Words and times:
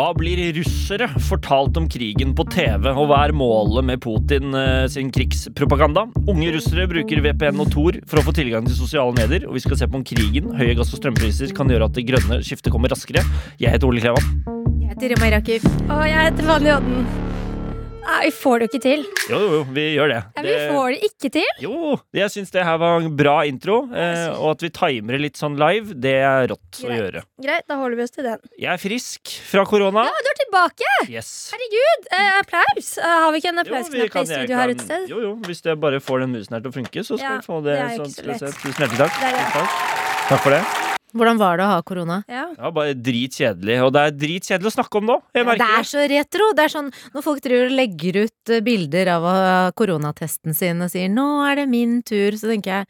Hva 0.00 0.14
blir 0.16 0.38
russere 0.56 1.10
fortalt 1.28 1.76
om 1.76 1.84
krigen 1.90 2.30
på 2.32 2.46
TV, 2.48 2.86
og 2.88 3.10
hva 3.10 3.18
er 3.26 3.34
målet 3.36 3.84
med 3.84 4.00
Putin 4.00 4.56
eh, 4.56 4.86
sin 4.88 5.10
krigspropaganda? 5.12 6.06
Unge 6.24 6.54
russere 6.54 6.86
bruker 6.88 7.20
VPN 7.26 7.60
og 7.60 7.68
Tor 7.74 7.98
for 8.08 8.22
å 8.22 8.24
få 8.24 8.32
tilgang 8.38 8.64
til 8.64 8.78
sosiale 8.78 9.12
medier, 9.18 9.44
og 9.44 9.58
vi 9.58 9.64
skal 9.66 9.76
se 9.76 9.90
på 9.90 10.00
om 10.00 10.06
krigen, 10.08 10.54
høye 10.56 10.72
gass- 10.78 10.94
og 10.96 11.02
strømpriser 11.02 11.52
kan 11.52 11.68
gjøre 11.68 11.90
at 11.92 11.98
det 11.98 12.08
grønne 12.08 12.40
skiftet 12.40 12.72
kommer 12.72 12.94
raskere. 12.94 13.26
Jeg 13.60 13.74
heter 13.76 13.90
Ole 13.90 14.00
Klevan. 14.00 14.38
Jeg 14.80 14.94
heter 14.94 15.12
Rima 15.12 15.34
Iraki. 15.34 15.60
Og 15.90 16.06
jeg 16.08 16.30
heter 16.30 16.48
Fanny 16.48 16.72
Odden. 16.78 17.28
Nei, 18.00 18.26
vi 18.26 18.30
får 18.34 18.58
det 18.60 18.66
jo 18.66 18.70
ikke 18.70 18.80
til. 18.84 19.02
Jo, 19.30 19.38
jo, 19.52 19.58
vi 19.76 19.84
gjør 19.94 20.10
det. 20.12 20.18
Ja, 20.36 20.42
vi 20.44 20.54
får 20.72 20.94
det 20.94 21.08
ikke 21.10 21.30
til. 21.36 21.50
Jo, 21.62 21.74
jeg 22.16 22.32
syns 22.32 22.50
det 22.54 22.64
her 22.66 22.78
var 22.80 22.98
en 23.04 23.12
bra 23.16 23.34
intro, 23.48 23.76
eh, 23.94 24.22
og 24.34 24.54
at 24.54 24.64
vi 24.64 24.70
timer 24.76 25.16
det 25.16 25.20
litt 25.26 25.40
sånn 25.40 25.56
live, 25.60 25.94
det 26.04 26.14
er 26.26 26.48
rått 26.50 26.80
å 26.86 26.90
gjøre. 26.90 27.22
Greit, 27.44 27.66
da 27.70 27.78
holder 27.80 28.00
vi 28.00 28.06
oss 28.08 28.14
til 28.16 28.26
den. 28.26 28.42
Jeg 28.58 28.70
er 28.74 28.82
frisk 28.82 29.34
fra 29.52 29.64
korona. 29.68 30.06
Ja, 30.08 30.24
du 30.26 30.30
er 30.32 30.38
tilbake! 30.42 30.92
Yes. 31.12 31.30
Herregud! 31.54 32.10
Eh, 32.10 32.30
applaus! 32.40 32.92
Eh, 32.98 33.16
har 33.24 33.32
vi 33.36 33.42
ikke 33.42 33.52
en 33.54 33.64
applausknapp 33.64 34.20
i 34.22 34.26
studio 34.32 34.60
her 34.62 34.74
ute 34.74 34.86
sted? 34.88 35.08
Jo, 35.12 35.22
jo, 35.28 35.34
hvis 35.48 35.64
jeg 35.70 35.80
bare 35.80 36.00
får 36.04 36.24
den 36.26 36.36
musen 36.38 36.56
her 36.58 36.64
til 36.66 36.72
å 36.74 36.78
funke, 36.80 37.04
så 37.06 37.16
skal 37.20 37.26
Ja, 37.28 37.36
vi 37.40 37.50
få 37.52 37.60
det. 37.68 37.76
det 37.80 37.90
sånn, 38.00 38.14
så 38.16 38.30
lett. 38.32 38.62
Tusen 38.64 38.80
hjertelig 38.86 39.04
takk. 39.04 39.20
Er 39.28 39.36
det. 39.38 39.44
Takk. 39.58 39.84
Takk 40.30 40.46
for 40.48 40.56
det. 40.58 40.64
Hvordan 41.16 41.38
var 41.40 41.56
det 41.58 41.64
å 41.66 41.70
ha 41.72 41.80
korona? 41.82 42.20
Ja. 42.30 42.44
Ja, 42.56 42.70
bare 42.74 42.94
dritkjedelig. 42.94 43.78
Og 43.86 43.92
det 43.96 44.02
er 44.06 44.18
dritkjedelig 44.20 44.70
å 44.70 44.76
snakke 44.76 45.00
om 45.00 45.08
nå. 45.10 45.16
Jeg 45.34 45.42
Det 45.44 45.48
merker 45.48 45.78
er 45.80 45.88
så 45.90 46.04
retro. 46.12 46.50
Det 46.54 46.66
er 46.68 46.74
sånn 46.76 46.92
når 47.14 47.26
folk 47.26 47.40
driver 47.42 47.66
og 47.70 47.78
legger 47.80 48.20
ut 48.26 48.52
eh, 48.54 48.60
bilder 48.66 49.10
av 49.16 49.26
eh, 49.30 49.70
koronatesten 49.80 50.54
sin 50.54 50.82
og 50.82 50.90
sier 50.92 51.08
'nå 51.10 51.26
er 51.50 51.54
det 51.62 51.68
min 51.68 52.00
tur', 52.02 52.38
så 52.38 52.46
tenker 52.52 52.70
jeg 52.80 52.86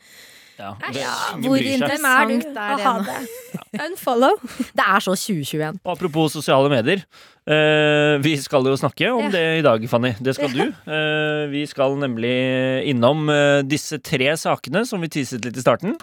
Ja, 0.60 0.74
Æsj. 0.76 0.92
det, 0.92 1.00
Ja, 1.00 1.14
hvor 1.40 1.56
er? 1.56 1.72
Interessant 1.72 2.44
er 2.44 2.76
det 2.76 2.84
nå. 2.84 3.04
det. 3.08 3.80
Unfollow. 3.86 4.36
Det 4.76 4.84
er 4.84 5.00
så 5.00 5.14
2021. 5.16 5.80
Apropos 5.88 6.32
sosiale 6.36 6.68
medier. 6.68 7.00
Uh, 7.48 8.20
vi 8.20 8.36
skal 8.36 8.62
jo 8.68 8.76
snakke 8.76 9.08
om 9.10 9.24
Ja. 9.24 9.30
det 9.30 9.58
i 9.58 9.62
dag, 9.64 9.88
Fanny. 9.88 10.12
Det 10.20 10.34
skal 10.36 10.52
du. 10.52 10.68
Uh, 10.86 11.48
vi 11.48 11.64
skal 11.66 11.96
nemlig 11.96 12.84
innom 12.92 13.24
uh, 13.32 13.62
disse 13.64 13.96
tre 14.04 14.36
sakene 14.36 14.84
som 14.86 15.00
vi 15.00 15.08
teaset 15.08 15.42
litt 15.42 15.56
i 15.56 15.64
starten. 15.64 15.96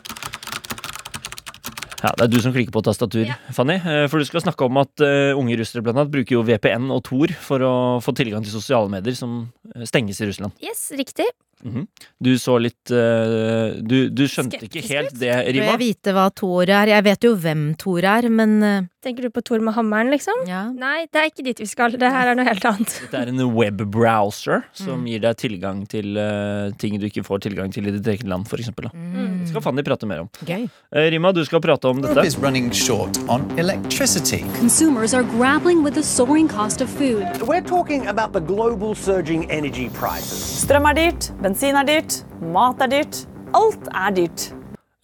Ja, 2.07 2.13
Det 2.15 2.23
er 2.27 2.31
du 2.31 2.39
som 2.43 2.53
klikker 2.55 2.71
på 2.71 2.83
tastatur, 2.85 3.25
Ja. 3.27 3.35
Fanny. 3.51 3.75
Eh, 3.83 4.07
For 4.07 4.19
du 4.19 4.25
skal 4.25 4.41
snakke 4.45 4.63
om 4.65 4.77
at 4.79 5.01
eh, 5.03 5.35
unge 5.35 5.57
russere 5.59 5.83
blant 5.83 5.97
annet 5.99 6.13
bruker 6.13 6.37
jo 6.37 6.43
VPN 6.47 6.87
og 6.93 7.03
Tor 7.03 7.27
for 7.43 7.59
å 7.59 7.73
få 8.03 8.13
tilgang 8.15 8.45
til 8.45 8.53
sosiale 8.55 8.87
medier 8.89 9.15
som 9.17 9.51
eh, 9.75 9.83
stenges 9.83 10.21
i 10.21 10.29
Russland. 10.29 10.55
Yes, 10.63 10.87
riktig. 10.95 11.27
Mhm. 11.65 11.87
Du 12.21 12.31
så 12.37 12.59
litt 12.61 12.91
uh, 12.93 13.73
du, 13.81 14.09
du 14.13 14.23
skjønte 14.29 14.59
ikke 14.67 14.83
helt 14.91 15.13
ut. 15.13 15.19
det, 15.19 15.31
Bør 15.33 15.53
Rima? 15.55 15.71
jeg 15.73 15.79
vite 15.81 16.13
hva 16.13 16.27
Tor 16.37 16.69
er? 16.69 16.91
Jeg 16.93 17.03
vet 17.07 17.23
jo 17.25 17.31
hvem 17.35 17.63
Tor 17.81 18.05
er, 18.05 18.29
men 18.29 18.57
uh... 18.63 18.77
Tenker 19.07 19.23
du 19.23 19.29
på 19.31 19.41
Tor 19.45 19.61
med 19.63 19.73
hammeren, 19.73 20.09
liksom? 20.11 20.41
ja. 20.49 20.65
Nei, 20.75 21.05
det 21.07 21.15
er 21.21 21.29
ikke 21.31 21.43
dit 21.45 21.59
vi 21.63 21.65
skal. 21.69 21.93
Det 21.95 22.09
her 22.11 22.27
er 22.27 22.35
noe 22.35 22.43
helt 22.45 22.65
annet. 22.67 22.91
Dette 23.05 23.21
er 23.21 23.29
en 23.31 23.39
webbrowser 23.55 24.65
som 24.75 24.97
Mm. 24.97 25.05
gir 25.11 25.19
deg 25.23 25.37
tilgang 25.37 25.81
til 25.89 26.17
uh, 26.17 26.71
ting 26.81 26.97
du 26.99 27.05
ikke 27.07 27.23
får 27.25 27.41
tilgang 27.45 27.71
til 27.73 27.87
i 27.87 27.91
ditt 27.95 28.07
eget 28.07 28.27
land, 28.27 28.47
f.eks. 28.49 28.69
Det 28.73 28.91
Mm. 28.93 29.45
skal 29.47 29.61
Fanny 29.61 29.83
prate 29.85 30.05
mer 30.09 30.21
om. 30.25 30.29
Okay. 30.43 30.67
Rima, 30.91 31.31
du 31.33 31.43
skal 31.45 31.61
prate 31.63 31.85
om 31.87 32.01
dette. 32.01 32.25
is 32.25 32.37
running 32.37 32.69
short 32.71 33.17
on 33.29 33.45
electricity. 33.59 34.43
Consumers 34.59 35.13
are 35.13 35.23
grappling 35.23 35.83
with 35.83 35.93
the 35.95 36.03
soaring 36.03 36.47
cost 36.49 36.81
of 36.81 36.89
food. 36.89 37.23
We're 37.47 37.61
talking 37.65 38.07
about 38.07 38.33
the 38.33 38.41
global 38.41 38.93
surging 38.95 39.49
energy 39.51 39.89
prices. 39.89 40.63
Strøm 40.65 40.85
er 40.89 40.93
dyrt, 40.99 41.31
bensin 41.47 41.77
er 41.79 41.87
dyrt, 41.87 42.21
mat 42.43 42.81
er 42.83 42.89
dyrt. 42.91 43.21
Alt 43.55 43.85
er 43.95 44.15
dyrt. 44.17 44.49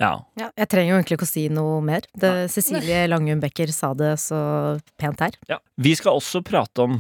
Ja. 0.02 0.18
Ja, 0.36 0.50
jeg 0.59 0.68
trenger 0.68 0.92
jo 0.92 0.98
egentlig 0.98 1.16
ikke 1.16 1.28
å 1.30 1.31
si 1.31 1.44
noe 1.54 1.78
mer. 1.86 2.04
Det, 2.20 2.31
Cecilie 2.52 3.06
Langum 3.08 3.40
Becker 3.40 3.72
sa 3.72 3.94
det 3.96 4.18
så 4.20 4.42
pent 5.00 5.24
her. 5.24 5.38
ja. 5.48 5.62
Vi 5.80 5.96
skal 5.96 6.20
også 6.20 6.44
prate 6.46 6.84
om 6.84 7.00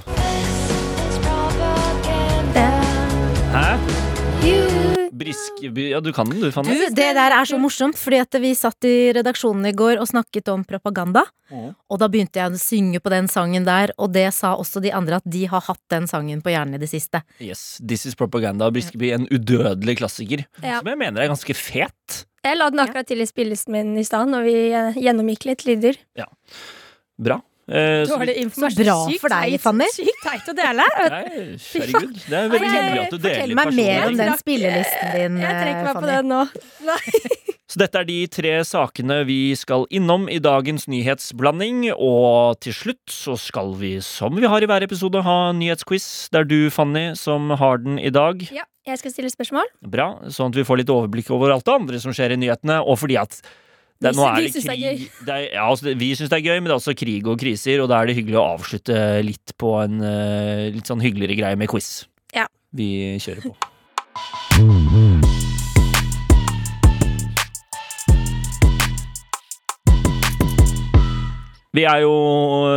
Hæ? 3.53 5.02
Brisk 5.13 5.61
Ja, 5.63 5.99
du 6.03 6.11
kan 6.15 6.29
den 6.29 6.41
du, 6.41 6.49
Du, 6.49 6.83
det 6.95 7.09
der 7.17 7.35
er 7.35 7.45
så 7.47 7.59
morsomt, 7.61 7.97
fordi 7.99 8.19
at 8.23 8.37
vi 8.41 8.53
satt 8.57 8.87
i 8.87 9.13
redaksjonen 9.15 9.69
i 9.69 9.73
går 9.77 10.01
og 10.01 10.09
snakket 10.09 10.49
om 10.53 10.65
propaganda. 10.67 11.25
Mm. 11.53 11.71
Og 11.91 12.01
da 12.01 12.09
begynte 12.11 12.41
jeg 12.41 12.53
å 12.53 12.59
synge 12.61 13.01
på 13.03 13.13
den 13.13 13.29
sangen 13.31 13.67
der, 13.67 13.93
og 14.01 14.13
det 14.15 14.25
sa 14.33 14.55
også 14.57 14.81
de 14.83 14.93
andre 14.95 15.21
at 15.21 15.29
de 15.29 15.45
har 15.51 15.63
hatt 15.67 15.81
den 15.93 16.09
sangen 16.09 16.41
på 16.43 16.53
hjernen 16.53 16.79
i 16.79 16.81
det 16.81 16.89
siste. 16.91 17.23
Yes, 17.43 17.77
This 17.79 18.07
is 18.09 18.17
Propaganda 18.19 18.67
av 18.67 18.75
Briskeby. 18.75 19.13
En 19.13 19.29
udødelig 19.29 19.99
klassiker. 20.01 20.45
Ja. 20.63 20.81
Som 20.81 20.89
jeg 20.91 21.01
mener 21.01 21.23
er 21.23 21.31
ganske 21.31 21.57
fet. 21.57 22.23
Jeg 22.43 22.59
la 22.59 22.67
den 22.73 22.81
akkurat 22.83 23.07
til 23.07 23.23
i 23.23 23.29
spillelisten 23.29 23.75
min 23.75 23.93
i 23.99 24.03
stad, 24.07 24.27
når 24.31 24.47
vi 24.47 24.55
eh, 24.75 25.01
gjennomgikk 25.05 25.47
litt 25.47 25.67
lyder. 25.69 25.99
Ja. 26.19 26.27
Bra. 27.21 27.39
Eh, 27.63 28.03
Dårlig 28.09 28.33
informasjon. 28.41 28.83
bra 28.83 28.95
Sykt 29.07 29.21
for 29.23 29.31
deg, 29.31 29.53
Fanny. 29.63 29.85
Sykt 29.95 30.19
teit 30.25 30.49
å 30.51 30.55
dele. 30.57 30.83
Nei, 30.99 31.21
herregud. 31.55 32.17
Det 32.27 32.35
er 32.35 32.49
veldig 32.51 32.59
Nei, 32.67 32.73
hyggelig 32.75 33.03
at 33.05 33.13
du 33.13 33.17
deler 33.23 33.37
Fortell 33.39 33.55
meg 33.55 33.73
mer 33.77 34.07
om 34.09 34.17
den 34.19 34.33
spillelisten 34.41 35.13
din, 35.15 35.37
Jeg 35.39 35.61
trekker 35.61 35.87
meg 35.87 35.95
på 36.01 36.09
den 36.09 36.27
nå. 36.33 36.41
Så 37.73 37.79
dette 37.81 38.01
er 38.03 38.05
de 38.05 38.17
tre 38.29 38.51
sakene 38.67 39.21
vi 39.25 39.37
skal 39.57 39.87
innom 39.89 40.27
i 40.29 40.37
dagens 40.43 40.85
nyhetsblanding. 40.91 41.87
Og 41.95 42.59
til 42.61 42.75
slutt 42.77 43.15
så 43.15 43.37
skal 43.39 43.71
vi, 43.79 43.95
som 44.05 44.35
vi 44.37 44.45
har 44.51 44.61
i 44.61 44.69
hver 44.69 44.83
episode, 44.85 45.23
ha 45.25 45.37
en 45.49 45.57
nyhetsquiz. 45.63 46.05
Det 46.35 46.43
er 46.43 46.51
du, 46.51 46.59
Fanny, 46.69 47.13
som 47.17 47.49
har 47.49 47.79
den 47.81 47.97
i 47.97 48.11
dag. 48.13 48.43
Ja, 48.53 48.67
jeg 48.85 48.99
skal 49.01 49.15
stille 49.15 49.31
spørsmål. 49.33 49.71
Bra, 49.87 50.11
Sånn 50.27 50.51
at 50.51 50.59
vi 50.59 50.67
får 50.67 50.83
litt 50.83 50.91
overblikk 50.93 51.31
over 51.33 51.55
alt 51.55 51.65
det 51.65 51.73
andre 51.79 52.03
som 52.03 52.13
skjer 52.13 52.35
i 52.35 52.41
nyhetene. 52.43 52.81
Og 52.83 52.99
fordi 53.01 53.17
at 53.23 53.39
det, 54.03 54.13
Vi 54.13 54.45
det 54.45 54.53
syns 54.53 54.67
det 54.69 54.75
er 54.75 54.81
gøy. 54.83 55.03
det 55.27 55.35
er, 55.35 55.43
ja, 55.55 55.67
altså, 55.67 55.93
Vi 55.99 56.09
syns 56.19 56.31
det 56.33 56.39
er 56.39 56.47
gøy, 56.47 56.57
men 56.59 56.69
det 56.69 56.75
er 56.75 56.79
også 56.81 56.95
krig 56.99 57.29
og 57.29 57.39
kriser, 57.41 57.83
og 57.83 57.91
da 57.91 58.01
er 58.01 58.11
det 58.11 58.17
hyggelig 58.19 58.39
å 58.41 58.47
avslutte 58.53 58.97
litt 59.25 59.55
på 59.59 59.75
en 59.81 60.01
uh, 60.03 60.69
litt 60.73 60.89
sånn 60.89 61.03
hyggeligere 61.03 61.39
greie 61.39 61.59
med 61.59 61.71
quiz. 61.71 61.93
Ja. 62.35 62.47
Vi 62.75 62.89
kjører 63.23 63.49
på. 63.49 63.55
Vi 71.73 71.83
er 71.89 72.03
jo 72.03 72.13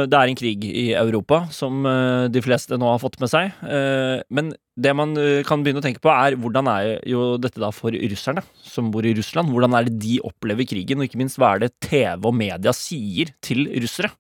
Det 0.09 0.17
er 0.17 0.31
en 0.31 0.39
krig 0.39 0.63
i 0.65 0.87
Europa, 0.97 1.43
som 1.53 1.85
eh, 1.85 2.29
de 2.33 2.41
fleste 2.41 2.79
nå 2.81 2.89
har 2.89 3.03
fått 3.03 3.19
med 3.21 3.29
seg. 3.29 3.53
Eh, 3.61 4.23
Men 4.33 4.55
det 4.77 4.95
man 4.97 5.13
eh, 5.21 5.43
kan 5.45 5.61
begynne 5.65 5.83
å 5.83 5.85
tenke 5.85 6.01
på, 6.01 6.13
er 6.13 6.39
hvordan 6.41 6.71
er 6.73 6.89
jo 7.05 7.35
dette 7.41 7.61
da 7.61 7.69
for 7.77 7.93
russerne 7.93 8.45
som 8.65 8.89
bor 8.95 9.05
i 9.05 9.13
Russland? 9.17 9.53
Hvordan 9.53 9.77
er 9.77 9.89
det 9.89 9.99
de 10.01 10.17
opplever 10.25 10.69
krigen, 10.69 11.01
og 11.01 11.09
ikke 11.11 11.21
minst 11.21 11.37
hva 11.41 11.55
er 11.55 11.67
det 11.67 11.75
TV 11.85 12.25
og 12.25 12.37
media 12.37 12.73
sier 12.77 13.35
til 13.45 13.69
russere? 13.85 14.15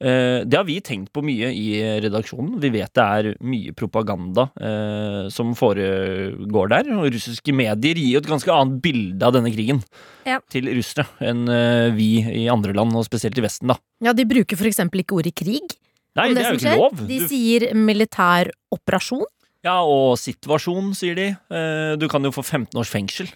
Eh, 0.00 0.44
Det 0.48 0.56
har 0.56 0.64
vi 0.64 0.78
tenkt 0.80 1.12
på 1.12 1.20
mye 1.22 1.50
i 1.52 1.66
redaksjonen. 2.00 2.54
Vi 2.62 2.70
vet 2.72 2.92
det 2.96 3.04
er 3.04 3.34
mye 3.44 3.72
propaganda 3.76 4.46
eh, 4.60 5.28
som 5.28 5.52
foregår 5.54 6.68
der. 6.72 6.88
Og 6.96 7.10
russiske 7.12 7.52
medier 7.52 7.94
gir 8.00 8.14
jo 8.14 8.22
et 8.22 8.30
ganske 8.30 8.48
annet 8.54 8.80
bilde 8.84 9.22
av 9.26 9.34
denne 9.36 9.52
krigen 9.52 9.82
Ja. 10.26 10.38
til 10.52 10.68
russere 10.72 11.06
enn 11.20 11.46
eh, 11.48 11.90
vi 11.96 12.20
i 12.44 12.46
andre 12.48 12.72
land, 12.76 12.94
og 12.96 13.04
spesielt 13.04 13.36
i 13.38 13.44
Vesten, 13.44 13.68
da. 13.68 13.76
Ja, 14.00 14.12
de 14.16 14.24
bruker 14.24 14.56
for 14.56 14.66
eksempel 14.70 15.00
ikke 15.04 15.16
ordet 15.20 15.34
krig 15.36 15.76
Nei, 16.16 16.28
det, 16.32 16.40
det, 16.40 16.44
er 16.44 16.50
jo 16.50 16.58
ikke 16.58 16.64
skjer. 16.66 16.80
lov. 16.80 17.04
De 17.06 17.18
sier 17.28 17.68
militær 17.74 18.50
operasjon. 18.74 19.24
ja, 19.62 19.76
og 19.84 20.16
situasjon, 20.18 20.94
sier 20.96 21.14
de. 21.14 21.28
Eh, 21.52 21.96
Du 22.00 22.08
kan 22.08 22.22
jo 22.24 22.30
få 22.32 22.42
15 22.42 22.74
års 22.80 22.88
fengsel 22.90 23.28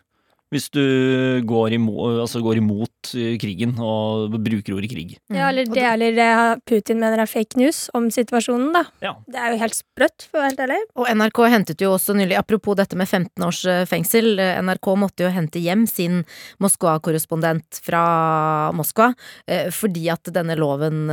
hvis 0.55 0.69
du 0.75 0.85
går 1.49 1.77
imot, 1.79 2.21
altså 2.23 2.43
går 2.45 2.61
imot 2.61 3.13
eh, 3.19 3.35
krigen 3.43 3.75
og 3.83 4.37
bruker 4.45 4.77
ordet 4.77 4.93
krig. 4.93 5.17
Ja, 5.33 5.51
eller 5.51 5.69
det 5.69 5.85
eller 5.85 6.15
det 6.17 6.29
Putin 6.69 7.01
mener 7.03 7.25
er 7.25 7.31
fake 7.31 7.59
news 7.61 7.89
om 7.97 8.09
situasjonen, 8.15 8.71
da. 8.77 8.85
Ja. 9.05 9.15
Det 9.27 9.41
er 9.41 9.55
jo 9.55 9.61
helt 9.65 9.79
sprøtt, 9.79 10.29
for 10.29 10.39
å 10.39 10.45
være 10.45 10.53
helt 10.53 10.65
ærlig. 10.67 10.81
Og 11.01 11.11
NRK 11.19 11.43
hentet 11.53 11.85
jo 11.85 11.93
også 11.97 12.17
nylig, 12.17 12.39
apropos 12.39 12.79
dette 12.79 12.99
med 12.99 13.11
15 13.11 13.47
års 13.47 13.65
eh, 13.71 13.85
fengsel, 13.91 14.35
eh, 14.43 14.61
NRK 14.65 14.91
måtte 15.01 15.27
jo 15.27 15.33
hente 15.35 15.63
hjem 15.63 15.87
sin 15.91 16.23
Moskva-korrespondent 16.63 17.81
fra 17.85 18.05
Moskva, 18.77 19.11
fordi 19.75 20.07
at 20.13 20.29
denne 20.33 20.55
loven 20.59 21.09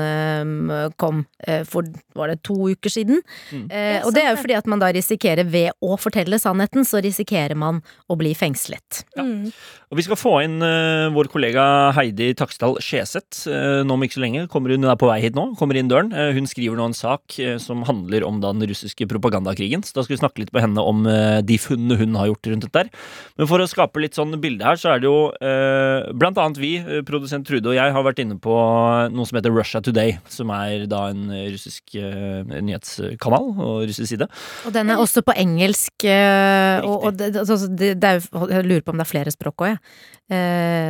kom 1.02 1.24
for, 1.68 1.88
var 2.18 2.32
det 2.32 2.42
to 2.46 2.56
uker 2.72 2.94
siden? 2.94 3.22
Mm. 3.52 3.66
Eh, 3.72 4.06
og 4.06 4.14
det 4.16 4.24
er 4.26 4.34
jo 4.34 4.42
fordi 4.42 4.58
at 4.58 4.70
man 4.70 4.82
da 4.82 4.92
risikerer, 4.94 5.48
ved 5.52 5.72
å 5.84 5.98
fortelle 6.00 6.40
sannheten, 6.42 6.86
så 6.88 7.02
risikerer 7.04 7.58
man 7.58 7.82
å 8.12 8.18
bli 8.20 8.34
fengslet. 8.38 9.04
Ja. 9.16 9.26
Mm. 9.32 9.54
Og 9.92 10.00
vi 10.00 10.06
skal 10.06 10.16
få 10.16 10.32
inn 10.46 10.62
uh, 10.64 11.12
vår 11.12 11.28
kollega 11.34 11.64
Heidi 11.98 12.30
Taksdal 12.40 12.78
Skjeseth 12.80 13.44
uh, 13.52 13.82
nå 13.84 13.98
om 13.98 14.06
ikke 14.06 14.16
så 14.16 14.22
lenge. 14.24 14.46
Kommer 14.52 14.72
hun, 14.72 14.86
hun 14.86 14.92
er 14.94 15.00
på 15.00 15.10
vei 15.10 15.18
hit 15.20 15.36
nå, 15.36 15.50
kommer 15.60 15.76
inn 15.76 15.90
døren. 15.92 16.14
Uh, 16.16 16.30
hun 16.32 16.48
skriver 16.48 16.80
nå 16.80 16.86
en 16.88 16.96
sak 16.96 17.36
som 17.60 17.84
handler 17.88 18.24
om 18.24 18.40
den 18.40 18.64
russiske 18.70 19.04
propagandakrigen. 19.12 19.84
Så 19.84 19.98
da 19.98 20.06
skal 20.06 20.16
vi 20.16 20.22
snakke 20.22 20.44
litt 20.44 20.54
på 20.56 20.62
henne 20.64 20.80
om 20.80 21.04
de 21.44 21.58
funnene 21.60 21.98
hun 22.00 22.16
har 22.20 22.30
gjort 22.30 22.48
rundt 22.52 22.66
dette. 22.68 22.72
der. 22.86 22.90
Men 23.40 23.50
for 23.50 23.64
å 23.64 23.68
skape 23.68 24.00
litt 24.04 24.16
sånn 24.16 24.36
bilde 24.40 24.64
her, 24.64 24.80
så 24.80 24.94
er 24.94 25.02
det 25.02 25.10
jo 25.10 26.14
blant 26.20 26.40
annet 26.40 26.60
vi, 26.62 26.72
produsent 27.08 27.48
Trude 27.48 27.72
og 27.72 27.76
jeg, 27.76 27.94
har 27.96 28.06
vært 28.06 28.22
inne 28.24 28.38
på 28.42 28.54
noe 29.12 29.28
som 29.28 29.40
heter 29.40 29.54
Russia 29.56 29.82
Today, 29.84 30.16
som 30.32 30.52
er 30.56 30.86
da 30.92 31.04
en 31.12 31.32
russisk 31.52 31.96
nyhetskanal 31.98 33.50
og 33.56 33.86
russisk 33.90 34.14
side. 34.14 34.30
Og 34.70 34.76
den 34.76 34.94
er 34.94 35.02
også 35.02 35.24
på 35.26 35.36
engelsk, 35.42 36.06
og, 36.06 36.96
og 36.96 37.20
det, 37.20 37.34
altså, 37.42 37.60
det, 37.68 37.96
det 38.02 38.14
er 38.16 38.22
Jeg 38.54 38.68
lurer 38.70 38.86
på 38.86 38.96
om 38.96 39.02
det 39.02 39.08
er 39.08 39.14
flere 39.14 39.36
språk 39.36 39.66
òg, 39.66 39.74
jeg. 39.74 39.81
Eh, 39.81 39.81
Det 40.32 40.38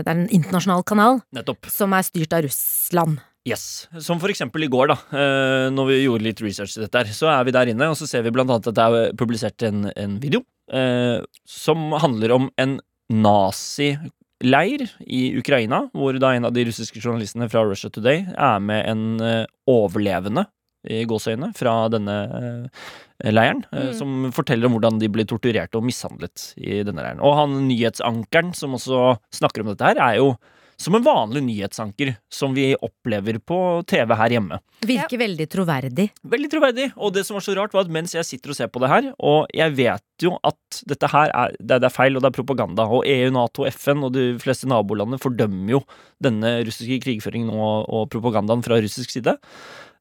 er 0.05 0.11
en 0.11 0.27
internasjonal 0.29 0.83
kanal 0.85 1.21
Nettopp. 1.33 1.65
som 1.73 1.93
er 1.97 2.05
styrt 2.05 2.33
av 2.37 2.43
Russland. 2.45 3.19
Yes. 3.47 3.87
Som 4.05 4.19
for 4.21 4.29
eksempel 4.29 4.67
i 4.67 4.69
går, 4.69 4.91
da. 4.91 4.97
eh, 5.17 5.67
Når 5.73 5.87
vi 5.89 5.95
gjorde 6.03 6.27
litt 6.27 6.41
research 6.45 6.75
til 6.75 6.83
dette 6.85 7.01
her, 7.01 7.09
så 7.09 7.31
er 7.33 7.47
vi 7.47 7.55
der 7.55 7.71
inne, 7.73 7.87
og 7.89 7.97
så 7.97 8.05
ser 8.05 8.21
vi 8.21 8.29
blant 8.35 8.51
annet 8.53 8.69
at 8.69 8.77
det 8.77 8.85
er 8.85 9.15
publisert 9.17 9.65
en, 9.65 9.87
en 9.97 10.19
video 10.21 10.43
eh, 10.71 11.23
som 11.49 11.89
handler 12.03 12.35
om 12.37 12.51
en 12.61 12.77
nazileir 13.09 14.85
i 15.01 15.23
Ukraina, 15.41 15.87
hvor 15.93 16.17
da 16.21 16.35
en 16.35 16.45
av 16.49 16.53
de 16.53 16.67
russiske 16.69 17.01
journalistene 17.01 17.49
fra 17.49 17.65
Russia 17.65 17.89
Today 17.89 18.27
er 18.29 18.61
med 18.61 18.85
en 18.89 19.03
eh, 19.25 19.45
overlevende 19.69 20.45
i 20.89 21.03
gåseøyne 21.05 21.51
fra 21.57 21.87
denne 21.93 22.15
eh, 23.21 23.31
leiren, 23.31 23.65
eh, 23.71 23.91
Mm. 23.91 23.93
som 23.97 24.31
forteller 24.33 24.65
om 24.65 24.73
hvordan 24.79 24.99
de 24.99 25.07
ble 25.09 25.25
torturert 25.25 25.75
og 25.77 25.83
mishandlet 25.85 26.53
i 26.57 26.81
denne 26.83 27.01
leiren. 27.03 27.21
Og 27.21 27.35
han 27.37 27.67
nyhetsankeren 27.67 28.55
som 28.55 28.73
også 28.73 29.17
snakker 29.31 29.61
om 29.61 29.67
dette 29.75 29.85
her, 29.85 29.97
er 30.01 30.17
jo 30.17 30.35
som 30.81 30.95
en 30.97 31.03
vanlig 31.05 31.43
nyhetsanker 31.45 32.15
som 32.33 32.55
vi 32.55 32.71
opplever 32.81 33.37
på 33.45 33.85
TV 33.85 34.15
her 34.17 34.29
hjemme. 34.33 34.57
Virker 34.81 35.19
veldig 35.21 35.45
troverdig. 35.53 36.07
Veldig 36.25 36.49
troverdig. 36.49 36.87
Og 36.97 37.13
det 37.13 37.21
som 37.27 37.35
var 37.37 37.41
så 37.45 37.53
rart, 37.55 37.71
var 37.77 37.81
at 37.85 37.91
mens 37.93 38.15
jeg 38.15 38.25
sitter 38.25 38.49
og 38.49 38.55
ser 38.57 38.67
på 38.73 38.81
det 38.81 38.89
her, 38.89 39.11
og 39.21 39.45
jeg 39.53 39.75
vet 39.77 40.01
jo 40.25 40.39
at 40.43 40.81
dette 40.89 41.05
her 41.13 41.29
er, 41.29 41.53
det 41.61 41.75
er- 41.75 41.79
det 41.85 41.85
er 41.91 41.93
feil, 41.93 42.15
og 42.17 42.23
det 42.23 42.31
er 42.33 42.41
propaganda, 42.41 42.87
og 42.89 43.05
EU, 43.05 43.29
Nato, 43.29 43.63
FN 43.69 44.01
og 44.03 44.13
de 44.13 44.39
fleste 44.39 44.65
nabolandene 44.65 45.21
fordømmer 45.21 45.69
jo 45.69 45.83
denne 46.19 46.65
russiske 46.65 46.97
krigføringen 47.05 47.53
og, 47.53 47.85
og 47.87 48.09
propagandaen 48.09 48.63
fra 48.65 48.81
russisk 48.81 49.11
side. 49.11 49.37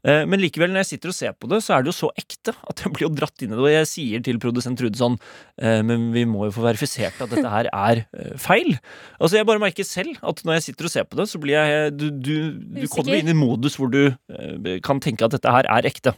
Eh, 0.05 0.23
Men 0.25 0.41
likevel, 0.41 0.73
når 0.73 0.85
jeg 0.85 0.91
sitter 0.94 1.12
og 1.12 1.17
ser 1.17 1.35
på 1.37 1.49
det, 1.50 1.58
så 1.64 1.75
er 1.76 1.85
det 1.85 1.93
jo 1.93 1.97
så 1.99 2.11
ekte 2.17 2.55
at 2.56 2.85
jeg 2.85 2.93
blir 2.94 3.06
jo 3.08 3.12
dratt 3.14 3.44
inn 3.44 3.52
i 3.52 3.56
det. 3.58 3.64
Og 3.64 3.73
jeg 3.73 3.91
sier 3.91 4.25
til 4.25 4.41
produsent 4.43 4.79
Trude 4.81 4.97
sånn 4.97 5.19
eh, 5.61 5.81
Men 5.87 6.08
vi 6.14 6.25
må 6.29 6.47
jo 6.49 6.55
få 6.56 6.64
verifisert 6.64 7.20
at 7.20 7.32
dette 7.35 7.50
her 7.52 7.69
er 7.69 8.02
eh, 8.17 8.32
feil. 8.41 8.76
Altså 9.20 9.41
Jeg 9.41 9.49
bare 9.50 9.62
merker 9.62 9.85
selv 9.88 10.17
at 10.23 10.43
når 10.47 10.58
jeg 10.58 10.69
sitter 10.70 10.88
og 10.88 10.94
ser 10.94 11.08
på 11.11 11.20
det, 11.20 11.29
så 11.31 11.43
blir 11.43 11.58
jeg 11.58 11.93
Du, 12.00 12.08
du, 12.11 12.35
du 12.81 12.87
kommer 12.93 13.19
inn 13.19 13.32
i 13.32 13.37
modus 13.37 13.76
hvor 13.81 13.91
du 13.93 14.02
kan 14.87 15.00
tenke 15.02 15.26
at 15.26 15.35
dette 15.35 15.52
her 15.52 15.67
er 15.69 15.88
ekte. 15.88 16.14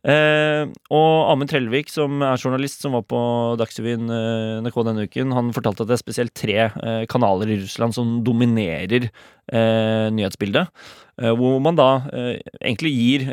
Eh, 0.00 0.62
og 0.96 1.10
Amund 1.28 1.50
Trellevik, 1.50 1.90
som 1.92 2.22
er 2.24 2.40
journalist, 2.40 2.80
som 2.80 2.94
var 2.96 3.02
på 3.04 3.20
Dagsrevyen 3.60 4.08
eh, 4.08 4.60
NRK 4.64 4.78
denne 4.86 5.04
uken, 5.04 5.34
han 5.36 5.50
fortalte 5.52 5.84
at 5.84 5.90
det 5.90 5.96
er 5.98 6.00
spesielt 6.00 6.32
tre 6.36 6.56
eh, 6.70 7.02
kanaler 7.10 7.52
i 7.52 7.58
Russland 7.60 7.96
som 7.96 8.14
dominerer 8.24 9.10
eh, 9.10 10.06
nyhetsbildet. 10.16 10.72
Eh, 11.20 11.34
hvor 11.36 11.60
man 11.60 11.76
da 11.76 11.90
eh, 12.16 12.40
egentlig 12.62 12.94
gir 12.96 13.28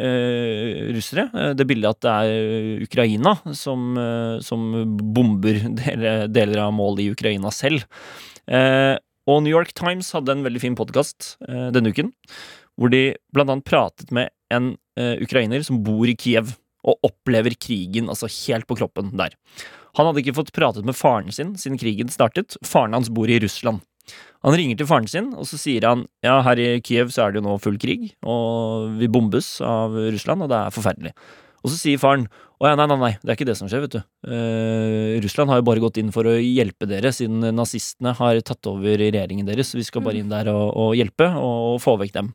russere 0.98 1.54
det 1.56 1.70
bildet 1.70 1.96
at 1.96 2.04
det 2.04 2.16
er 2.18 2.84
Ukraina 2.84 3.38
som, 3.56 3.96
som 4.44 4.68
bomber 5.16 5.64
deler, 5.86 6.28
deler 6.28 6.66
av 6.68 6.76
mål 6.76 7.00
i 7.06 7.12
Ukraina 7.14 7.54
selv. 7.56 7.88
Og 9.28 9.42
New 9.44 9.52
York 9.52 9.74
Times 9.76 10.12
hadde 10.16 10.36
en 10.36 10.44
veldig 10.46 10.62
fin 10.64 10.76
podkast 10.78 11.36
denne 11.48 11.92
uken, 11.92 12.14
hvor 12.80 12.92
de 12.94 13.10
blant 13.36 13.52
annet 13.52 13.68
pratet 13.68 14.14
med 14.16 14.32
en 14.54 14.76
eh, 15.00 15.18
ukrainer 15.24 15.64
som 15.66 15.82
bor 15.86 16.08
i 16.10 16.16
Kiev 16.18 16.56
og 16.88 17.04
opplever 17.04 17.56
krigen 17.60 18.12
altså 18.12 18.30
helt 18.46 18.68
på 18.70 18.78
kroppen 18.80 19.12
der. 19.20 19.36
Han 19.98 20.08
hadde 20.08 20.22
ikke 20.22 20.38
fått 20.38 20.54
pratet 20.56 20.86
med 20.88 20.96
faren 20.98 21.34
sin 21.34 21.56
siden 21.60 21.80
krigen 21.82 22.12
startet. 22.14 22.56
Faren 22.66 22.96
hans 22.96 23.10
bor 23.14 23.30
i 23.30 23.40
Russland. 23.44 23.82
Han 24.46 24.56
ringer 24.56 24.78
til 24.80 24.88
faren 24.88 25.10
sin, 25.10 25.32
og 25.36 25.48
så 25.50 25.58
sier 25.60 25.84
han 25.84 26.06
ja, 26.24 26.38
her 26.46 26.60
i 26.62 26.68
Kiev 26.86 27.10
så 27.12 27.26
er 27.26 27.34
det 27.34 27.42
jo 27.42 27.48
nå 27.48 27.58
full 27.60 27.80
krig, 27.82 28.12
og 28.24 28.94
vi 29.02 29.10
bombes 29.12 29.58
av 29.66 29.98
Russland, 30.14 30.46
og 30.46 30.52
det 30.54 30.60
er 30.62 30.76
forferdelig. 30.76 31.14
Og 31.66 31.74
så 31.74 31.80
sier 31.80 32.00
faren 32.00 32.28
å 32.58 32.70
ja, 32.70 32.78
nei, 32.78 32.88
nei, 32.90 32.98
nei, 33.02 33.10
det 33.22 33.30
er 33.30 33.38
ikke 33.38 33.50
det 33.50 33.58
som 33.60 33.68
skjer, 33.70 33.84
vet 33.84 33.98
du. 33.98 34.00
Eh, 34.34 35.18
Russland 35.22 35.52
har 35.52 35.60
jo 35.60 35.66
bare 35.68 35.82
gått 35.84 36.00
inn 36.02 36.14
for 36.14 36.30
å 36.30 36.38
hjelpe 36.38 36.88
dere, 36.90 37.12
siden 37.14 37.44
nazistene 37.54 38.16
har 38.18 38.40
tatt 38.46 38.70
over 38.70 38.98
regjeringen 38.98 39.50
deres. 39.50 39.76
Vi 39.78 39.86
skal 39.86 40.06
bare 40.06 40.22
inn 40.22 40.32
der 40.32 40.50
og, 40.54 40.72
og 40.72 40.96
hjelpe, 40.98 41.28
og, 41.38 41.76
og 41.76 41.84
få 41.84 41.98
vekk 42.02 42.16
dem. 42.16 42.32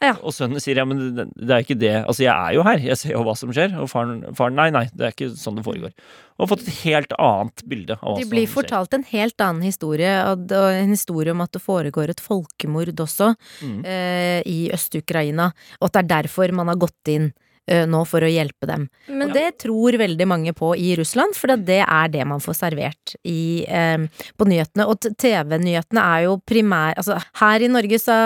Ja. 0.00 0.14
Og 0.24 0.32
sønnen 0.32 0.62
sier 0.64 0.78
ja, 0.80 0.84
men 0.88 1.00
det, 1.16 1.26
det 1.36 1.52
er 1.52 1.64
ikke 1.64 1.76
det. 1.76 1.92
Altså, 2.08 2.22
jeg 2.24 2.32
er 2.32 2.54
jo 2.56 2.62
her, 2.64 2.78
jeg 2.80 2.96
ser 2.96 3.12
jo 3.12 3.24
hva 3.26 3.34
som 3.36 3.50
skjer. 3.52 3.74
Og 3.82 3.90
faren, 3.92 4.22
faren 4.38 4.56
nei, 4.56 4.70
nei, 4.72 4.86
det 4.96 5.06
er 5.10 5.12
ikke 5.12 5.28
sånn 5.36 5.58
det 5.60 5.64
foregår. 5.66 5.92
Og 6.38 6.46
har 6.46 6.50
fått 6.54 6.64
et 6.64 6.78
helt 6.86 7.12
annet 7.20 7.64
bilde 7.68 7.98
av 7.98 8.14
hva 8.14 8.22
De 8.22 8.28
blir 8.30 8.48
fortalt 8.48 8.96
en 8.96 9.04
helt 9.10 9.44
annen 9.44 9.66
historie, 9.68 10.14
og 10.30 10.54
en 10.56 10.94
historie 10.94 11.34
om 11.34 11.44
at 11.44 11.52
det 11.52 11.60
foregår 11.60 12.14
et 12.14 12.24
folkemord 12.24 12.94
også 13.04 13.34
Mm. 13.60 13.84
eh, 13.84 14.40
i 14.48 14.70
Øst-Ukraina, 14.72 15.50
og 15.80 15.90
at 15.90 15.92
det 15.92 16.00
er 16.04 16.10
derfor 16.22 16.52
man 16.56 16.68
har 16.72 16.76
gått 16.80 17.08
inn 17.12 17.32
nå 17.86 18.00
for 18.08 18.24
å 18.24 18.30
hjelpe 18.30 18.66
dem. 18.66 18.88
Men 19.06 19.30
det 19.34 19.58
tror 19.62 19.94
veldig 20.00 20.26
mange 20.26 20.52
på 20.56 20.72
i 20.74 20.94
Russland, 20.98 21.36
for 21.38 21.52
det 21.54 21.80
er 21.84 22.08
det 22.10 22.24
man 22.26 22.40
får 22.42 22.56
servert 22.58 23.12
i, 23.22 23.64
eh, 23.68 23.98
på 24.36 24.46
nyhetene. 24.48 24.86
Og 24.90 24.98
TV-nyhetene 25.20 26.02
er 26.02 26.24
jo 26.24 26.38
primær 26.42 26.96
Altså, 26.98 27.18
her 27.38 27.62
i 27.62 27.68
Norge 27.70 27.98
så, 28.02 28.16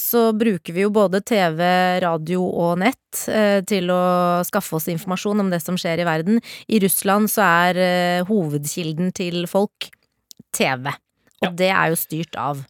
så 0.00 0.30
bruker 0.36 0.72
vi 0.72 0.86
jo 0.86 0.90
både 0.94 1.20
TV, 1.26 1.60
radio 2.00 2.40
og 2.46 2.78
nett 2.80 3.26
eh, 3.28 3.60
til 3.68 3.90
å 3.92 4.00
skaffe 4.48 4.78
oss 4.78 4.88
informasjon 4.88 5.40
om 5.44 5.50
det 5.52 5.60
som 5.62 5.76
skjer 5.76 6.00
i 6.00 6.08
verden. 6.08 6.40
I 6.68 6.80
Russland 6.80 7.28
så 7.32 7.44
er 7.68 7.82
eh, 7.82 8.24
hovedkilden 8.30 9.12
til 9.16 9.44
folk 9.50 9.90
TV. 10.56 10.88
Og 11.42 11.50
Ja. 11.50 11.52
det 11.52 11.68
er 11.68 11.92
jo 11.92 11.96
styrt 12.00 12.36
av 12.40 12.64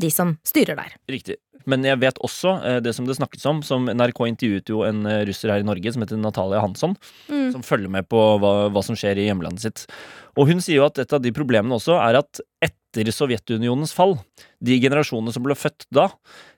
de 0.00 0.10
som 0.14 0.34
styrer 0.48 0.78
der. 0.80 0.96
Riktig. 1.12 1.36
Men 1.68 1.84
jeg 1.84 1.98
vet 2.00 2.16
også 2.24 2.54
eh, 2.64 2.78
det 2.80 2.94
som 2.96 3.04
det 3.06 3.18
snakkes 3.18 3.44
om, 3.50 3.58
som 3.66 3.84
NRK 3.92 4.22
intervjuet 4.30 4.70
jo 4.72 4.80
en 4.88 5.02
eh, 5.06 5.22
russer 5.28 5.52
her 5.52 5.60
i 5.60 5.66
Norge 5.68 5.92
som 5.92 6.00
heter 6.02 6.16
Natalia 6.20 6.62
Hansson, 6.64 6.96
Mm. 7.28 7.50
som 7.52 7.62
følger 7.66 7.90
med 7.92 8.08
på 8.08 8.18
hva, 8.40 8.52
hva 8.72 8.82
som 8.86 8.96
skjer 8.96 9.18
i 9.20 9.26
hjemlandet 9.28 9.60
sitt. 9.66 9.82
Og 10.40 10.48
hun 10.48 10.62
sier 10.64 10.80
jo 10.80 10.86
at 10.88 10.98
et 11.02 11.12
av 11.12 11.20
de 11.22 11.32
problemene 11.36 11.76
også 11.76 11.98
er 12.00 12.16
at 12.22 12.40
etter 12.64 13.12
Sovjetunionens 13.14 13.92
fall, 13.94 14.16
de 14.64 14.80
generasjonene 14.82 15.32
som 15.36 15.44
ble 15.44 15.54
født 15.54 15.84
da, 15.94 16.08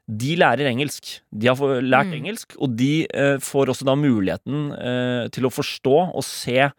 de 0.09 0.37
lærer 0.41 0.71
engelsk. 0.71 1.19
De 1.35 1.51
har 1.51 1.83
lært 1.83 2.09
Mm. 2.13 2.17
engelsk, 2.23 2.55
og 2.63 2.77
de 2.79 3.07
eh, 3.11 3.37
får 3.43 3.75
også 3.75 3.85
da 3.91 3.95
muligheten 3.99 4.71
eh, 4.79 5.29
til 5.35 5.45
å 5.47 5.53
forstå 5.53 5.99
og 6.15 6.25
se 6.25 6.71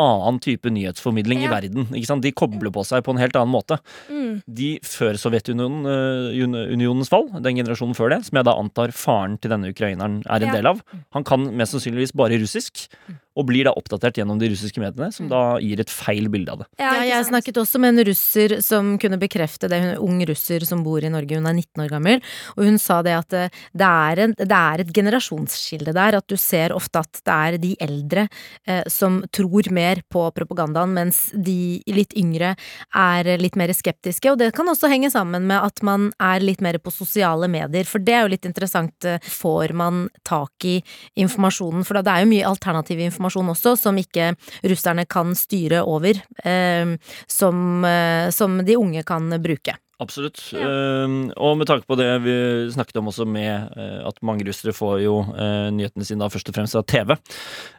annen 0.00 0.38
type 0.40 0.70
nyhetsformidling 0.72 1.42
i 1.44 1.50
verden. 1.52 1.86
Ikke 1.92 2.06
sant? 2.08 2.22
De 2.24 2.32
kobler 2.32 2.72
på 2.72 2.84
seg 2.88 3.04
på 3.04 3.12
en 3.14 3.20
helt 3.20 3.36
annen 3.36 3.52
måte 3.52 3.78
Mm. 4.08 4.42
de 4.48 4.78
før 4.82 5.18
Sovjetunionen 5.20 5.84
eh, 5.86 6.44
unionens 6.72 7.08
fall, 7.12 7.28
den 7.42 7.56
generasjonen 7.60 7.94
før 7.96 8.10
det, 8.16 8.24
som 8.26 8.36
jeg 8.38 8.44
da 8.48 8.54
antar 8.58 8.88
faren 8.96 9.38
til 9.40 9.50
denne 9.52 9.68
ukraineren 9.72 10.22
er 10.26 10.40
en 10.42 10.48
Ja. 10.48 10.52
del 10.56 10.66
av, 10.66 10.82
han 11.12 11.24
kan 11.24 11.44
mest 11.56 11.72
sannsynligvis 11.74 12.14
bare 12.16 12.38
russisk, 12.40 12.88
og 13.34 13.46
blir 13.48 13.64
da 13.64 13.72
oppdatert 13.72 14.18
gjennom 14.20 14.38
de 14.38 14.50
russiske 14.52 14.76
mediene, 14.76 15.10
som 15.12 15.26
da 15.26 15.56
gir 15.58 15.80
et 15.80 15.88
feil 15.88 16.28
bilde 16.28 16.52
av 16.52 16.58
det. 16.58 16.66
Ja, 16.78 17.00
jeg 17.00 17.24
snakket 17.30 17.56
også 17.56 17.80
med 17.80 17.94
en 17.98 18.04
russer 18.04 18.60
som 18.60 18.98
kunne 19.00 19.16
bekrefte 19.18 19.70
det. 19.72 19.78
Hun 19.80 19.88
er 19.88 19.94
en 19.96 20.02
ung 20.04 20.18
russer 20.28 20.66
som 20.68 20.82
bor 20.84 21.00
i 21.00 21.08
Norge, 21.08 21.36
hun 21.40 21.46
er 21.48 21.54
19 21.56 21.80
år 21.80 21.88
gammel. 21.88 22.20
Og 22.58 22.64
hun 22.68 22.76
sa 22.78 23.00
det 23.00 23.14
at 23.16 23.32
eh, 23.32 23.48
det 23.72 23.88
er, 23.88 24.20
en, 24.26 24.34
det 24.36 24.52
er 24.52 24.80
et 24.84 24.92
generasjonsskille 24.92 25.94
der. 25.96 26.18
At 26.20 26.26
du 26.28 26.36
ser 26.36 26.74
ofte 26.76 27.00
at 27.00 27.22
det 27.24 27.32
er 27.32 27.56
de 27.62 27.72
eldre 27.80 28.28
eh, 28.68 28.82
som 28.92 29.22
tror 29.32 29.70
mer 29.72 29.81
på 30.12 30.24
propagandaen, 30.36 30.94
mens 30.96 31.24
de 31.34 31.82
litt 31.92 32.14
yngre 32.18 32.54
er 32.96 33.30
litt 33.40 33.56
mer 33.60 33.72
skeptiske. 33.76 34.32
Og 34.32 34.40
det 34.40 34.52
kan 34.56 34.68
også 34.70 34.90
henge 34.92 35.10
sammen 35.12 35.46
med 35.50 35.60
at 35.60 35.82
man 35.86 36.10
er 36.22 36.44
litt 36.44 36.62
mer 36.64 36.78
på 36.82 36.92
sosiale 36.94 37.48
medier, 37.52 37.86
for 37.88 38.02
det 38.02 38.16
er 38.16 38.26
jo 38.26 38.32
litt 38.34 38.48
interessant. 38.48 39.04
eh, 39.04 39.20
Får 39.42 39.72
man 39.76 40.08
tak 40.28 40.64
i 40.68 40.78
informasjonen? 41.18 41.86
For 41.86 42.00
det 42.00 42.12
er 42.12 42.24
jo 42.24 42.32
mye 42.32 42.48
alternativ 42.48 43.00
informasjon 43.00 43.52
også, 43.54 43.76
som 43.78 43.98
ikke 44.00 44.32
russerne 44.62 45.06
kan 45.06 45.34
styre 45.38 45.82
over, 45.84 46.20
eh, 46.44 46.96
som, 47.26 47.84
eh, 47.84 48.30
som 48.30 48.58
de 48.64 48.76
unge 48.76 49.02
kan 49.04 49.28
bruke. 49.42 49.76
Absolutt. 50.02 50.40
Eh, 50.56 51.16
og 51.38 51.58
med 51.60 51.68
tanke 51.70 51.86
på 51.86 51.98
det 52.00 52.08
vi 52.24 52.36
snakket 52.74 52.98
om 52.98 53.10
også 53.12 53.26
med 53.28 53.72
uh, 53.76 54.08
at 54.08 54.18
mange 54.24 54.46
russere 54.48 54.74
får 54.74 55.02
jo 55.04 55.18
uh, 55.28 55.68
nyhetene 55.74 56.06
sine 56.06 56.22
da 56.22 56.30
først 56.32 56.50
og 56.50 56.56
fremst 56.56 56.78
av 56.78 56.86
TV, 56.90 57.14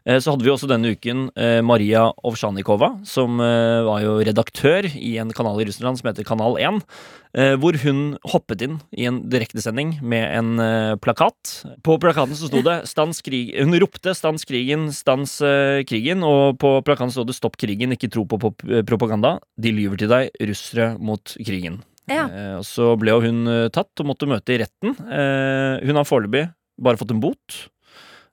eh, 0.08 0.20
så 0.20 0.34
hadde 0.34 0.46
vi 0.46 0.52
også 0.54 0.70
denne 0.70 0.94
uken 0.94 1.30
Maria 1.66 2.06
Ovsjanikova, 2.26 2.90
som 3.08 3.40
var 3.40 4.02
jo 4.04 4.16
redaktør 4.26 4.88
i 4.90 5.16
en 5.22 5.32
kanal 5.36 5.62
i 5.62 5.68
Russland 5.68 6.00
som 6.00 6.10
heter 6.10 6.26
Kanal 6.28 6.58
1, 6.60 6.82
eh, 7.38 7.54
hvor 7.62 7.78
hun 7.84 8.02
hoppet 8.34 8.66
inn 8.66 8.80
i 8.92 9.08
en 9.10 9.22
direktesending 9.32 9.96
med 10.02 10.26
en 10.26 10.98
plakat. 11.04 11.54
På 11.86 11.98
plakaten 12.02 12.38
så 12.38 12.50
sto 12.50 12.64
det 12.66 12.82
'Stans 12.90 13.24
krig'. 13.26 13.54
Hun 13.60 13.78
ropte 13.80 14.16
'Stans 14.16 14.46
krigen, 14.50 14.90
stans 14.92 15.40
krigen', 15.90 16.26
og 16.28 16.60
på 16.60 16.76
plakaten 16.84 17.14
sto 17.14 17.24
det 17.24 17.38
'Stopp 17.38 17.58
krigen, 17.58 17.96
ikke 17.96 18.12
tro 18.12 18.26
på 18.26 18.40
propaganda'. 18.84 19.40
De 19.58 19.72
lyver 19.72 19.98
til 19.98 20.12
deg, 20.12 20.32
russere 20.42 20.94
mot 21.00 21.38
krigen. 21.40 21.84
Ja. 22.12 22.26
Eh, 22.28 22.56
og 22.60 22.66
så 22.68 22.94
ble 23.00 23.14
jo 23.16 23.22
hun 23.24 23.44
eh, 23.48 23.68
tatt 23.74 24.02
og 24.04 24.10
måtte 24.10 24.28
møte 24.30 24.56
i 24.56 24.60
retten. 24.64 24.96
Eh, 25.08 25.84
hun 25.88 26.00
har 26.00 26.08
foreløpig 26.08 26.48
bare 26.84 27.00
fått 27.00 27.14
en 27.16 27.22
bot. 27.24 27.60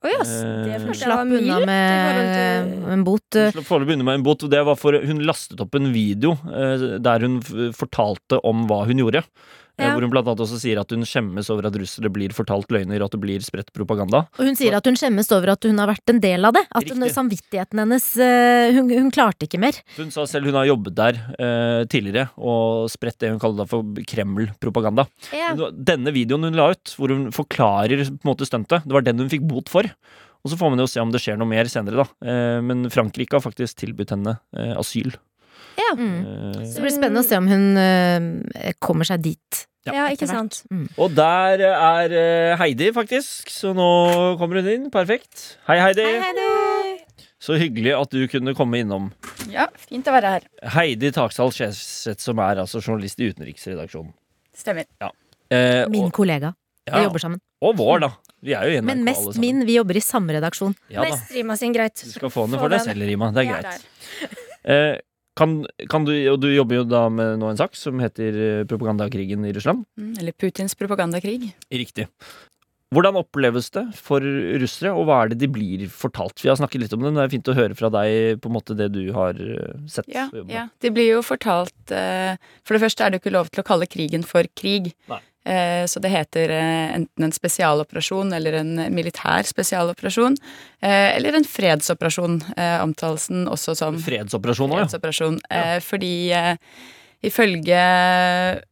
Eh, 0.01 0.63
det 0.65 0.79
hun 0.81 0.87
var 0.89 0.97
slapp 0.97 1.29
unna 1.37 1.59
med 1.69 2.87
en 2.95 3.03
bot. 3.05 3.27
Hun 3.37 3.53
slapp 3.53 3.67
foreløpig 3.69 3.95
unna 3.99 4.07
med 4.09 4.19
en 4.19 4.25
bot. 4.25 4.47
Det 4.49 4.63
var 4.65 4.79
for 4.81 4.97
Hun 5.05 5.21
lastet 5.27 5.61
opp 5.61 5.77
en 5.77 5.91
video 5.93 6.33
eh, 6.49 6.87
der 6.99 7.27
hun 7.27 7.39
fortalte 7.77 8.41
om 8.47 8.65
hva 8.69 8.83
hun 8.89 9.03
gjorde. 9.03 9.23
Ja. 9.81 9.91
Hvor 9.95 10.05
hun 10.05 10.13
blant 10.13 10.29
annet 10.29 10.43
også 10.45 10.59
sier 10.61 10.79
at 10.81 10.93
hun 10.93 11.05
skjemmes 11.07 11.49
over 11.53 11.67
at 11.69 11.77
russere 11.81 12.11
blir 12.13 12.33
fortalt 12.37 12.69
løgner, 12.73 13.01
at 13.03 13.15
det 13.15 13.21
blir 13.23 13.43
spredt 13.45 13.71
propaganda. 13.75 14.23
Og 14.37 14.45
hun 14.45 14.57
sier 14.59 14.77
at 14.77 14.85
hun 14.87 14.99
skjemmes 14.99 15.31
over 15.33 15.53
at 15.55 15.67
hun 15.67 15.81
har 15.81 15.89
vært 15.89 16.13
en 16.13 16.21
del 16.23 16.47
av 16.47 16.55
det. 16.57 16.63
At 16.77 16.87
hun, 16.91 17.03
samvittigheten 17.09 17.81
hennes 17.81 18.07
eh, 18.21 18.71
hun, 18.77 18.91
hun 18.93 19.11
klarte 19.13 19.47
ikke 19.49 19.61
mer. 19.61 19.77
Hun 19.97 20.13
sa 20.13 20.27
selv 20.29 20.51
hun 20.51 20.59
har 20.59 20.69
jobbet 20.69 20.97
der 21.01 21.21
eh, 21.35 21.83
tidligere 21.91 22.29
og 22.37 22.89
spredt 22.93 23.19
det 23.23 23.33
hun 23.33 23.41
kaller 23.41 23.69
for 23.69 24.03
Kreml-propaganda. 24.07 25.07
Ja. 25.35 25.53
Denne 25.71 26.13
videoen 26.15 26.45
hun 26.49 26.57
la 26.59 26.71
ut, 26.75 26.95
hvor 26.97 27.13
hun 27.13 27.29
forklarer 27.35 28.05
på 28.05 28.21
en 28.21 28.29
måte 28.31 28.47
stuntet, 28.47 28.85
det 28.85 28.95
var 28.95 29.05
den 29.05 29.19
hun 29.23 29.31
fikk 29.31 29.47
bot 29.49 29.71
for. 29.71 29.89
Og 30.41 30.49
så 30.49 30.57
får 30.57 30.71
man 30.73 30.81
jo 30.81 30.89
se 30.89 31.01
om 31.01 31.11
det 31.13 31.21
skjer 31.21 31.37
noe 31.37 31.49
mer 31.49 31.69
senere, 31.69 32.01
da. 32.01 32.07
Eh, 32.25 32.59
men 32.65 32.87
Frankrike 32.93 33.37
har 33.37 33.43
faktisk 33.43 33.77
tilbudt 33.83 34.15
henne 34.15 34.39
eh, 34.57 34.73
asyl. 34.79 35.13
Mm. 35.91 36.21
Eh, 36.23 36.63
Så 36.69 36.77
det 36.79 36.85
blir 36.85 36.93
spennende 36.93 37.21
å 37.23 37.27
se 37.27 37.37
om 37.39 37.47
hun 37.49 37.65
kommer 38.83 39.07
seg 39.07 39.23
dit. 39.25 39.61
Ja, 39.87 39.93
Ja, 39.95 40.03
ikke 40.13 40.27
sant. 40.29 40.59
Mm. 40.69 40.83
og 41.01 41.15
der 41.17 41.63
er 41.71 42.13
eh, 42.13 42.57
Heidi, 42.59 42.91
faktisk. 42.93 43.49
Så 43.49 43.71
nå 43.73 43.87
kommer 44.37 44.61
hun 44.61 44.69
inn. 44.69 44.89
Perfekt. 44.93 45.55
Hei, 45.67 45.79
Heidi. 45.81 46.05
Så 47.41 47.57
hyggelig 47.57 47.95
at 47.97 48.11
du 48.13 48.21
kunne 48.29 48.53
komme 48.53 48.83
innom. 48.83 49.07
Ja, 49.49 49.65
fint 49.89 50.05
å 50.05 50.13
være 50.13 50.35
her. 50.35 50.43
Heidi 50.75 51.09
Taksdal 51.15 51.49
Skjeseth, 51.55 52.21
som 52.21 52.37
er 52.45 52.61
altså 52.61 52.77
journalist 52.83 53.17
i 53.23 53.31
utenriksredaksjonen. 53.33 54.13
Stemmer. 54.53 54.85
Eh, 55.01 55.87
Min 55.89 56.11
og, 56.11 56.13
kollega. 56.13 56.53
Vi 56.85 57.01
jobber 57.01 57.21
sammen. 57.23 57.41
og 57.61 57.77
vår, 57.79 58.03
da. 58.05 58.11
Vi 58.41 58.53
er 58.57 58.67
jo 58.69 58.77
i 58.77 58.79
NRK 58.81 58.87
Men 58.89 59.03
mest 59.05 59.37
min. 59.41 59.65
Vi 59.65 59.75
jobber 59.79 59.97
i 59.97 60.01
samme 60.05 60.33
redaksjon. 60.37 60.73
Ja, 60.89 61.01
da. 61.01 61.09
Mest 61.09 61.33
Rima 61.33 61.57
sin, 61.57 61.73
greit. 61.73 61.97
Du 62.05 62.13
skal 62.13 62.29
få 62.33 62.45
den 62.49 62.61
for 62.61 62.69
deg 62.73 62.81
selv, 62.85 63.05
Rima. 63.09 63.31
Det 63.33 63.47
er 63.47 63.49
greit. 63.55 63.87
Eh, 64.61 64.95
kan, 65.41 65.57
kan 65.89 66.05
du, 66.05 66.13
og 66.31 66.37
du 66.43 66.51
jobber 66.51 66.81
jo 66.81 66.85
da 66.85 67.07
med 67.09 67.41
nå 67.41 67.49
en 67.51 67.59
sak 67.59 67.75
som 67.77 67.99
heter 68.03 68.37
eh, 68.45 68.61
propagandakrigen 68.69 69.47
i 69.49 69.53
Russland. 69.57 69.87
Mm, 69.97 70.13
Eller 70.21 70.37
Putins 70.37 70.77
propagandakrig. 70.77 71.51
Riktig. 71.73 72.07
Hvordan 72.91 73.15
oppleves 73.21 73.69
det 73.71 73.85
for 73.95 74.19
russere, 74.59 74.91
og 74.91 75.05
hva 75.07 75.21
er 75.23 75.31
det 75.31 75.37
de 75.45 75.47
blir 75.47 75.85
fortalt? 75.87 76.41
Vi 76.43 76.49
har 76.51 76.57
snakket 76.59 76.83
litt 76.83 76.95
om 76.95 76.99
det, 76.99 77.07
men 77.07 77.21
det 77.21 77.23
er 77.23 77.31
fint 77.31 77.51
å 77.53 77.55
høre 77.55 77.77
fra 77.79 77.87
deg 77.93 78.41
på 78.43 78.51
en 78.51 78.55
måte 78.57 78.75
det 78.75 78.89
du 78.91 79.05
har 79.15 79.39
eh, 79.39 79.77
sett. 79.87 80.09
Ja, 80.11 80.27
ja. 80.51 80.65
De 80.83 80.91
blir 80.91 81.07
jo 81.07 81.21
fortalt 81.23 81.95
eh, 81.95 82.35
For 82.67 82.75
det 82.75 82.83
første 82.83 83.05
er 83.05 83.13
det 83.13 83.21
jo 83.21 83.23
ikke 83.23 83.37
lov 83.37 83.51
til 83.53 83.63
å 83.63 83.67
kalle 83.71 83.87
krigen 83.87 84.27
for 84.27 84.49
krig. 84.59 84.91
Nei. 85.11 85.21
Eh, 85.45 85.85
så 85.85 85.99
det 85.99 86.11
heter 86.13 86.51
eh, 86.53 86.95
enten 86.95 87.25
en 87.25 87.33
spesialoperasjon 87.33 88.33
eller 88.33 88.59
en 88.59 88.75
militær 88.93 89.47
spesialoperasjon. 89.49 90.37
Eh, 90.81 91.15
eller 91.15 91.39
en 91.39 91.47
fredsoperasjon, 91.47 92.41
omtales 92.83 93.27
den 93.31 93.47
også 93.49 93.75
som. 93.77 93.97
Fredsoperasjon 94.01 94.69
òg, 94.69 94.83
ja. 94.83 94.85
fredsoperasjon. 94.85 95.39
Fordi 95.85 96.13
ifølge 97.21 97.81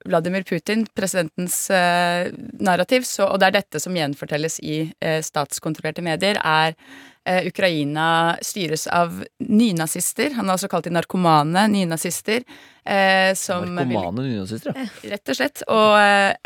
Vladimir 0.10 0.44
Putin, 0.44 0.88
presidentens 0.96 1.70
eh, 1.70 2.32
narrativ, 2.60 3.06
så, 3.06 3.27
og 3.29 3.39
det 3.41 3.50
er 3.50 3.60
dette 3.60 3.82
som 3.82 3.96
gjenfortelles 3.98 4.60
i 4.65 4.82
eh, 5.00 5.20
statskontrollerte 5.25 6.03
medier, 6.06 6.39
er 6.41 6.74
eh, 7.29 7.46
Ukraina 7.48 8.38
styres 8.41 8.88
av 8.88 9.22
nynazister. 9.46 10.34
Han 10.39 10.50
har 10.50 10.58
også 10.58 10.72
kalt 10.72 10.89
de 10.89 10.96
narkomane 10.98 11.68
nynazister. 11.70 12.41
Eh, 12.89 13.36
som 13.38 13.70
Narkomane 13.77 14.25
nynazister, 14.25 14.74
ja. 14.74 14.88
Rett 15.13 15.29
og 15.29 15.38
slett. 15.38 15.63
Og 15.70 15.94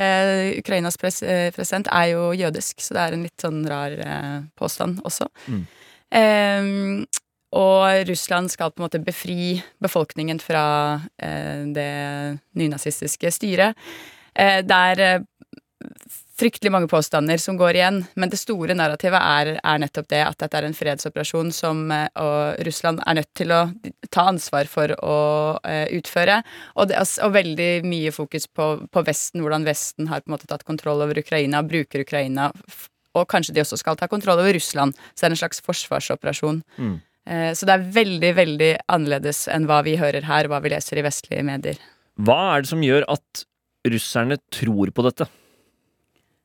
eh, 0.04 0.60
Ukrainas 0.60 1.00
pres 1.00 1.22
eh, 1.24 1.50
president 1.56 1.88
er 1.88 2.12
jo 2.18 2.32
jødisk, 2.36 2.84
så 2.84 2.98
det 2.98 3.06
er 3.06 3.16
en 3.16 3.28
litt 3.30 3.48
sånn 3.48 3.64
rar 3.72 3.96
eh, 3.96 4.40
påstand 4.60 5.00
også. 5.08 5.32
Mm. 5.48 5.64
Og 7.54 8.08
Russland 8.10 8.52
skal 8.52 8.72
på 8.74 8.82
en 8.82 8.88
måte 8.88 9.02
befri 9.04 9.60
befolkningen 9.84 10.40
fra 10.42 10.64
eh, 11.22 11.66
det 11.76 11.92
nynazistiske 12.58 13.32
styret. 13.34 13.78
Eh, 14.34 14.64
det 14.66 14.80
er 14.94 15.04
eh, 15.06 15.26
fryktelig 16.40 16.72
mange 16.74 16.90
påstander 16.90 17.38
som 17.38 17.60
går 17.60 17.78
igjen, 17.78 18.00
men 18.18 18.32
det 18.32 18.40
store 18.42 18.74
narrativet 18.74 19.20
er, 19.22 19.52
er 19.62 19.82
nettopp 19.84 20.08
det 20.10 20.24
at 20.26 20.40
dette 20.42 20.58
er 20.58 20.66
en 20.66 20.76
fredsoperasjon 20.76 21.52
som 21.54 21.84
Russland 22.66 23.04
er 23.06 23.20
nødt 23.20 23.30
til 23.38 23.54
å 23.54 23.60
ta 24.10 24.26
ansvar 24.32 24.68
for 24.72 24.96
å 24.98 25.18
utføre. 25.94 26.40
Og, 26.74 26.90
det, 26.90 26.98
og 26.98 27.36
veldig 27.36 27.70
mye 27.86 28.16
fokus 28.16 28.48
på, 28.50 28.70
på 28.90 29.06
Vesten, 29.06 29.44
hvordan 29.46 29.68
Vesten 29.68 30.10
har 30.10 30.24
på 30.24 30.32
en 30.32 30.38
måte 30.38 30.50
tatt 30.50 30.66
kontroll 30.66 31.06
over 31.06 31.22
Ukraina, 31.22 31.62
bruker 31.68 32.02
Ukraina, 32.02 32.50
og 33.14 33.30
kanskje 33.30 33.54
de 33.54 33.62
også 33.62 33.78
skal 33.84 34.00
ta 34.00 34.10
kontroll 34.10 34.42
over 34.42 34.56
Russland. 34.58 34.98
Så 35.14 35.22
det 35.22 35.30
er 35.30 35.36
en 35.36 35.44
slags 35.44 35.62
forsvarsoperasjon. 35.68 36.64
Mm. 36.80 36.98
Eh, 37.26 37.54
Så 37.56 37.66
det 37.66 37.74
er 37.78 37.92
veldig, 37.96 38.34
veldig 38.36 38.72
annerledes 38.92 39.48
enn 39.48 39.68
hva 39.70 39.82
vi 39.86 39.96
hører 39.98 40.28
her, 40.28 40.50
hva 40.52 40.60
vi 40.64 40.74
leser 40.74 41.00
i 41.00 41.06
vestlige 41.06 41.46
medier. 41.48 41.80
Hva 42.20 42.56
er 42.58 42.62
det 42.64 42.70
som 42.70 42.84
gjør 42.84 43.08
at 43.10 43.46
russerne 43.88 44.38
tror 44.54 44.92
på 44.96 45.06
dette? 45.08 45.28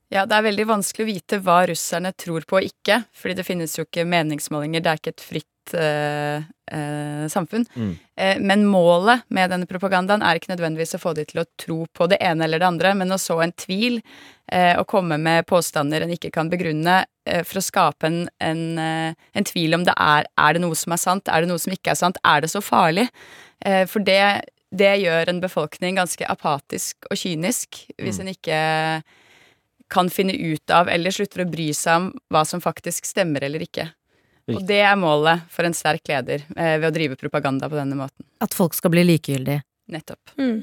Ja, 0.08 0.25
det 0.25 0.38
er 0.38 0.47
veldig 0.47 0.64
vanskelig 0.70 1.04
å 1.04 1.11
vite 1.11 1.38
hva 1.44 1.58
russerne 1.68 2.14
tror 2.16 2.47
på 2.49 2.56
og 2.56 2.64
ikke, 2.64 3.02
fordi 3.12 3.35
det 3.37 3.44
finnes 3.44 3.75
jo 3.76 3.85
ikke 3.85 4.06
meningsmålinger, 4.08 4.80
det 4.80 4.90
er 4.92 5.00
ikke 5.02 5.12
et 5.12 5.25
fritt 5.25 5.50
eh, 5.75 6.44
eh, 6.72 7.26
samfunn. 7.28 7.66
Mm. 7.75 7.92
Eh, 8.16 8.40
men 8.40 8.66
målet 8.66 9.25
med 9.28 9.50
denne 9.52 9.68
propagandaen 9.68 10.22
er 10.22 10.38
ikke 10.38 10.52
nødvendigvis 10.52 10.96
å 10.96 11.02
få 11.02 11.14
de 11.16 11.25
til 11.28 11.42
å 11.42 11.46
tro 11.60 11.78
på 11.92 12.08
det 12.10 12.20
ene 12.25 12.46
eller 12.46 12.62
det 12.62 12.68
andre, 12.68 12.94
men 12.98 13.14
å 13.14 13.20
så 13.20 13.40
en 13.44 13.54
tvil 13.56 14.00
eh, 14.52 14.75
og 14.78 14.87
komme 14.90 15.18
med 15.20 15.46
påstander 15.48 16.04
en 16.04 16.14
ikke 16.14 16.32
kan 16.34 16.50
begrunne, 16.52 17.00
eh, 17.28 17.44
for 17.46 17.60
å 17.60 17.64
skape 17.64 18.10
en, 18.10 18.20
en, 18.40 18.62
en 18.78 19.48
tvil 19.50 19.76
om 19.78 19.87
det 19.87 19.96
er 19.96 20.28
Er 20.38 20.54
det 20.54 20.62
noe 20.64 20.76
som 20.78 20.94
er 20.94 21.02
sant, 21.02 21.28
er 21.28 21.42
det 21.42 21.50
noe 21.50 21.62
som 21.62 21.75
ikke 21.75 21.92
er 21.92 22.00
sant, 22.00 22.20
er 22.25 22.44
det 22.44 22.52
så 22.52 22.62
farlig? 22.64 23.08
Eh, 23.64 23.84
for 23.90 24.04
det, 24.04 24.48
det 24.70 24.96
gjør 25.02 25.32
en 25.32 25.40
befolkning 25.42 25.98
ganske 25.98 26.26
apatisk 26.26 27.08
og 27.10 27.18
kynisk, 27.18 27.84
hvis 27.98 28.20
en 28.22 28.30
ikke 28.32 28.60
kan 29.88 30.10
finne 30.12 30.34
ut 30.37 30.70
av 30.70 30.88
eller 30.92 31.14
slutter 31.14 31.44
å 31.44 31.48
bry 31.48 31.70
seg 31.76 31.96
om 31.96 32.08
hva 32.32 32.44
som 32.44 32.60
faktisk 32.60 33.08
stemmer 33.08 33.46
eller 33.46 33.64
ikke. 33.64 33.88
Og 34.57 34.64
det 34.69 34.81
er 34.81 34.97
målet 34.97 35.45
for 35.52 35.69
en 35.69 35.76
sterk 35.76 36.09
leder 36.09 36.45
eh, 36.57 36.76
ved 36.78 36.88
å 36.88 36.95
drive 36.95 37.19
propaganda 37.21 37.69
på 37.69 37.76
denne 37.76 37.99
måten. 37.99 38.25
At 38.40 38.57
folk 38.57 38.76
skal 38.76 38.93
bli 38.95 39.05
likegyldige. 39.05 39.64
Nettopp. 39.93 40.35
Mm. 40.40 40.62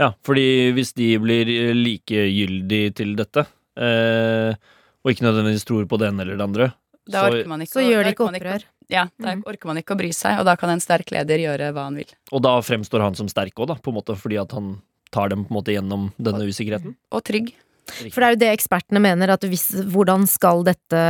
Ja, 0.00 0.12
fordi 0.24 0.72
hvis 0.76 0.94
de 0.96 1.10
blir 1.20 1.48
likegyldige 1.76 2.94
til 3.02 3.14
dette, 3.18 3.44
eh, 3.76 4.56
og 5.00 5.12
ikke 5.12 5.26
nødvendigvis 5.26 5.66
tror 5.68 5.88
på 5.88 5.98
det 6.00 6.08
ene 6.08 6.24
eller 6.24 6.40
det 6.40 6.46
andre, 6.46 6.70
Da 7.10 7.24
så, 7.24 7.30
orker 7.32 7.48
man 7.48 7.64
ikke 7.64 7.72
Så 7.76 7.80
å- 7.82 7.90
gjør 7.90 8.04
de 8.04 8.12
ikke 8.14 8.28
opprør. 8.28 8.64
Ja, 8.90 9.06
da 9.18 9.34
mm. 9.36 9.42
orker 9.46 9.66
man 9.66 9.78
ikke 9.78 9.94
å 9.94 9.98
bry 9.98 10.10
seg, 10.12 10.38
og 10.40 10.44
da 10.46 10.56
kan 10.56 10.70
en 10.70 10.80
sterk 10.80 11.10
leder 11.14 11.38
gjøre 11.38 11.72
hva 11.72 11.84
han 11.88 11.96
vil. 11.96 12.10
og 12.32 12.42
da 12.42 12.60
fremstår 12.60 13.00
han 13.00 13.14
som 13.14 13.28
sterk 13.28 13.54
òg, 13.54 13.68
da, 13.68 13.74
på 13.74 13.92
en 13.92 13.98
måte, 14.00 14.16
fordi 14.16 14.40
at 14.40 14.52
han 14.52 14.82
tar 15.10 15.28
dem 15.28 15.44
på 15.44 15.50
en 15.50 15.58
måte 15.60 15.74
gjennom 15.74 16.12
denne 16.20 16.46
usikkerheten. 16.46 16.96
Og 17.12 17.24
trygg. 17.24 17.52
For 17.88 18.20
det 18.20 18.26
er 18.28 18.34
jo 18.34 18.40
det 18.44 18.50
ekspertene 18.54 19.00
mener, 19.02 19.32
at 19.34 19.42
hvis, 19.50 19.68
hvordan 19.92 20.26
skal 20.30 20.62
dette 20.66 21.00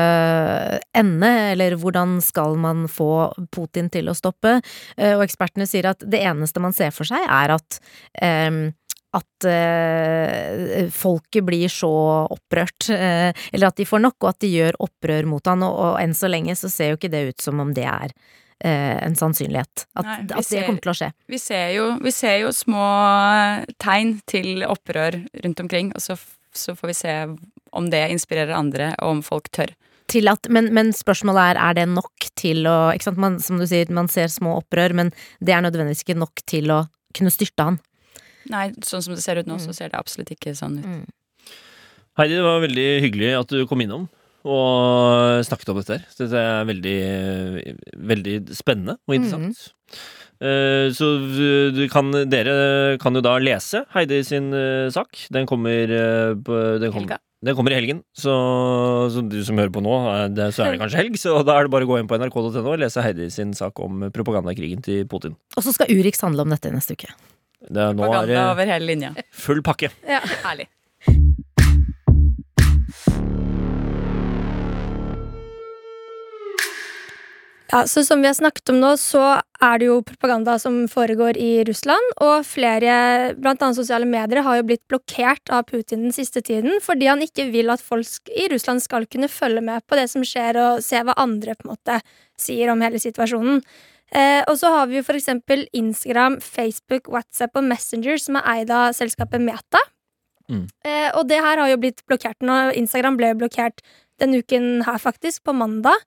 ende, 0.97 1.31
eller 1.53 1.77
hvordan 1.81 2.19
skal 2.25 2.57
man 2.61 2.87
få 2.91 3.11
Putin 3.53 3.91
til 3.93 4.09
å 4.11 4.17
stoppe? 4.17 4.59
Eh, 4.97 5.15
Og 5.17 5.25
ekspertene 5.27 5.67
sier 5.69 5.91
at 5.93 6.03
det 6.07 6.23
eneste 6.25 6.61
man 6.63 6.73
ser 6.77 6.91
for 6.97 7.05
seg, 7.09 7.21
er 7.29 7.57
at 7.59 7.81
um, 8.23 8.63
at 9.11 9.45
eh, 9.51 10.87
folket 10.95 11.43
blir 11.43 11.67
så 11.73 11.89
opprørt, 12.31 12.87
eh, 12.95 13.33
eller 13.53 13.67
at 13.73 13.81
de 13.81 13.87
får 13.89 14.05
nok, 14.05 14.17
og 14.23 14.29
at 14.31 14.39
de 14.45 14.51
gjør 14.53 14.79
opprør 14.87 15.27
mot 15.27 15.51
han, 15.51 15.65
og, 15.67 15.75
og 15.75 15.97
enn 15.99 16.15
så 16.15 16.31
lenge 16.31 16.55
så 16.55 16.71
ser 16.71 16.93
jo 16.93 17.01
ikke 17.01 17.11
det 17.11 17.25
ut 17.33 17.43
som 17.43 17.59
om 17.59 17.73
det 17.75 17.89
er 17.91 18.15
eh, 18.63 18.99
en 19.03 19.17
sannsynlighet. 19.19 19.87
At, 19.99 20.07
Nei, 20.07 20.19
at 20.29 20.37
det 20.37 20.47
ser- 20.47 20.69
kommer 20.69 20.85
til 20.87 20.93
å 20.95 20.99
skje. 21.01 21.11
Vi 21.27 21.41
ser 21.43 21.73
jo, 21.75 21.89
vi 22.07 22.13
ser 22.15 22.37
jo 22.45 22.53
små 22.55 22.87
tegn 23.83 24.21
til 24.31 24.63
opprør 24.69 25.19
rundt 25.43 25.65
omkring, 25.67 25.91
og 25.97 26.07
så, 26.07 26.15
så 26.57 26.75
får 26.77 26.91
vi 26.91 26.95
se 26.95 27.15
om 27.73 27.91
det 27.91 28.03
inspirerer 28.11 28.55
andre, 28.57 28.93
og 29.03 29.17
om 29.17 29.23
folk 29.23 29.51
tør. 29.53 29.73
til 30.11 30.27
at, 30.27 30.49
men, 30.51 30.73
men 30.75 30.89
spørsmålet 30.93 31.53
er, 31.53 31.59
er 31.63 31.75
det 31.79 31.89
nok 31.89 32.25
til 32.35 32.65
å 32.67 32.91
ikke 32.95 33.05
sant? 33.07 33.19
Man, 33.23 33.39
Som 33.39 33.59
du 33.63 33.67
sier, 33.71 33.87
man 33.95 34.09
ser 34.11 34.27
små 34.27 34.57
opprør, 34.59 34.93
men 34.93 35.13
det 35.41 35.55
er 35.55 35.63
nødvendigvis 35.63 36.03
ikke 36.03 36.19
nok 36.19 36.43
til 36.51 36.71
å 36.75 36.81
kunne 37.15 37.31
styrte 37.31 37.63
han. 37.69 37.79
Nei, 38.51 38.71
sånn 38.83 39.03
som 39.05 39.15
det 39.15 39.23
ser 39.23 39.39
ut 39.39 39.47
nå, 39.47 39.55
Mm. 39.61 39.67
så 39.69 39.75
ser 39.77 39.89
det 39.93 39.99
absolutt 40.01 40.31
ikke 40.35 40.57
sånn 40.59 40.81
ut. 40.81 41.13
Heidi, 42.19 42.35
det 42.35 42.43
var 42.43 42.61
veldig 42.65 42.89
hyggelig 43.05 43.39
at 43.39 43.49
du 43.55 43.67
kom 43.71 43.81
innom 43.85 44.09
og 44.45 45.45
snakket 45.47 45.69
om 45.71 45.77
dette 45.79 45.99
her. 45.99 46.07
Så 46.11 46.27
Det 46.31 46.41
er 46.41 46.65
veldig, 46.65 46.99
veldig 48.11 48.35
spennende 48.57 48.97
og 49.07 49.15
interessant. 49.15 49.73
Eh, 49.93 49.99
Så 50.41 51.07
du 51.77 51.83
kan, 51.93 52.09
dere 52.33 52.97
kan 53.03 53.15
jo 53.15 53.21
da 53.25 53.35
lese 53.43 53.83
Heidi 53.93 54.23
sin 54.25 54.47
eh, 54.57 54.89
sak. 54.93 55.27
Den 55.35 55.45
kommer, 55.49 55.91
eh, 55.93 56.33
på, 56.41 56.57
den 56.81 56.95
kommer, 56.95 57.05
Helga. 57.05 57.19
den 57.45 57.59
kommer 57.59 57.75
i 57.75 57.77
helgen. 57.77 58.01
Så, 58.17 58.33
så 59.13 59.21
du 59.29 59.37
som 59.45 59.61
hører 59.61 59.73
på 59.75 59.83
nå, 59.85 59.93
eh, 60.15 60.25
det, 60.33 60.49
så 60.57 60.65
er 60.65 60.75
det 60.77 60.81
kanskje 60.81 61.03
helg. 61.03 61.21
Så 61.21 61.35
da 61.45 61.59
er 61.61 61.69
det 61.69 61.75
bare 61.77 61.85
å 61.85 61.93
gå 61.93 62.01
inn 62.01 62.09
på 62.09 62.17
nrk.no 62.17 62.65
og 62.65 62.81
lese 62.81 63.05
Heidi 63.05 63.29
sin 63.35 63.53
sak 63.59 63.79
om 63.85 64.09
propagandakrigen 64.17 64.81
til 64.87 65.05
Putin. 65.11 65.37
Og 65.61 65.67
så 65.67 65.77
skal 65.77 65.93
Urix 65.93 66.25
handle 66.25 66.49
om 66.49 66.57
dette 66.57 66.73
neste 66.73 66.97
uke. 66.97 67.13
Det 67.61 67.77
er, 67.77 67.93
nå 67.93 68.01
er 68.01 68.07
Propaganda 68.09 68.33
det 68.33 68.43
over 68.57 68.73
hele 68.73 68.89
linja. 68.89 69.13
full 69.37 69.61
pakke. 69.67 69.93
Ja, 70.09 70.23
Herlig. 70.47 70.71
Ja, 77.71 77.87
så 77.87 78.05
Som 78.05 78.23
vi 78.23 78.27
har 78.27 78.35
snakket 78.35 78.69
om 78.73 78.81
nå, 78.83 78.97
så 78.99 79.41
er 79.63 79.79
det 79.79 79.87
jo 79.87 80.01
propaganda 80.03 80.57
som 80.59 80.89
foregår 80.91 81.37
i 81.39 81.65
Russland. 81.69 82.15
Og 82.19 82.47
flere, 82.47 82.95
annet 83.37 83.77
sosiale 83.77 84.09
medier, 84.09 84.43
har 84.43 84.57
jo 84.59 84.67
blitt 84.67 84.83
blokkert 84.91 85.53
av 85.55 85.69
Putin 85.69 86.09
den 86.09 86.13
siste 86.17 86.43
tiden 86.43 86.81
fordi 86.83 87.07
han 87.07 87.23
ikke 87.23 87.51
vil 87.53 87.71
at 87.71 87.85
folk 87.85 88.33
i 88.35 88.49
Russland 88.51 88.83
skal 88.83 89.07
kunne 89.07 89.31
følge 89.31 89.63
med 89.63 89.87
på 89.87 89.99
det 89.99 90.09
som 90.11 90.25
skjer, 90.27 90.59
og 90.59 90.83
se 90.83 90.99
hva 90.99 91.15
andre 91.17 91.55
på 91.55 91.69
en 91.69 91.75
måte 91.77 92.01
sier 92.41 92.73
om 92.73 92.83
hele 92.83 92.99
situasjonen. 92.99 93.63
Eh, 94.11 94.43
og 94.51 94.57
så 94.59 94.73
har 94.75 94.91
vi 94.91 94.99
jo 94.99 95.07
eksempel 95.15 95.69
Instagram, 95.73 96.41
Facebook, 96.41 97.07
WhatsApp 97.07 97.55
og 97.55 97.69
Messenger, 97.71 98.19
som 98.19 98.41
er 98.41 98.49
eid 98.57 98.71
av 98.75 98.97
selskapet 98.99 99.41
Meta. 99.41 99.79
Mm. 100.51 100.67
Eh, 100.83 101.11
og 101.15 101.29
det 101.31 101.39
her 101.39 101.63
har 101.63 101.71
jo 101.71 101.79
blitt 101.79 102.03
blokkert 102.11 102.43
nå. 102.43 102.73
Instagram 102.75 103.21
ble 103.21 103.31
jo 103.31 103.43
blokkert 103.45 103.85
denne 104.19 104.43
uken 104.43 104.83
her, 104.89 104.99
faktisk, 104.99 105.45
på 105.47 105.55
mandag. 105.55 106.03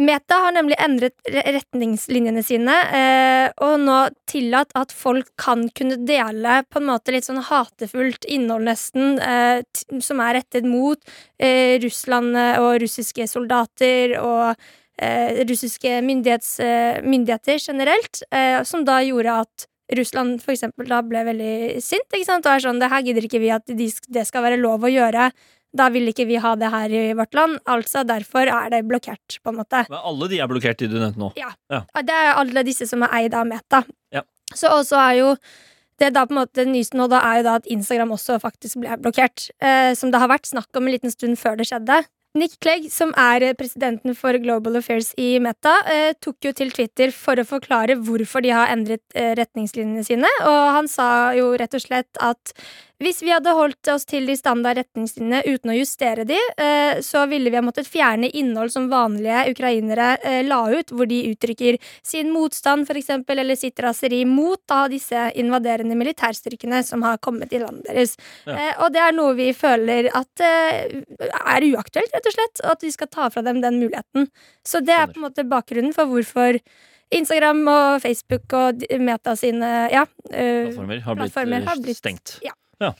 Meta 0.00 0.38
har 0.40 0.54
nemlig 0.56 0.78
endret 0.80 1.18
retningslinjene 1.28 2.40
sine, 2.46 2.74
eh, 2.96 3.48
og 3.60 3.74
nå 3.84 3.96
tillatt 4.30 4.72
at 4.78 4.92
folk 4.96 5.28
kan 5.36 5.66
kunne 5.76 5.98
dele 6.08 6.62
på 6.72 6.80
en 6.80 6.88
måte 6.88 7.12
litt 7.12 7.28
sånn 7.28 7.42
hatefullt 7.44 8.24
innhold, 8.24 8.64
nesten, 8.70 9.18
eh, 9.20 9.60
som 10.00 10.22
er 10.24 10.38
rettet 10.40 10.64
mot 10.64 10.96
eh, 11.36 11.76
Russland 11.82 12.32
og 12.36 12.78
russiske 12.82 13.28
soldater 13.28 14.16
og 14.20 14.70
russiske 15.48 15.98
myndigheter 16.04 17.58
generelt, 17.58 18.20
som 18.68 18.84
da 18.86 18.98
gjorde 19.02 19.32
at 19.40 19.64
Russland 19.98 20.36
for 20.44 20.52
eksempel 20.54 20.86
da 20.86 21.00
ble 21.02 21.24
veldig 21.26 21.80
sint, 21.82 22.06
ikke 22.12 22.28
sant, 22.28 22.46
og 22.46 22.54
er 22.54 22.62
sånn, 22.62 22.78
det 22.78 22.90
her 22.92 23.02
gidder 23.08 23.26
ikke 23.26 23.40
vi 23.42 23.50
at 23.56 23.66
de, 23.66 23.88
det 24.14 24.24
skal 24.28 24.44
være 24.44 24.60
lov 24.60 24.84
å 24.86 24.92
gjøre, 24.92 25.30
da 25.76 25.88
vil 25.92 26.10
ikke 26.10 26.26
vi 26.28 26.36
ha 26.42 26.52
det 26.60 26.68
her 26.72 26.92
i 26.92 27.02
vårt 27.16 27.34
land, 27.36 27.58
altså 27.70 28.04
derfor 28.04 28.48
er 28.50 28.70
det 28.74 28.82
blokkert, 28.88 29.38
på 29.42 29.52
en 29.52 29.60
måte. 29.62 29.84
Men 29.88 30.06
alle 30.12 30.28
de 30.28 30.40
er 30.44 30.50
blokkert, 30.50 30.78
de 30.82 30.90
du 30.92 30.98
nevnte 31.00 31.20
nå. 31.20 31.32
Ja, 31.40 31.52
Det 32.02 32.16
er 32.16 32.32
alle 32.36 32.64
disse 32.66 32.88
som 32.90 33.04
er 33.06 33.14
eid 33.22 33.34
av 33.34 33.48
Meta. 33.48 33.82
Ja. 34.12 34.24
Så 34.52 34.68
også 34.68 35.00
er 35.00 35.14
jo 35.22 35.36
det 36.02 36.12
da 36.16 36.24
på 36.26 36.34
en 36.34 36.42
måte 36.42 36.64
nyeste 36.66 36.98
nå 36.98 37.06
da 37.10 37.20
er 37.28 37.40
jo 37.40 37.46
da 37.46 37.58
at 37.60 37.68
Instagram 37.70 38.14
også 38.16 38.40
faktisk 38.42 38.80
ble 38.82 38.96
blokkert. 39.00 39.50
Eh, 39.62 39.92
som 39.98 40.12
det 40.12 40.20
har 40.20 40.30
vært 40.32 40.50
snakk 40.50 40.68
om 40.76 40.88
en 40.88 40.94
liten 40.96 41.12
stund 41.14 41.38
før 41.40 41.56
det 41.60 41.68
skjedde. 41.70 42.02
Nick 42.32 42.54
Clegg, 42.64 42.86
som 42.88 43.10
er 43.20 43.44
presidenten 43.60 44.14
for 44.16 44.32
Global 44.40 44.78
Affairs 44.78 45.10
i 45.20 45.36
Meta, 45.42 45.74
eh, 45.92 46.14
tok 46.16 46.46
jo 46.46 46.52
til 46.56 46.70
Twitter 46.72 47.12
for 47.12 47.36
å 47.36 47.44
forklare 47.44 47.98
hvorfor 48.00 48.40
de 48.40 48.54
har 48.56 48.72
endret 48.72 49.02
eh, 49.14 49.34
retningslinjene 49.36 50.04
sine, 50.06 50.30
og 50.48 50.62
han 50.78 50.88
sa 50.88 51.34
jo 51.36 51.50
rett 51.60 51.76
og 51.76 51.84
slett 51.84 52.22
at 52.24 52.54
hvis 53.02 53.22
vi 53.24 53.32
hadde 53.32 53.52
holdt 53.56 53.88
oss 53.92 54.04
til 54.08 54.26
de 54.28 54.34
standard 54.38 54.78
retningslinjene 54.78 55.42
uten 55.46 55.72
å 55.72 55.76
justere 55.76 56.26
de, 56.28 56.38
eh, 56.60 57.00
så 57.04 57.24
ville 57.30 57.50
vi 57.50 57.58
ha 57.58 57.64
måttet 57.64 57.88
fjerne 57.88 58.30
innhold 58.30 58.72
som 58.74 58.88
vanlige 58.92 59.44
ukrainere 59.52 60.12
eh, 60.22 60.42
la 60.46 60.60
ut, 60.70 60.92
hvor 60.92 61.08
de 61.10 61.22
uttrykker 61.32 61.78
sin 62.06 62.32
motstand, 62.34 62.88
eksempel, 62.92 63.40
eller 63.42 63.58
sitt 63.58 63.80
raseri 63.80 64.22
mot 64.28 64.60
da 64.68 64.84
disse 64.92 65.30
invaderende 65.40 65.96
militærstyrkene 65.98 66.82
som 66.86 67.02
har 67.06 67.18
kommet 67.24 67.52
i 67.52 67.62
landet 67.62 67.88
deres. 67.88 68.14
Ja. 68.46 68.56
Eh, 68.56 68.72
og 68.84 68.94
det 68.94 69.02
er 69.02 69.16
noe 69.16 69.34
vi 69.38 69.50
føler 69.56 70.10
at 70.12 70.44
er 70.44 71.68
uaktuelt, 71.72 72.12
rett 72.12 72.28
og 72.28 72.36
slett, 72.36 72.64
og 72.64 72.70
at 72.76 72.86
vi 72.86 72.94
skal 72.94 73.10
ta 73.12 73.28
fra 73.32 73.42
dem 73.46 73.62
den 73.64 73.80
muligheten. 73.82 74.28
Så 74.66 74.82
det 74.84 74.94
er 74.94 75.10
på 75.10 75.20
en 75.20 75.28
måte 75.28 75.46
bakgrunnen 75.48 75.94
for 75.96 76.10
hvorfor 76.10 76.58
Instagram 77.12 77.60
og 77.68 78.02
Facebook 78.04 78.54
og 78.56 78.84
Meta 79.00 79.34
sine 79.36 79.70
ja, 79.92 80.06
Plattformer 80.30 81.02
har 81.04 81.16
blitt, 81.16 81.32
plattformer 81.32 81.66
har 81.68 81.80
blitt- 81.84 82.00
stengt. 82.00 82.38
ja. 82.44 82.54
Ja. 82.82 82.92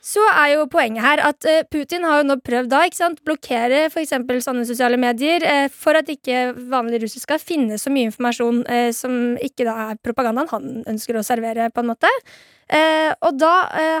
Så 0.00 0.22
er 0.32 0.54
jo 0.54 0.68
poenget 0.72 1.04
her 1.04 1.20
at 1.28 1.44
eh, 1.48 1.64
Putin 1.68 2.06
har 2.08 2.22
jo 2.22 2.28
nå 2.30 2.38
prøvd 2.40 2.70
da, 2.72 2.80
ikke 2.88 2.98
sant, 2.98 3.18
blokkere 3.26 3.82
for 3.92 4.00
eksempel 4.00 4.40
sånne 4.40 4.64
sosiale 4.68 4.96
medier 5.00 5.44
eh, 5.44 5.66
for 5.68 5.98
at 5.98 6.08
ikke 6.08 6.54
vanlige 6.72 7.04
russere 7.04 7.26
skal 7.26 7.42
finne 7.42 7.76
så 7.80 7.92
mye 7.92 8.08
informasjon 8.08 8.62
eh, 8.64 8.88
som 8.96 9.36
ikke 9.44 9.66
da 9.68 9.74
er 9.90 10.00
propagandaen 10.00 10.48
han 10.54 10.70
ønsker 10.88 11.20
å 11.20 11.24
servere, 11.26 11.68
på 11.74 11.84
en 11.84 11.92
måte. 11.92 12.14
Og 12.70 13.34
da 13.34 13.54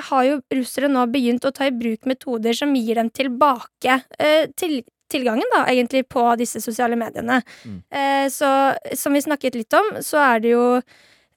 har 0.06 0.24
jo 0.28 0.36
russere 0.54 0.86
nå 0.86 1.02
begynt 1.10 1.42
å 1.42 1.50
ta 1.50 1.66
i 1.66 1.72
bruk 1.74 2.06
metoder 2.06 2.54
som 2.54 2.70
gir 2.78 3.00
dem 3.00 3.08
tilbake 3.10 3.96
til 4.54 4.76
tilgangen, 5.10 5.48
da, 5.50 5.64
egentlig, 5.72 6.04
på 6.06 6.22
disse 6.38 6.62
sosiale 6.62 6.94
mediene. 6.94 7.40
Mm. 7.66 7.80
Så 8.30 8.50
som 8.94 9.18
vi 9.18 9.24
snakket 9.26 9.58
litt 9.58 9.74
om, 9.74 9.90
så 10.06 10.22
er 10.22 10.44
det 10.44 10.54
jo 10.54 10.62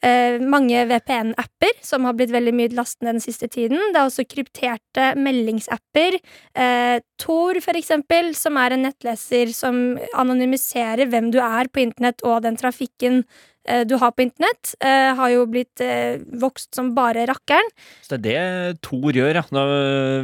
eh, 0.04 0.40
mange 0.42 0.84
VPN-apper 0.90 1.80
som 1.86 2.08
har 2.08 2.18
blitt 2.18 2.34
veldig 2.34 2.54
mye 2.56 2.74
lastende 2.78 3.16
den 3.16 3.24
siste 3.24 3.50
tiden. 3.52 3.80
Det 3.94 4.00
er 4.00 4.10
også 4.10 4.28
krypterte 4.30 5.14
meldingsapper. 5.20 6.20
Eh, 6.56 6.98
Tor, 7.24 7.60
for 7.64 7.80
eksempel, 7.80 8.34
som 8.36 8.58
er 8.60 8.76
en 8.76 8.86
nettleser 8.88 9.54
som 9.56 9.82
anonymiserer 10.20 11.08
hvem 11.12 11.32
du 11.34 11.40
er 11.44 11.72
på 11.72 11.86
internett 11.86 12.24
og 12.28 12.44
den 12.46 12.60
trafikken 12.60 13.24
du 13.88 13.96
har 14.02 14.12
på 14.12 14.26
internett, 14.26 14.74
eh, 14.84 15.14
har 15.16 15.30
jo 15.32 15.46
blitt 15.48 15.80
eh, 15.84 16.18
vokst 16.42 16.76
som 16.76 16.90
bare 16.96 17.24
rakkeren. 17.30 17.70
Så 18.04 18.18
det 18.20 18.34
er 18.36 18.74
det 18.74 18.82
Tor 18.84 19.16
gjør, 19.16 19.40
ja. 19.40 19.44
Nå, 19.56 19.64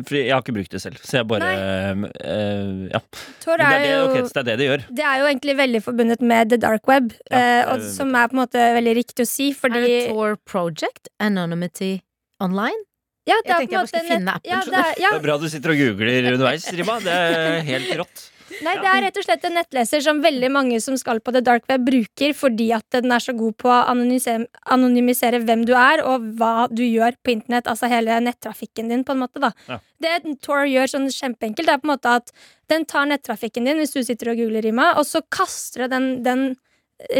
for 0.07 0.17
jeg 0.19 0.33
har 0.33 0.43
ikke 0.43 0.55
brukt 0.57 0.73
det 0.75 0.81
selv, 0.83 0.99
så 1.03 1.21
jeg 1.21 1.29
bare 1.29 1.51
eh, 1.53 2.89
Ja. 2.91 3.01
Tor 3.43 3.57
Men 3.61 3.63
det 3.63 3.69
er 3.69 3.79
er 3.79 3.85
det, 3.85 3.93
jo 3.93 4.27
det 4.27 4.41
er 4.41 4.47
det 4.49 4.57
det 4.59 4.67
gjør. 4.69 4.83
Det 4.99 5.05
er 5.11 5.21
jo 5.21 5.29
egentlig 5.31 5.55
veldig 5.61 5.81
forbundet 5.85 6.21
med 6.21 6.49
the 6.51 6.59
dark 6.59 6.87
web, 6.91 7.13
Ja, 7.31 7.39
eh, 7.39 7.63
og, 7.73 7.81
som 7.95 8.11
er 8.15 8.27
på 8.27 8.35
en 8.37 8.43
måte 8.43 8.67
veldig 8.79 8.95
riktig 8.99 9.25
å 9.25 9.29
si, 9.29 9.49
Er 9.63 9.75
det 9.77 10.09
Tor 10.11 10.37
Project? 10.45 11.07
Anonymity 11.19 12.01
Online? 12.43 12.85
ja, 13.29 13.35
det 13.45 13.51
Jeg 13.51 13.53
er 13.53 13.59
tenkte 13.59 13.75
jeg 13.75 13.79
bare 13.79 13.87
skulle 13.91 14.09
finne 14.09 14.33
appen, 14.35 14.49
Ja, 14.49 14.59
det 14.65 14.73
er, 14.79 14.93
ja, 15.03 15.09
Det 15.13 15.19
er 15.19 15.25
bra 15.27 15.37
du 15.37 15.47
sitter 15.51 15.73
og 15.75 15.77
googler 15.83 16.31
underveis, 16.33 16.65
Rima. 16.73 16.95
Det 17.03 17.13
er 17.13 17.59
helt 17.67 17.91
rått. 18.01 18.23
Nei, 18.65 18.75
det 18.81 18.89
er 18.89 19.03
rett 19.05 19.19
og 19.19 19.25
slett 19.25 19.45
en 19.47 19.55
nettleser 19.57 20.03
som 20.03 20.21
veldig 20.23 20.49
mange 20.53 20.79
som 20.83 20.97
skal 20.99 21.21
på 21.23 21.33
the 21.35 21.41
dark 21.45 21.67
web, 21.71 21.85
bruker 21.87 22.35
fordi 22.37 22.69
at 22.75 22.85
den 22.95 23.13
er 23.15 23.23
så 23.23 23.35
god 23.37 23.57
på 23.61 23.71
å 23.71 23.81
anonymisere, 23.91 24.47
anonymisere 24.75 25.41
hvem 25.45 25.65
du 25.69 25.73
er, 25.77 26.03
og 26.05 26.25
hva 26.39 26.67
du 26.71 26.83
gjør 26.85 27.17
på 27.23 27.35
internett. 27.35 27.69
Altså 27.69 27.89
hele 27.91 28.19
nettrafikken 28.25 28.91
din, 28.91 29.05
på 29.07 29.15
en 29.15 29.23
måte. 29.25 29.43
da 29.43 29.53
Ja. 29.69 29.79
Det 29.99 30.15
Tor 30.45 30.63
gjør 30.63 30.87
sånn 30.87 31.09
kjempeenkelt, 31.11 31.67
er 31.67 31.81
på 31.81 31.89
en 31.89 31.95
måte 31.95 32.15
at 32.21 32.31
den 32.71 32.85
tar 32.85 33.05
nettrafikken 33.09 33.67
din 33.67 33.81
hvis 33.81 33.91
du 33.91 34.03
sitter 34.03 34.31
og 34.31 34.39
googler 34.39 34.63
Rima, 34.63 34.93
og 34.95 35.05
så 35.05 35.21
kaster 35.29 35.89
den 35.91 36.23
den 36.23 36.55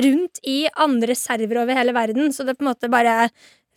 rundt 0.04 0.42
i 0.44 0.68
andre 0.80 1.16
servere 1.16 1.64
over 1.64 1.78
hele 1.78 1.96
verden. 1.96 2.34
Så 2.36 2.46
det 2.46 2.58
på 2.58 2.66
en 2.66 2.72
måte 2.72 2.92
bare 2.92 3.30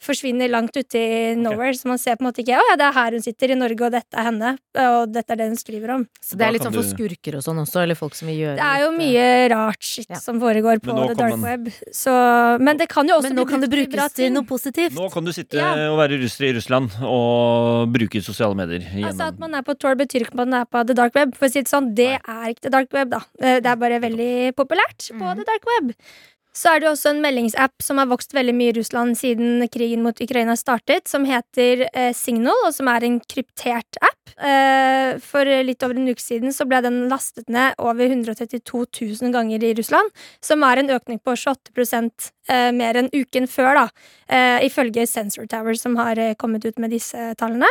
forsvinner 0.02 0.50
langt 0.50 0.76
ute 0.76 0.98
i 0.98 1.34
nowhere. 1.38 1.74
Så 1.78 1.88
man 1.90 2.00
ser 2.00 2.18
på 2.18 2.24
en 2.24 2.30
måte 2.30 2.42
ikke 2.42 2.58
Å 2.58 2.64
ja, 2.72 2.76
det 2.78 2.86
er 2.88 2.96
her 2.96 3.16
hun 3.16 3.24
sitter 3.24 3.54
i 3.54 3.58
Norge, 3.58 3.86
og 3.86 3.94
dette 3.94 4.18
er 4.18 4.26
henne. 4.28 4.52
Og 4.82 5.12
dette 5.12 5.34
er 5.34 5.40
det 5.40 5.48
hun 5.52 5.58
skriver 5.60 5.94
om. 5.96 6.06
Så 6.22 6.38
det 6.38 6.46
er 6.46 6.54
litt 6.56 6.66
sånn 6.66 6.74
for 6.76 6.86
skurker 6.88 7.38
og 7.38 7.44
sånn 7.46 7.60
også, 7.62 7.82
eller 7.84 7.98
folk 7.98 8.16
som 8.18 8.30
vil 8.30 8.40
gjøre 8.42 8.56
Det 8.60 8.66
er 8.68 8.82
jo 8.84 8.90
litt, 8.90 9.00
mye 9.02 9.26
rart 9.54 9.82
shit 9.82 10.10
Ja. 10.12 10.20
som 10.20 10.40
foregår 10.42 10.82
på 10.84 10.96
the 11.08 11.14
dark 11.14 11.36
man- 11.36 11.42
web. 11.42 11.72
Så, 11.92 12.12
men 12.60 12.76
det 12.76 12.88
kan 12.88 13.06
jo 13.08 13.14
eh, 13.14 13.18
også 13.20 13.30
Men 13.30 13.38
nå 13.38 13.44
bli 13.46 13.52
kan 13.52 13.60
det 13.60 13.70
brukes 13.70 14.12
til 14.18 14.32
noe 14.32 14.44
positivt. 14.48 14.94
Nå 14.98 15.10
kan 15.12 15.24
du 15.24 15.32
sitte 15.32 15.56
Ja. 15.56 15.72
og 15.92 15.98
være 15.98 16.20
russer 16.22 16.50
i 16.50 16.52
Russland 16.58 16.90
og 17.02 17.92
bruke 17.92 18.22
sosiale 18.22 18.54
medier. 18.54 18.82
Altså 19.04 19.28
At 19.28 19.38
man 19.38 19.54
er 19.54 19.62
på 19.62 19.78
Tor 19.78 19.94
betyr 19.94 20.26
ikke 20.26 20.34
at 20.34 20.42
man 20.46 20.54
er 20.54 20.64
på 20.64 20.86
the 20.86 20.94
dark 20.94 21.14
web. 21.14 21.34
For 21.36 21.46
å 21.46 21.52
si 21.52 21.62
det 21.62 21.68
sånn, 21.70 21.94
det 21.94 22.20
er 22.20 22.44
ikke 22.52 22.66
the 22.66 22.70
dark 22.70 22.92
web, 22.92 23.10
da. 23.10 23.22
Eh, 23.40 23.60
Det 23.62 23.66
er 23.66 23.76
bare 23.76 24.00
veldig 24.00 24.54
populært 24.54 25.10
på 25.12 25.22
mm. 25.22 25.36
the 25.36 25.44
dark 25.44 25.64
web. 25.66 25.94
Så 26.52 26.74
er 26.74 26.82
det 26.82 26.90
også 26.90 27.14
en 27.14 27.22
meldingsapp 27.24 27.80
som 27.84 28.00
har 28.00 28.10
vokst 28.10 28.34
veldig 28.36 28.52
mye 28.56 28.72
i 28.72 28.76
Russland 28.76 29.16
siden 29.16 29.64
krigen 29.72 30.02
mot 30.04 30.18
Ukraina 30.20 30.52
startet, 30.60 31.08
som 31.08 31.24
heter 31.24 31.86
eh, 31.88 32.12
Signal, 32.16 32.66
og 32.66 32.74
som 32.76 32.90
er 32.92 33.06
en 33.08 33.16
kryptert 33.24 34.00
app. 34.04 34.34
Eh, 34.36 35.16
for 35.24 35.48
litt 35.64 35.84
over 35.84 35.96
en 35.96 36.12
uke 36.12 36.20
siden 36.20 36.52
så 36.52 36.66
ble 36.68 36.82
den 36.84 37.06
lastet 37.12 37.48
ned 37.52 37.76
over 37.80 38.04
132 38.04 38.84
000 38.84 39.32
ganger 39.32 39.64
i 39.64 39.72
Russland, 39.78 40.12
som 40.44 40.64
er 40.68 40.82
en 40.82 40.92
økning 40.92 41.20
på 41.24 41.36
28 41.36 41.72
eh, 42.50 42.70
mer 42.74 42.98
enn 42.98 43.10
uken 43.12 43.46
før, 43.50 43.74
da. 43.78 43.86
Eh, 44.32 44.66
ifølge 44.66 45.04
Sensor 45.06 45.46
Tower, 45.50 45.76
som 45.78 45.96
har 46.00 46.18
eh, 46.18 46.34
kommet 46.38 46.64
ut 46.64 46.78
med 46.80 46.90
disse 46.94 47.34
tallene. 47.38 47.68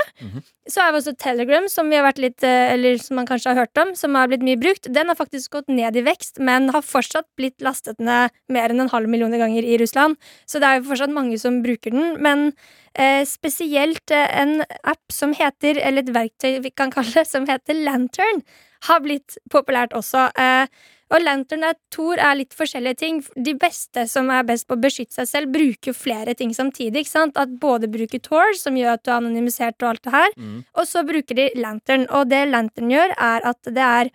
Så 0.69 0.83
har 0.83 0.93
vi 0.93 0.99
også 1.01 1.15
Telegram, 1.17 1.65
som 1.69 1.89
vi 1.89 1.97
har 1.97 2.05
vært 2.05 2.21
litt 2.21 2.43
eh, 2.45 2.73
Eller 2.75 2.99
som 3.01 3.17
man 3.17 3.25
kanskje 3.25 3.49
har 3.49 3.63
hørt 3.63 3.81
om, 3.81 3.95
som 3.97 4.15
har 4.15 4.29
blitt 4.29 4.45
mye 4.45 4.59
brukt. 4.61 4.87
Den 4.93 5.09
har 5.09 5.17
faktisk 5.17 5.57
gått 5.57 5.71
ned 5.71 5.97
i 5.97 6.03
vekst, 6.05 6.39
men 6.39 6.69
har 6.69 6.85
fortsatt 6.85 7.27
blitt 7.39 7.61
lastet 7.65 7.99
ned 7.99 8.29
mer 8.47 8.69
enn 8.69 8.85
en 8.85 8.93
halv 8.93 9.09
million 9.09 9.33
ganger 9.33 9.65
i 9.65 9.79
Russland. 9.81 10.19
Så 10.45 10.61
det 10.61 10.69
er 10.69 10.79
jo 10.79 10.89
fortsatt 10.91 11.13
mange 11.15 11.39
som 11.41 11.61
bruker 11.65 11.95
den. 11.95 12.15
Men 12.21 12.51
eh, 12.93 13.25
spesielt 13.25 14.11
eh, 14.11 14.29
en 14.41 14.61
app 14.83 15.03
som 15.11 15.33
heter, 15.33 15.81
eller 15.81 16.05
et 16.05 16.15
verktøy 16.15 16.61
vi 16.61 16.71
kan 16.71 16.93
kalle 16.93 17.11
det, 17.15 17.27
som 17.33 17.49
heter 17.49 17.81
Lantern, 17.81 18.45
har 18.87 19.01
blitt 19.03 19.37
populært 19.53 19.93
også. 19.97 20.29
Eh, 20.37 20.67
og 21.11 21.21
Lantern 21.21 21.63
og 21.67 21.75
Tor 21.91 22.17
er 22.23 22.35
litt 22.39 22.53
forskjellige 22.55 22.97
ting. 22.97 23.21
De 23.35 23.53
beste 23.59 24.07
som 24.07 24.29
er 24.31 24.43
best 24.47 24.67
på 24.67 24.77
å 24.77 24.81
beskytte 24.81 25.13
seg 25.19 25.27
selv, 25.27 25.51
bruker 25.51 25.91
jo 25.91 25.93
flere 25.97 26.33
ting 26.35 26.53
samtidig. 26.55 27.03
ikke 27.03 27.11
sant? 27.11 27.37
At 27.37 27.49
både 27.59 27.89
bruker 27.91 28.21
Tor, 28.23 28.53
som 28.55 28.75
gjør 28.79 28.93
at 28.93 29.03
du 29.03 29.11
er 29.11 29.17
anonymisert 29.19 29.81
og 29.83 29.89
alt 29.89 30.03
det 30.03 30.13
her, 30.13 30.29
Mm. 30.37 30.63
og 30.73 30.85
så 30.87 31.03
bruker 31.05 31.35
de 31.35 31.49
Lantern. 31.55 32.07
Og 32.09 32.29
det 32.29 32.47
Lantern 32.49 32.89
gjør, 32.89 33.11
er 33.17 33.41
at 33.43 33.61
det 33.63 33.77
er 33.77 34.11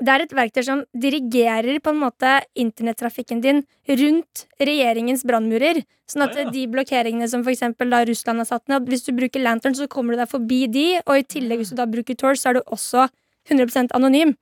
det 0.00 0.08
er 0.08 0.22
et 0.24 0.32
verktøy 0.34 0.64
som 0.64 0.80
dirigerer 0.98 1.78
på 1.78 1.90
en 1.92 2.00
måte 2.00 2.42
internettrafikken 2.58 3.40
din 3.40 3.60
rundt 3.86 4.46
regjeringens 4.58 5.22
brannmurer. 5.22 5.84
Sånn 6.10 6.24
at 6.24 6.34
Ah, 6.36 6.40
ja. 6.42 6.50
de 6.50 6.66
blokkeringene 6.66 7.28
som 7.28 7.44
for 7.44 7.54
da 7.54 8.04
Russland 8.04 8.38
har 8.38 8.44
satt 8.44 8.68
ned, 8.68 8.86
hvis 8.88 9.04
du 9.06 9.12
bruker 9.12 9.40
Lantern, 9.40 9.72
så 9.74 9.86
kommer 9.88 10.14
du 10.14 10.16
deg 10.18 10.28
forbi 10.28 10.66
de, 10.70 11.00
og 11.06 11.16
i 11.16 11.22
tillegg 11.22 11.58
hvis 11.58 11.70
du 11.70 11.76
da 11.76 11.86
bruker 11.86 12.16
Tor, 12.16 12.32
så 12.34 12.50
er 12.50 12.54
du 12.54 12.62
også 12.62 13.08
100% 13.48 13.92
anonym. 13.94 14.34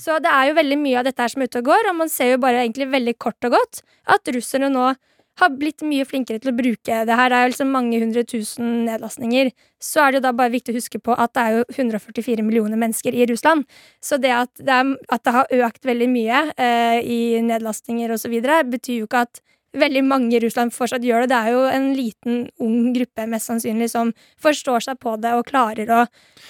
Så 0.00 0.18
det 0.22 0.30
er 0.30 0.50
jo 0.50 0.58
veldig 0.60 0.78
mye 0.80 1.00
av 1.00 1.08
dette 1.08 1.24
her 1.24 1.32
som 1.32 1.42
er 1.42 1.50
ute 1.50 1.62
og 1.62 1.72
går, 1.72 1.90
og 1.90 1.98
man 2.02 2.12
ser 2.12 2.34
jo 2.34 2.42
bare 2.42 2.62
egentlig 2.62 2.90
veldig 2.92 3.16
kort 3.18 3.48
og 3.48 3.56
godt 3.58 3.82
at 4.14 4.32
russerne 4.34 4.70
nå 4.72 4.92
har 5.40 5.50
blitt 5.58 5.82
mye 5.82 6.04
flinkere 6.06 6.38
til 6.38 6.52
å 6.52 6.56
bruke 6.56 6.98
det 7.08 7.16
her. 7.18 7.30
Det 7.30 7.38
er 7.38 7.46
jo 7.46 7.52
liksom 7.52 7.72
mange 7.74 7.98
hundre 7.98 8.22
tusen 8.28 8.84
nedlastninger. 8.86 9.50
Så 9.82 10.02
er 10.02 10.12
det 10.12 10.20
jo 10.20 10.26
da 10.28 10.32
bare 10.38 10.52
viktig 10.54 10.74
å 10.74 10.78
huske 10.78 11.00
på 11.02 11.16
at 11.18 11.32
det 11.34 11.42
er 11.42 11.56
jo 11.56 11.64
144 11.74 12.44
millioner 12.46 12.78
mennesker 12.80 13.16
i 13.16 13.26
Russland. 13.30 13.66
Så 13.98 14.20
det 14.22 14.30
at 14.34 14.52
det, 14.60 14.70
er, 14.70 14.92
at 15.10 15.24
det 15.26 15.34
har 15.34 15.56
økt 15.66 15.90
veldig 15.90 16.10
mye 16.12 16.44
eh, 16.54 17.00
i 17.02 17.20
nedlastninger 17.42 18.14
videre, 18.30 18.62
betyr 18.68 19.02
jo 19.02 19.08
ikke 19.10 19.24
at 19.26 19.42
veldig 19.74 20.02
mange 20.06 20.36
i 20.36 20.40
Russland 20.42 20.74
fortsatt 20.74 21.04
gjør 21.04 21.24
det. 21.24 21.30
Det 21.32 21.38
er 21.38 21.54
jo 21.54 21.62
en 21.68 21.88
liten, 21.96 22.40
ung 22.62 22.92
gruppe 22.94 23.26
mest 23.30 23.50
sannsynlig 23.50 23.90
som 23.92 24.12
forstår 24.42 24.86
seg 24.86 25.00
på 25.02 25.16
det 25.22 25.34
og 25.36 25.46
klarer 25.48 25.90
å 25.90 26.00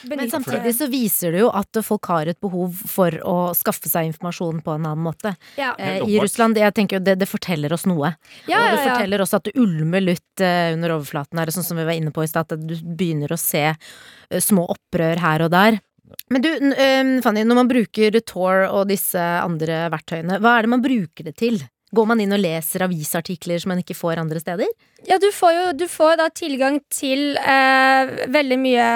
benytte 0.05 0.17
Men 0.21 0.33
samtidig 0.33 0.75
så 0.77 0.89
viser 0.93 1.35
det 1.35 1.45
jo 1.45 1.51
at 1.55 1.81
folk 1.85 2.11
har 2.13 2.31
et 2.31 2.41
behov 2.45 2.83
for 2.91 3.17
å 3.25 3.37
skaffe 3.57 3.91
seg 3.91 4.11
informasjon 4.11 4.61
på 4.65 4.77
en 4.77 4.89
annen 4.91 5.05
måte. 5.05 5.35
ja. 5.61 5.75
Eh, 5.79 6.03
I. 6.05 6.19
Russland, 6.23 6.59
jeg 6.59 6.75
tenker 6.77 6.99
jo 6.99 7.05
det, 7.05 7.17
det 7.21 7.29
forteller 7.29 7.73
oss 7.75 7.87
noe. 7.89 8.15
Ja, 8.51 8.61
og 8.61 8.69
det 8.69 8.77
ja, 8.77 8.85
ja. 8.85 8.85
forteller 8.91 9.25
også 9.25 9.41
at 9.41 9.49
det 9.49 9.57
ulmer 9.61 10.05
litt 10.05 10.45
eh, 10.45 10.75
under 10.75 10.99
overflaten 10.99 11.41
her, 11.41 11.53
sånn 11.55 11.67
som 11.67 11.81
vi 11.81 11.89
var 11.89 11.97
inne 11.97 12.13
på 12.15 12.25
i 12.25 12.31
stad, 12.31 12.53
at 12.53 12.69
du 12.69 12.77
begynner 12.85 13.33
å 13.35 13.41
se 13.41 13.67
eh, 13.73 14.41
små 14.41 14.69
opprør 14.77 15.23
her 15.23 15.47
og 15.47 15.53
der. 15.55 15.81
Men 16.31 16.45
du, 16.45 16.51
eh, 16.73 17.21
Fanny, 17.25 17.45
når 17.45 17.59
man 17.59 17.71
bruker 17.71 18.19
Tor 18.27 18.67
og 18.69 18.89
disse 18.91 19.21
andre 19.21 19.87
verktøyene, 19.93 20.39
hva 20.43 20.59
er 20.59 20.67
det 20.67 20.75
man 20.77 20.85
bruker 20.85 21.27
det 21.27 21.37
til? 21.41 21.63
Går 21.95 22.09
man 22.11 22.21
inn 22.23 22.35
og 22.35 22.41
leser 22.43 22.83
avisartikler 22.87 23.61
som 23.63 23.71
man 23.71 23.81
ikke 23.83 23.97
får 23.97 24.21
andre 24.23 24.41
steder? 24.43 24.71
Ja, 25.05 25.19
du 25.21 25.29
får 25.35 25.53
jo 25.53 25.65
du 25.77 25.85
får 25.91 26.17
da 26.17 26.27
tilgang 26.33 26.79
til 26.93 27.37
eh, 27.37 28.13
veldig 28.33 28.59
mye 28.61 28.87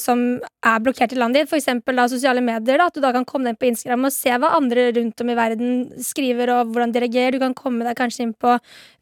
som 0.00 0.22
er 0.40 0.82
blokkert 0.82 1.12
i 1.12 1.18
landet 1.20 1.50
ditt. 1.52 1.86
Da 1.98 2.06
sosiale 2.10 2.42
medier. 2.44 2.80
Da, 2.80 2.88
at 2.88 2.96
du 2.96 3.02
da 3.04 3.12
kan 3.14 3.26
komme 3.28 3.50
deg 3.50 3.60
på 3.60 3.68
Instagram 3.68 4.08
og 4.08 4.14
se 4.14 4.32
hva 4.32 4.54
andre 4.56 4.88
rundt 4.96 5.20
om 5.22 5.32
i 5.32 5.36
verden 5.38 5.74
skriver 6.02 6.54
og 6.56 6.72
hvordan 6.72 6.94
de 6.94 7.04
reagerer. 7.04 7.36
Du 7.36 7.44
kan 7.44 7.56
komme 7.58 7.86
deg 7.86 7.98
kanskje 7.98 8.26
inn 8.26 8.34
på 8.34 8.56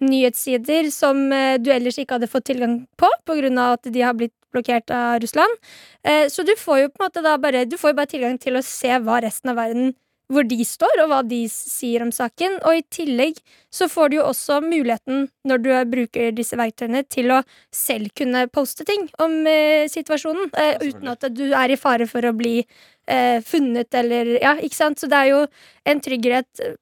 nyhetssider 0.05 0.91
som 0.95 1.27
eh, 1.33 1.57
du 1.63 1.71
ellers 1.73 2.01
ikke 2.03 2.19
hadde 2.19 2.33
fått 2.33 2.51
tilgang 2.51 2.83
på 2.99 3.13
pga. 3.27 3.71
at 3.73 3.93
de 3.93 4.03
har 4.03 4.19
blitt 4.19 4.35
blokkert 4.53 4.91
av 4.91 5.21
Russland. 5.23 5.63
Eh, 6.05 6.27
så 6.33 6.43
du 6.43 6.53
får 6.59 6.83
jo 6.83 6.91
på 6.91 7.01
en 7.01 7.07
måte 7.09 7.23
da 7.25 7.37
bare 7.39 7.65
Du 7.65 7.79
får 7.79 7.93
jo 7.93 8.01
bare 8.01 8.11
tilgang 8.11 8.39
til 8.39 8.57
å 8.57 8.65
se 8.65 8.91
hva 8.99 9.21
resten 9.23 9.53
av 9.53 9.57
verden 9.61 9.95
hvor 10.33 10.47
de 10.49 10.59
står, 10.67 11.03
og 11.05 11.11
hva 11.11 11.21
de 11.27 11.43
sier 11.51 12.03
om 12.05 12.13
saken. 12.15 12.59
Og 12.67 12.81
i 12.81 12.85
tillegg 12.93 13.39
så 13.73 13.89
får 13.91 14.11
du 14.11 14.19
jo 14.19 14.27
også 14.27 14.61
muligheten, 14.65 15.27
når 15.47 15.63
du 15.63 15.71
bruker 15.93 16.33
disse 16.35 16.59
verktøyene, 16.59 17.05
til 17.13 17.33
å 17.35 17.43
selv 17.75 18.11
kunne 18.19 18.47
poste 18.53 18.87
ting 18.89 19.07
om 19.23 19.39
eh, 19.51 19.87
situasjonen, 19.93 20.51
eh, 20.59 20.89
uten 20.89 21.13
at 21.13 21.29
du 21.35 21.47
er 21.51 21.75
i 21.75 21.79
fare 21.81 22.09
for 22.11 22.27
å 22.27 22.35
bli 22.37 22.59
eh, 22.63 23.39
funnet 23.47 23.95
eller 23.95 24.37
Ja, 24.41 24.57
ikke 24.59 24.79
sant? 24.79 25.01
Så 25.01 25.11
det 25.11 25.21
er 25.21 25.33
jo 25.33 25.45
en 25.87 26.03
trygghet 26.03 26.65
eh, 26.65 26.75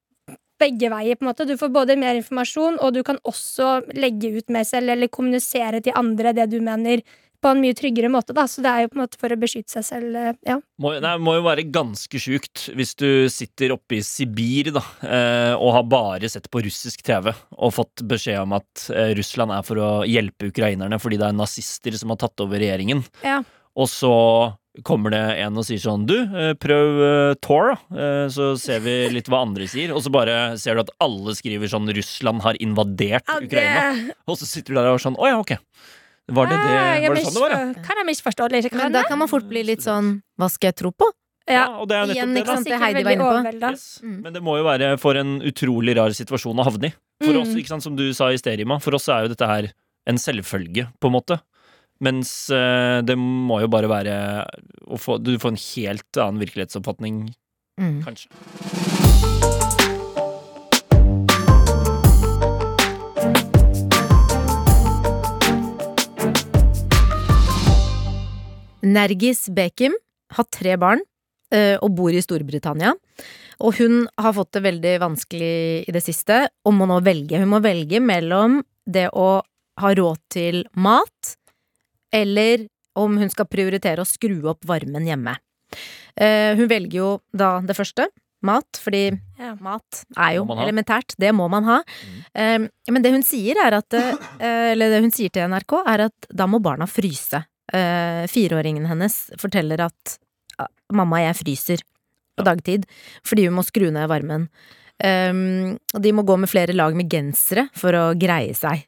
begge 0.60 0.88
veier, 0.92 1.18
på 1.18 1.26
en 1.26 1.32
måte. 1.32 1.46
Du 1.48 1.56
får 1.60 1.72
både 1.74 1.98
mer 2.00 2.16
informasjon, 2.18 2.78
og 2.80 2.94
du 2.94 3.02
kan 3.06 3.18
også 3.28 3.80
legge 3.98 4.30
ut 4.38 4.52
mer 4.54 4.64
selv, 4.68 4.94
eller 4.94 5.12
kommunisere 5.12 5.82
til 5.84 5.96
andre 5.98 6.32
det 6.36 6.48
du 6.52 6.60
mener, 6.64 7.02
på 7.44 7.52
en 7.52 7.60
mye 7.60 7.76
tryggere 7.76 8.08
måte, 8.12 8.34
da. 8.36 8.46
Så 8.48 8.64
det 8.64 8.72
er 8.72 8.84
jo 8.84 8.92
på 8.92 8.98
en 8.98 9.04
måte 9.04 9.20
for 9.20 9.34
å 9.34 9.40
beskytte 9.40 9.76
seg 9.76 9.84
selv, 9.86 10.16
eh, 10.16 10.38
ja. 10.48 10.56
Må, 10.80 10.94
det 11.02 11.12
må 11.22 11.36
jo 11.36 11.44
være 11.44 11.66
ganske 11.74 12.20
sjukt 12.20 12.68
hvis 12.74 12.94
du 12.98 13.28
sitter 13.32 13.76
oppe 13.76 13.98
i 13.98 14.04
Sibir 14.04 14.72
da, 14.74 14.82
eh, 15.04 15.52
og 15.54 15.74
har 15.76 15.86
bare 15.90 16.30
sett 16.32 16.48
på 16.50 16.64
russisk 16.64 17.04
TV 17.06 17.30
og 17.30 17.74
fått 17.76 18.04
beskjed 18.08 18.40
om 18.42 18.56
at 18.56 18.88
eh, 18.94 19.12
Russland 19.18 19.54
er 19.54 19.64
for 19.66 19.80
å 19.80 19.92
hjelpe 20.08 20.48
ukrainerne 20.50 20.98
fordi 21.02 21.20
det 21.20 21.28
er 21.28 21.36
nazister 21.36 21.96
som 22.00 22.14
har 22.14 22.22
tatt 22.24 22.44
over 22.44 22.62
regjeringen. 22.62 23.04
Ja. 23.24 23.42
Og 23.74 23.90
så 23.90 24.14
kommer 24.86 25.12
det 25.14 25.22
en 25.44 25.58
og 25.58 25.66
sier 25.66 25.78
sånn 25.82 26.06
Du, 26.06 26.14
prøv 26.62 26.96
Tor, 27.42 27.74
da. 27.74 28.04
Så 28.30 28.52
ser 28.58 28.80
vi 28.82 28.94
litt 29.10 29.28
hva 29.30 29.44
andre 29.46 29.66
sier. 29.70 29.92
Og 29.94 30.02
så 30.02 30.10
bare 30.14 30.56
ser 30.58 30.74
du 30.74 30.82
at 30.82 30.90
alle 31.02 31.34
skriver 31.38 31.70
sånn 31.70 31.90
Russland 31.94 32.42
har 32.46 32.58
invadert 32.62 33.30
Ukraina. 33.34 34.14
Og 34.26 34.38
så 34.38 34.48
sitter 34.50 34.74
du 34.74 34.80
der 34.80 34.90
og 34.90 34.98
er 34.98 35.04
sånn 35.06 35.18
Å 35.18 35.30
ja, 35.30 35.38
ok. 35.42 35.54
Var 36.32 36.46
det, 36.48 36.56
det, 36.56 36.76
Ah, 36.78 37.08
var 37.08 37.14
det 37.18 37.24
sånn 37.26 37.34
det 37.34 37.40
var, 37.42 37.50
ja? 37.52 37.82
Kan 37.84 37.98
jeg 38.00 38.06
misforstå 38.08 38.48
det? 38.48 38.62
Kan 38.70 38.78
Men 38.80 38.92
da 38.94 39.02
kan 39.04 39.18
man 39.20 39.28
fort 39.28 39.44
bli 39.44 39.60
litt 39.62 39.82
sånn 39.84 40.22
Hva 40.40 40.48
skal 40.48 40.70
jeg 40.72 40.76
tro 40.80 40.90
på? 40.92 41.10
Ja. 41.46 41.66
og 41.76 41.88
det 41.90 41.96
er 41.98 42.06
nettopp 42.08 42.16
Igjen, 42.16 42.30
det, 42.32 42.40
ikke 42.40 42.46
da. 42.48 42.54
sant? 42.56 42.68
det 42.72 42.78
Heidi 42.80 43.02
var 43.04 43.12
inne 43.12 43.24
på. 43.28 43.70
Yes. 43.70 43.82
Mm. 44.02 44.14
Men 44.24 44.32
det 44.32 44.40
må 44.42 44.54
jo 44.56 44.64
være 44.64 44.86
for 44.98 45.14
en 45.20 45.34
utrolig 45.44 45.94
rar 45.98 46.14
situasjon 46.16 46.56
å 46.56 46.64
havne 46.64 46.88
i. 46.88 46.94
For 47.20 47.34
Mm. 47.36 47.42
oss, 47.42 47.52
ikke 47.60 47.68
sant, 47.68 47.82
som 47.84 47.94
du 47.96 48.06
sa 48.16 48.30
i 48.32 48.38
Sterima, 48.40 48.80
for 48.80 48.94
oss 48.96 49.08
er 49.12 49.26
jo 49.26 49.28
dette 49.34 49.46
her 49.46 49.68
en 50.08 50.16
selvfølge, 50.16 50.88
på 50.98 51.06
en 51.12 51.12
måte. 51.12 51.38
Mens 52.00 52.48
eh, 52.48 53.02
det 53.04 53.18
må 53.20 53.60
jo 53.60 53.68
bare 53.68 53.86
være 53.92 54.16
å 54.88 54.96
få, 54.98 55.18
Du 55.22 55.36
får 55.38 55.52
en 55.52 55.60
helt 55.76 56.16
annen 56.16 56.40
virkelighetsoppfatning, 56.40 57.34
Mm. 57.78 58.02
kanskje. 58.06 59.63
Nergis 68.84 69.46
Bekim 69.54 69.94
har 70.34 70.46
tre 70.52 70.76
barn 70.80 71.02
eh, 71.54 71.76
og 71.80 71.94
bor 71.96 72.12
i 72.14 72.22
Storbritannia. 72.22 72.94
Og 73.64 73.78
hun 73.78 74.04
har 74.20 74.34
fått 74.36 74.52
det 74.56 74.64
veldig 74.66 74.94
vanskelig 75.02 75.54
i 75.88 75.94
det 75.94 76.02
siste 76.04 76.44
og 76.66 76.74
må 76.76 76.88
nå 76.90 77.00
velge. 77.06 77.38
Hun 77.40 77.52
må 77.52 77.62
velge 77.64 78.00
mellom 78.02 78.60
det 78.84 79.08
å 79.14 79.40
ha 79.80 79.90
råd 79.96 80.20
til 80.30 80.60
mat, 80.76 81.34
eller 82.14 82.66
om 82.98 83.16
hun 83.18 83.30
skal 83.32 83.48
prioritere 83.50 84.02
å 84.04 84.06
skru 84.06 84.36
opp 84.52 84.66
varmen 84.68 85.06
hjemme. 85.08 85.34
Eh, 86.14 86.52
hun 86.54 86.68
velger 86.70 86.98
jo 87.00 87.08
da 87.34 87.56
det 87.64 87.74
første, 87.74 88.06
mat, 88.44 88.76
fordi 88.78 89.06
Ja. 89.40 89.54
mat 89.60 90.04
er 90.18 90.34
jo 90.36 90.44
elementært. 90.44 91.16
Det 91.18 91.32
må 91.34 91.48
man 91.50 91.64
ha. 91.64 91.82
Mm. 92.36 92.68
men 92.92 93.02
det 93.02 93.10
hun 93.12 93.22
sier 93.22 93.56
er 93.56 93.72
at 93.78 93.92
eh, 93.94 94.72
Eller 94.72 94.90
det 94.90 95.00
hun 95.00 95.10
sier 95.10 95.30
til 95.30 95.48
NRK, 95.48 95.82
er 95.86 96.04
at 96.10 96.26
da 96.30 96.46
må 96.46 96.60
barna 96.60 96.86
fryse. 96.86 97.40
Eh, 97.72 98.24
fireåringen 98.28 98.86
hennes 98.86 99.30
forteller 99.40 99.80
at 99.86 100.16
ah, 100.60 100.68
mamma, 100.92 101.22
jeg 101.24 101.38
fryser 101.40 101.84
på 102.36 102.44
dagtid 102.44 102.84
fordi 103.24 103.46
hun 103.48 103.56
må 103.58 103.64
skru 103.64 103.88
ned 103.94 104.10
varmen. 104.10 104.48
Um, 104.94 105.74
og 105.90 106.02
de 106.04 106.12
må 106.14 106.22
gå 106.22 106.36
med 106.38 106.46
flere 106.46 106.74
lag 106.76 106.94
med 106.94 107.08
gensere 107.10 107.66
for 107.74 107.96
å 107.98 108.04
greie 108.14 108.54
seg. 108.54 108.84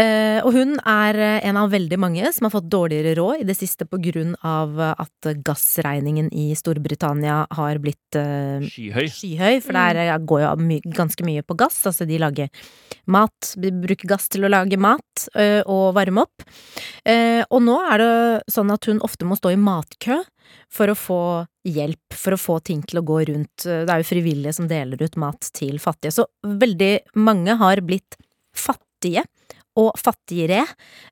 Eh, 0.00 0.38
og 0.46 0.54
hun 0.54 0.76
er 0.88 1.18
eh, 1.18 1.46
en 1.48 1.58
av 1.60 1.72
veldig 1.72 1.98
mange 2.00 2.28
som 2.32 2.46
har 2.46 2.52
fått 2.54 2.68
dårligere 2.72 3.16
råd 3.18 3.42
i 3.42 3.46
det 3.48 3.56
siste 3.58 3.84
på 3.90 3.98
grunn 4.00 4.32
av 4.46 4.78
eh, 4.80 4.94
at 5.02 5.30
gassregningen 5.44 6.30
i 6.32 6.50
Storbritannia 6.56 7.42
har 7.58 7.80
blitt 7.82 8.16
eh, 8.16 8.62
Skyhøy. 8.64 9.10
skyhøy, 9.12 9.58
for 9.64 9.76
der 9.76 10.00
eh, 10.06 10.12
går 10.22 10.44
jo 10.44 10.52
my 10.62 10.78
ganske 10.96 11.26
mye 11.26 11.44
på 11.44 11.56
gass. 11.60 11.82
Altså 11.90 12.06
de 12.08 12.20
lager 12.22 12.48
mat, 13.10 13.52
de 13.60 13.72
bruker 13.74 14.08
gass 14.08 14.30
til 14.32 14.46
å 14.46 14.52
lage 14.52 14.78
mat 14.80 15.26
eh, 15.34 15.60
og 15.66 15.90
varme 15.98 16.24
opp. 16.24 16.46
Eh, 17.04 17.42
og 17.50 17.64
nå 17.66 17.76
er 17.90 18.04
det 18.04 18.54
sånn 18.54 18.72
at 18.72 18.88
hun 18.88 19.02
ofte 19.04 19.28
må 19.28 19.36
stå 19.36 19.52
i 19.52 19.60
matkø 19.60 20.20
for 20.72 20.90
å 20.90 20.96
få 20.96 21.22
hjelp, 21.66 22.16
for 22.16 22.34
å 22.34 22.40
få 22.40 22.56
ting 22.64 22.80
til 22.88 23.02
å 23.02 23.04
gå 23.06 23.18
rundt. 23.28 23.66
Det 23.66 23.90
er 23.90 24.00
jo 24.00 24.08
frivillige 24.08 24.54
som 24.56 24.70
deler 24.70 25.02
ut 25.02 25.18
mat 25.20 25.50
til 25.54 25.76
fattige. 25.82 26.14
Så 26.14 26.30
veldig 26.46 26.94
mange 27.20 27.58
har 27.60 27.82
blitt 27.84 28.16
fattige. 28.56 29.26
Og 29.78 29.92
fattigere 29.98 30.64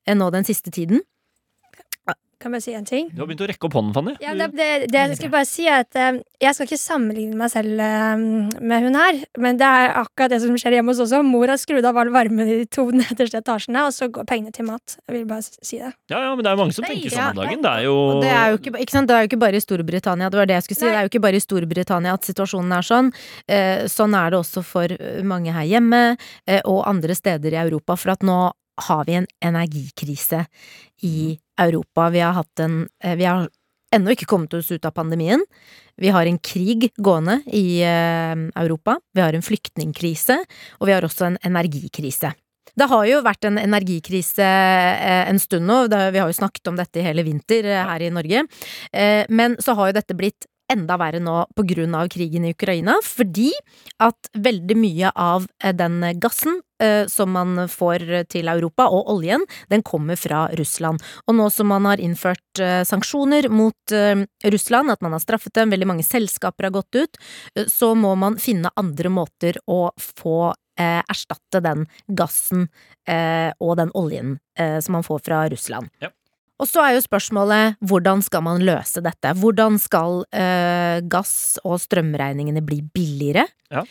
enn 0.07 0.19
nå 0.19 0.29
den 0.33 0.47
siste 0.47 0.73
tiden. 0.73 1.03
Kan 2.39 2.53
jeg 2.53 2.55
bare 2.55 2.63
si 2.63 2.73
en 2.77 2.85
ting? 2.87 3.07
Du 3.11 3.19
har 3.19 3.27
begynt 3.27 3.41
å 3.43 3.47
rekke 3.49 3.67
opp 3.67 3.73
hånden, 3.75 3.91
Fanny. 3.91 4.13
Ja, 4.23 4.31
det, 4.37 4.45
det, 4.55 4.67
det 4.93 4.99
jeg 5.01 5.17
skulle 5.17 5.33
bare 5.33 5.47
si 5.49 5.65
er 5.67 5.81
at 5.83 5.97
eh, 5.99 6.21
Jeg 6.39 6.55
skal 6.55 6.69
ikke 6.69 6.77
sammenligne 6.79 7.35
meg 7.35 7.51
selv 7.51 7.81
eh, 7.83 8.21
med 8.63 8.85
hun 8.85 8.95
her, 8.95 9.19
men 9.43 9.59
det 9.59 9.67
er 9.67 9.91
akkurat 9.99 10.31
det 10.31 10.39
som 10.45 10.55
skjer 10.55 10.77
hjemme 10.77 10.93
hos 10.93 11.01
oss 11.03 11.11
også. 11.11 11.19
Mor 11.27 11.51
har 11.51 11.59
skrudd 11.59 11.83
av 11.89 11.99
all 11.99 12.13
varmen 12.15 12.47
i 12.47 12.61
de 12.61 12.69
to 12.71 12.85
nederste 13.01 13.41
etasjene, 13.43 13.83
og 13.89 13.91
så 13.91 14.07
går 14.15 14.27
pengene 14.29 14.55
til 14.55 14.69
mat. 14.69 14.95
Jeg 15.03 15.17
vil 15.17 15.25
bare 15.27 15.43
si 15.43 15.81
det. 15.81 15.91
Ja, 16.13 16.21
ja, 16.29 16.29
men 16.31 16.47
det 16.47 16.53
er 16.53 16.61
mange 16.61 16.77
som 16.77 16.87
Nei, 16.87 16.93
tenker 16.93 17.15
sånn 17.17 17.33
om 17.33 17.41
dagen. 17.41 17.65
Det 17.65 17.73
er 17.73 17.83
jo 17.89 17.97
det 18.23 18.31
er 18.31 18.53
jo 18.53 18.61
ikke, 18.61 18.73
ikke 18.85 18.95
sant? 18.95 19.11
Det 19.11 19.17
er 19.17 19.25
jo 19.25 19.31
ikke 19.33 19.41
bare 19.43 19.59
i 19.59 19.65
Storbritannia, 19.65 20.31
det 20.31 20.39
var 20.39 20.49
det 20.53 20.57
jeg 20.61 20.67
skulle 20.69 20.79
si. 20.79 20.87
Nei. 20.87 20.93
Det 20.93 21.01
er 21.01 21.09
jo 21.09 21.11
ikke 21.11 21.23
bare 21.27 21.41
i 21.41 21.43
Storbritannia 21.43 22.15
at 22.15 22.31
situasjonen 22.31 22.77
er 22.79 22.87
sånn. 22.87 23.11
Eh, 23.51 23.83
sånn 23.91 24.15
er 24.15 24.31
det 24.31 24.39
også 24.39 24.63
for 24.63 24.95
mange 25.27 25.51
her 25.59 25.67
hjemme, 25.67 26.01
eh, 26.47 26.63
og 26.63 26.85
andre 26.87 27.19
steder 27.19 27.59
i 27.59 27.61
Europa. 27.65 27.99
For 27.99 28.15
at 28.15 28.23
nå 28.23 28.39
har 28.87 29.05
vi 29.05 29.19
en 29.19 29.27
energikrise 29.43 30.45
i 31.03 31.15
Europa. 31.27 31.45
Vi 31.59 32.19
har 32.23 32.33
hatt 32.37 32.59
en 32.59 32.87
eh, 33.03 33.15
Vi 33.15 33.25
har 33.25 33.47
ennå 33.91 34.13
ikke 34.13 34.29
kommet 34.29 34.53
oss 34.53 34.71
ut 34.71 34.85
av 34.85 34.93
pandemien. 34.93 35.41
Vi 35.97 36.11
har 36.13 36.25
en 36.25 36.37
krig 36.37 36.91
gående 36.97 37.41
i 37.47 37.81
eh, 37.81 38.35
Europa. 38.61 38.99
Vi 39.13 39.21
har 39.21 39.33
en 39.33 39.45
flyktningkrise, 39.45 40.37
og 40.79 40.87
vi 40.87 40.93
har 40.93 41.03
også 41.03 41.25
en 41.25 41.39
energikrise. 41.43 42.31
Det 42.77 42.85
har 42.87 43.05
jo 43.09 43.23
vært 43.25 43.47
en 43.49 43.57
energikrise 43.57 44.45
eh, 44.45 45.25
en 45.27 45.41
stund 45.41 45.65
nå, 45.65 45.79
vi 45.89 46.21
har 46.21 46.29
jo 46.29 46.37
snakket 46.37 46.69
om 46.69 46.77
dette 46.77 47.01
i 47.01 47.07
hele 47.07 47.25
vinter 47.25 47.65
her 47.65 48.05
i 48.05 48.11
Norge. 48.13 48.45
Men 49.29 49.57
så 49.59 49.73
har 49.75 49.89
jo 49.89 49.97
dette 49.97 50.15
blitt 50.15 50.45
enda 50.69 50.97
verre 50.99 51.19
nå 51.23 51.35
på 51.55 51.65
grunn 51.67 51.95
av 51.97 52.09
krigen 52.13 52.45
i 52.45 52.53
Ukraina, 52.53 52.97
fordi 53.05 53.49
at 54.03 54.29
veldig 54.37 54.77
mye 54.79 55.11
av 55.15 55.47
eh, 55.63 55.73
den 55.75 56.01
gassen 56.21 56.59
eh, 56.81 57.05
som 57.11 57.33
man 57.35 57.65
får 57.71 58.05
til 58.31 58.51
Europa, 58.51 58.87
og 58.93 59.09
oljen, 59.15 59.45
den 59.71 59.83
kommer 59.85 60.19
fra 60.19 60.45
Russland. 60.59 61.03
Og 61.27 61.37
nå 61.39 61.49
som 61.53 61.71
man 61.73 61.89
har 61.89 62.01
innført 62.03 62.61
eh, 62.61 62.83
sanksjoner 62.87 63.49
mot 63.49 63.95
Russland, 64.45 64.91
at 64.91 65.01
man 65.01 65.15
har 65.15 65.23
straffet 65.23 65.55
dem, 65.57 65.73
veldig 65.73 65.87
mange 65.89 66.05
selskaper 66.05 66.69
har 66.69 66.75
gått 66.75 66.95
ut, 66.95 67.19
så 67.67 67.93
må 67.97 68.13
man 68.19 68.37
finne 68.41 68.71
andre 68.79 69.11
måter 69.13 69.57
å 69.67 69.89
få 69.97 70.53
erstatte 70.79 71.59
den 71.59 71.81
gassen 72.15 72.69
og 73.59 73.73
den 73.75 73.89
oljen 73.99 74.37
som 74.55 74.95
man 74.95 75.03
får 75.03 75.25
fra 75.25 75.41
Russland. 75.51 75.89
Ja. 75.99 76.13
Og 76.59 76.67
så 76.67 76.81
er 76.83 76.95
jo 76.97 77.03
spørsmålet 77.05 77.77
hvordan 77.87 78.21
skal 78.25 78.43
man 78.43 78.59
løse 78.67 78.99
dette? 79.05 79.31
Hvordan 79.39 79.77
skal 79.79 80.25
eh, 80.35 80.99
gass- 81.07 81.59
og 81.63 81.77
strømregningene 81.79 82.63
bli 82.65 82.81
billigere? 82.83 83.45
Ja. 83.71 83.85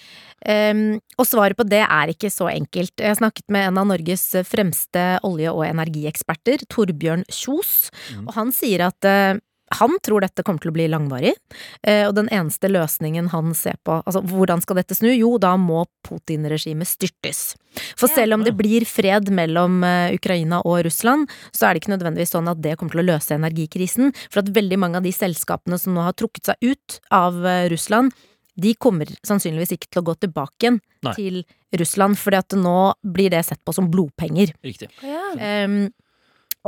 Um, 0.48 1.00
og 1.18 1.26
svaret 1.26 1.56
på 1.58 1.64
det 1.66 1.80
er 1.82 2.12
ikke 2.12 2.30
så 2.30 2.46
enkelt. 2.52 2.92
Jeg 3.00 3.10
har 3.10 3.18
snakket 3.18 3.48
med 3.50 3.70
en 3.70 3.78
av 3.80 3.88
Norges 3.90 4.26
fremste 4.46 5.06
olje- 5.26 5.50
og 5.54 5.64
energieksperter, 5.66 6.62
Torbjørn 6.70 7.24
Kjos, 7.32 7.90
Mm. 8.14 8.26
og 8.28 8.34
han 8.34 8.52
sier 8.52 8.86
at 8.86 9.04
eh, 9.04 9.40
han 9.76 9.98
tror 10.04 10.24
dette 10.24 10.44
kommer 10.46 10.62
til 10.62 10.72
å 10.72 10.76
bli 10.76 10.86
langvarig, 10.90 11.34
eh, 11.82 12.06
og 12.08 12.14
den 12.16 12.30
eneste 12.32 12.70
løsningen 12.70 13.30
han 13.34 13.52
ser 13.56 13.76
på 13.84 13.98
Altså, 13.98 14.22
hvordan 14.24 14.62
skal 14.62 14.78
dette 14.78 14.96
snu? 14.96 15.08
Jo, 15.12 15.34
da 15.42 15.54
må 15.60 15.82
Putin-regimet 16.06 16.88
styrtes. 16.88 17.56
For 17.98 18.08
selv 18.10 18.38
om 18.38 18.44
det 18.46 18.54
blir 18.56 18.86
fred 18.88 19.28
mellom 19.34 19.82
eh, 19.84 20.14
Ukraina 20.16 20.62
og 20.64 20.80
Russland, 20.86 21.28
så 21.52 21.66
er 21.66 21.74
det 21.74 21.82
ikke 21.82 21.94
nødvendigvis 21.96 22.32
sånn 22.36 22.48
at 22.50 22.62
det 22.64 22.76
kommer 22.78 22.96
til 22.96 23.04
å 23.04 23.08
løse 23.10 23.36
energikrisen, 23.36 24.14
for 24.30 24.42
at 24.42 24.54
veldig 24.56 24.80
mange 24.80 25.00
av 25.00 25.06
de 25.06 25.12
selskapene 25.14 25.78
som 25.80 25.96
nå 25.96 26.06
har 26.06 26.16
trukket 26.16 26.52
seg 26.52 26.72
ut 26.72 26.98
av 27.14 27.44
eh, 27.44 27.68
Russland, 27.72 28.14
de 28.58 28.74
kommer 28.74 29.10
sannsynligvis 29.26 29.76
ikke 29.76 29.92
til 29.92 30.02
å 30.02 30.08
gå 30.08 30.16
tilbake 30.24 30.66
igjen 30.66 30.80
til 31.14 31.42
Russland, 31.78 32.18
fordi 32.18 32.40
at 32.40 32.56
nå 32.58 32.78
blir 33.06 33.30
det 33.30 33.44
sett 33.46 33.60
på 33.62 33.74
som 33.76 33.90
blodpenger. 33.92 34.50
Riktig. 34.64 34.88
Ja. 35.04 35.30
Ehm, 35.38 35.90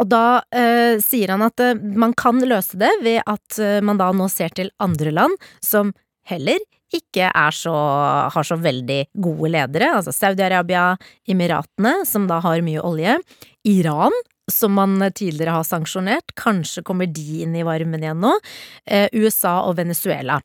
og 0.00 0.08
da 0.08 0.40
eh, 0.56 0.96
sier 1.04 1.34
han 1.34 1.44
at 1.44 1.60
eh, 1.60 1.76
man 1.76 2.14
kan 2.16 2.40
løse 2.40 2.78
det 2.80 2.92
ved 3.04 3.20
at 3.28 3.58
eh, 3.60 3.80
man 3.84 4.00
da 4.00 4.10
nå 4.16 4.30
ser 4.32 4.54
til 4.56 4.72
andre 4.80 5.12
land 5.12 5.50
som 5.64 5.92
heller 6.30 6.60
ikke 6.94 7.28
så, 7.54 7.74
har 8.34 8.46
så 8.46 8.56
veldig 8.58 9.04
gode 9.22 9.52
ledere, 9.54 9.92
altså 9.94 10.10
Saudi-Arabia, 10.10 10.96
Emiratene, 11.30 12.00
som 12.06 12.26
da 12.26 12.40
har 12.42 12.64
mye 12.66 12.82
olje, 12.82 13.14
Iran, 13.70 14.14
som 14.50 14.74
man 14.74 14.98
tidligere 15.14 15.54
har 15.54 15.66
sanksjonert, 15.68 16.34
kanskje 16.34 16.82
kommer 16.82 17.06
de 17.06 17.44
inn 17.44 17.54
i 17.54 17.62
varmen 17.66 18.02
igjen 18.02 18.18
nå, 18.24 18.32
eh, 18.90 19.06
USA 19.14 19.60
og 19.68 19.78
Venezuela. 19.78 20.40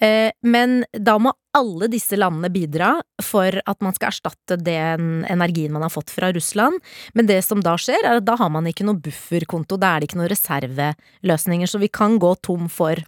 Eh, 0.00 0.30
Men 0.42 0.84
da 0.92 1.18
må 1.18 1.32
alle 1.56 1.88
disse 1.90 2.16
landene 2.16 2.50
bidra 2.52 2.92
for 3.22 3.60
at 3.66 3.80
man 3.82 3.94
skal 3.96 4.12
erstatte 4.12 4.56
den 4.56 5.24
energien 5.28 5.72
man 5.74 5.82
har 5.82 5.90
fått 5.90 6.10
fra 6.14 6.30
Russland. 6.32 6.78
Men 7.14 7.26
det 7.26 7.40
som 7.44 7.60
da 7.60 7.74
skjer, 7.80 8.04
er 8.04 8.20
at 8.20 8.24
da 8.28 8.36
har 8.38 8.50
man 8.50 8.68
ikke 8.70 8.86
noe 8.86 9.00
bufferkonto, 9.02 9.76
da 9.80 9.96
er 9.96 10.00
det 10.00 10.10
ikke 10.10 10.20
noen 10.20 10.30
reserveløsninger, 10.30 11.66
så 11.70 11.80
vi 11.82 11.88
kan 11.88 12.18
gå 12.22 12.34
tom 12.42 12.68
for 12.70 13.00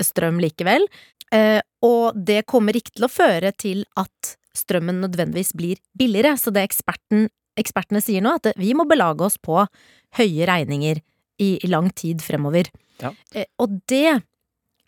strøm 0.00 0.40
likevel. 0.40 0.86
Eh, 1.32 1.60
Og 1.82 2.12
det 2.16 2.44
kommer 2.46 2.76
ikke 2.76 2.92
til 2.96 3.06
å 3.06 3.12
føre 3.12 3.52
til 3.56 3.84
at 3.96 4.34
strømmen 4.56 4.98
nødvendigvis 5.00 5.54
blir 5.56 5.78
billigere, 5.96 6.34
så 6.36 6.50
det 6.52 6.66
eksperten, 6.66 7.28
ekspertene 7.56 8.02
sier 8.02 8.20
nå, 8.20 8.34
at 8.36 8.50
vi 8.58 8.74
må 8.74 8.84
belage 8.88 9.24
oss 9.24 9.38
på 9.38 9.62
høye 10.18 10.48
regninger 10.48 11.00
i, 11.40 11.56
i 11.62 11.68
lang 11.70 11.88
tid 11.96 12.20
fremover. 12.20 12.68
Ja. 13.00 13.14
Eh, 13.34 13.46
Og 13.58 13.80
det 13.88 14.22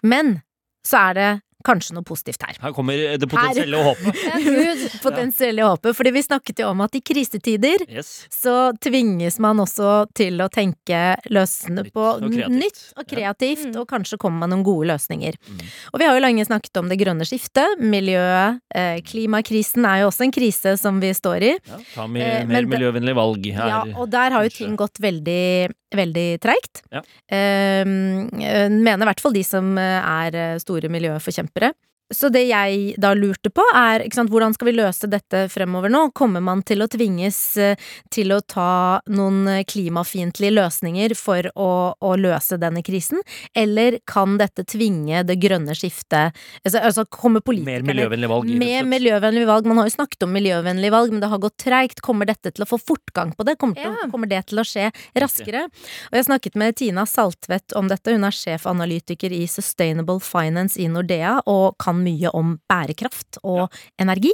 Men 0.02 0.42
så 0.86 1.08
er 1.10 1.18
det 1.18 1.30
kanskje 1.62 1.94
noe 1.96 2.06
positivt 2.06 2.42
her. 2.42 2.56
Her 2.62 2.72
kommer 2.74 2.98
det 2.98 3.28
potensielle 3.30 3.80
håpet. 3.86 4.22
Potensielle 5.06 5.66
håpet. 5.66 5.96
Fordi 5.96 6.12
vi 6.14 6.22
snakket 6.26 6.62
jo 6.62 6.70
om 6.72 6.82
at 6.84 6.96
i 6.98 7.02
krisetider 7.04 7.84
Yes. 7.92 8.26
så 8.32 8.72
tvinges 8.82 9.38
man 9.42 9.60
også 9.62 10.06
til 10.16 10.40
å 10.42 10.48
tenke 10.52 11.00
løsende 11.32 11.84
Nytt 11.86 11.94
på 11.94 12.04
og 12.16 12.24
nytt 12.32 12.80
og 12.98 13.06
kreativt, 13.08 13.68
ja. 13.68 13.74
og 13.82 13.88
kanskje 13.90 14.18
kommer 14.20 14.44
man 14.44 14.52
noen 14.54 14.64
gode 14.66 14.88
løsninger. 14.92 15.36
Mm. 15.48 15.60
Og 15.92 16.00
vi 16.02 16.08
har 16.08 16.16
jo 16.16 16.24
lenge 16.24 16.46
snakket 16.48 16.80
om 16.82 16.90
det 16.90 16.98
grønne 17.00 17.26
skiftet, 17.28 17.78
miljøet, 17.82 18.58
eh, 18.74 18.98
klimakrisen 19.06 19.86
er 19.88 20.02
jo 20.02 20.10
også 20.10 20.26
en 20.26 20.34
krise 20.34 20.74
som 20.80 20.98
vi 21.02 21.12
står 21.16 21.48
i. 21.50 21.52
Ja, 21.58 21.80
ta 21.94 22.06
mer, 22.10 22.26
Eh, 22.32 22.46
mer 22.48 22.66
miljøvennlige 22.70 23.18
valg 23.18 23.46
her. 23.52 23.68
Ja, 23.68 23.82
og 23.98 24.10
der 24.10 24.34
har 24.34 24.46
jo 24.46 24.52
ting 24.54 24.76
gått 24.78 24.98
veldig, 25.02 25.70
veldig 25.98 26.26
treigt. 26.42 26.82
Ja. 26.92 27.02
Eh, 27.32 27.84
mener 27.86 29.04
i 29.04 29.10
hvert 29.10 29.22
fall 29.22 29.36
de 29.36 29.44
som 29.46 29.72
eh, 29.80 30.12
er 30.26 30.38
eh, 30.38 30.60
store 30.62 30.90
miljøforkjempere. 30.92 31.72
Så 32.12 32.28
det 32.32 32.44
jeg 32.48 32.94
da 33.00 33.12
lurte 33.16 33.50
på 33.52 33.64
er, 33.74 34.04
ikke 34.04 34.20
sant, 34.20 34.32
hvordan 34.32 34.54
skal 34.56 34.68
vi 34.68 34.76
løse 34.76 35.08
dette 35.10 35.46
fremover 35.52 35.92
nå? 35.92 36.04
Kommer 36.16 36.42
man 36.44 36.62
til 36.66 36.84
å 36.84 36.88
tvinges 36.90 37.38
eh, 37.60 37.90
til 38.12 38.34
å 38.34 38.40
ta 38.44 39.00
noen 39.12 39.46
eh, 39.50 39.62
klimafiendtlige 39.68 40.54
løsninger 40.54 41.14
for 41.18 41.48
å, 41.56 41.70
å 41.96 42.12
løse 42.20 42.58
denne 42.60 42.84
krisen? 42.84 43.22
Eller 43.58 43.98
kan 44.08 44.36
dette 44.40 44.66
tvinge 44.68 45.24
det 45.26 45.38
grønne 45.42 45.76
skiftet 45.78 46.36
Altså, 46.62 46.78
altså 46.78 47.04
kommer 47.10 47.40
Mer 47.40 47.46
politikerne 47.46 47.88
miljøvennlige 47.88 48.30
valg. 48.30 48.50
med 48.60 48.88
miljøvennlige 48.90 49.48
valg. 49.48 49.66
Man 49.68 49.80
har 49.80 49.88
jo 49.88 49.94
snakket 49.96 50.26
om 50.26 50.32
miljøvennlige 50.34 50.94
valg, 50.94 51.12
men 51.14 51.22
det 51.22 51.30
har 51.32 51.40
gått 51.42 51.56
treigt. 51.64 52.02
Kommer 52.04 52.28
dette 52.28 52.52
til 52.52 52.64
å 52.64 52.68
få 52.68 52.78
fortgang 52.80 53.32
på 53.36 53.46
det? 53.48 53.56
Kommer, 53.60 53.78
til, 53.78 54.10
kommer 54.12 54.30
det 54.30 54.42
til 54.50 54.60
å 54.62 54.66
skje 54.66 54.90
raskere? 55.18 55.64
Og 56.10 56.18
jeg 56.18 56.28
snakket 56.28 56.58
med 56.60 56.76
Tina 56.78 57.06
Saltvedt 57.08 57.74
om 57.78 57.88
dette. 57.90 58.14
Hun 58.14 58.26
er 58.28 58.36
sjefanalytiker 58.36 59.34
i 59.34 59.44
Sustainable 59.50 60.20
Finance 60.22 60.80
i 60.80 60.88
Nordea, 60.92 61.38
og 61.50 61.78
kan 61.82 62.01
mye 62.02 62.32
om 62.36 62.56
bærekraft 62.70 63.40
og 63.42 63.72
energi. 64.02 64.32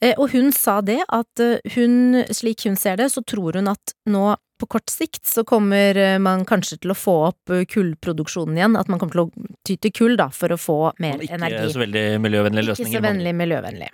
Eh, 0.00 0.14
Og 0.18 0.32
hun 0.32 0.52
sa 0.54 0.80
det 0.80 1.00
at 1.08 1.42
eh, 1.42 1.58
hun, 1.76 2.22
slik 2.30 2.66
hun 2.68 2.78
ser 2.78 2.96
det, 3.00 3.10
så 3.12 3.24
tror 3.24 3.58
hun 3.60 3.68
at 3.72 3.94
nå 4.08 4.32
på 4.62 4.68
kort 4.70 4.90
sikt 4.94 5.26
så 5.26 5.42
kommer 5.44 5.96
eh, 5.98 6.18
man 6.22 6.44
kanskje 6.46 6.78
til 6.84 6.94
å 6.94 6.98
få 6.98 7.14
opp 7.32 7.54
kullproduksjonen 7.72 8.58
igjen. 8.60 8.76
At 8.78 8.90
man 8.92 9.02
kommer 9.02 9.16
til 9.18 9.24
å 9.26 9.54
ty 9.66 9.76
til 9.82 9.94
kull 9.96 10.16
da, 10.20 10.28
for 10.30 10.54
å 10.54 10.60
få 10.60 10.80
mer 11.02 11.18
ikke 11.18 11.38
energi. 11.40 11.72
så 11.74 11.82
veldig 11.82 12.04
miljøvennlige 12.22 12.76
Ikke 12.78 12.92
så 12.94 13.02
vennlig 13.02 13.34
miljøvennlig. 13.34 13.90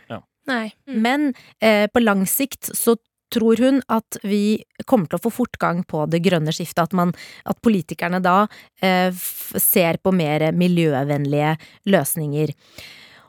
Nei. 0.48 0.66
Mm. 0.88 0.98
Men 1.04 1.26
eh, 1.60 1.86
på 1.92 2.00
lang 2.04 2.24
sikt 2.28 2.70
så 2.76 2.96
tror 3.32 3.60
hun 3.62 3.82
at 3.92 4.20
vi 4.22 4.60
kommer 4.86 5.10
til 5.10 5.18
å 5.18 5.24
få 5.26 5.32
fortgang 5.40 5.82
på 5.88 6.04
det 6.10 6.22
grønne 6.24 6.54
skiftet. 6.54 6.88
At, 6.88 6.96
man, 6.96 7.12
at 7.48 7.60
politikerne 7.64 8.22
da 8.24 8.46
eh, 8.84 9.12
ser 9.14 10.00
på 10.02 10.14
mer 10.14 10.48
miljøvennlige 10.56 11.56
løsninger. 11.90 12.54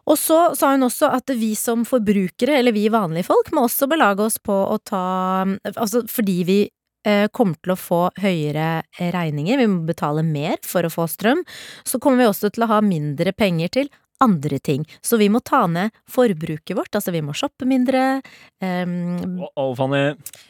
Og 0.09 0.17
så 0.17 0.39
sa 0.57 0.73
hun 0.73 0.87
også 0.87 1.11
at 1.13 1.31
vi 1.37 1.53
som 1.57 1.85
forbrukere, 1.85 2.57
eller 2.57 2.73
vi 2.73 2.87
vanlige 2.89 3.27
folk, 3.29 3.51
må 3.53 3.67
også 3.67 3.89
belage 3.91 4.25
oss 4.25 4.39
på 4.41 4.55
å 4.55 4.77
ta 4.81 5.05
Altså 5.75 6.01
fordi 6.09 6.37
vi 6.47 6.59
eh, 7.05 7.27
kommer 7.35 7.59
til 7.61 7.75
å 7.75 7.79
få 7.79 8.01
høyere 8.21 8.81
regninger, 8.97 9.59
vi 9.61 9.69
må 9.69 9.83
betale 9.87 10.25
mer 10.25 10.57
for 10.65 10.85
å 10.85 10.93
få 10.93 11.05
strøm, 11.11 11.43
så 11.85 12.01
kommer 12.01 12.23
vi 12.23 12.31
også 12.31 12.53
til 12.53 12.65
å 12.65 12.71
ha 12.73 12.81
mindre 12.85 13.35
penger 13.37 13.75
til 13.79 13.91
andre 14.23 14.59
ting. 14.59 14.85
Så 15.01 15.17
vi 15.17 15.29
må 15.31 15.41
ta 15.45 15.65
ned 15.67 15.95
forbruket 16.09 16.75
vårt, 16.77 16.93
altså 16.95 17.13
vi 17.15 17.23
må 17.25 17.35
shoppe 17.37 17.67
mindre, 17.69 18.21
Um, 18.59 19.39
oh, 19.55 19.71
oh. 19.71 19.75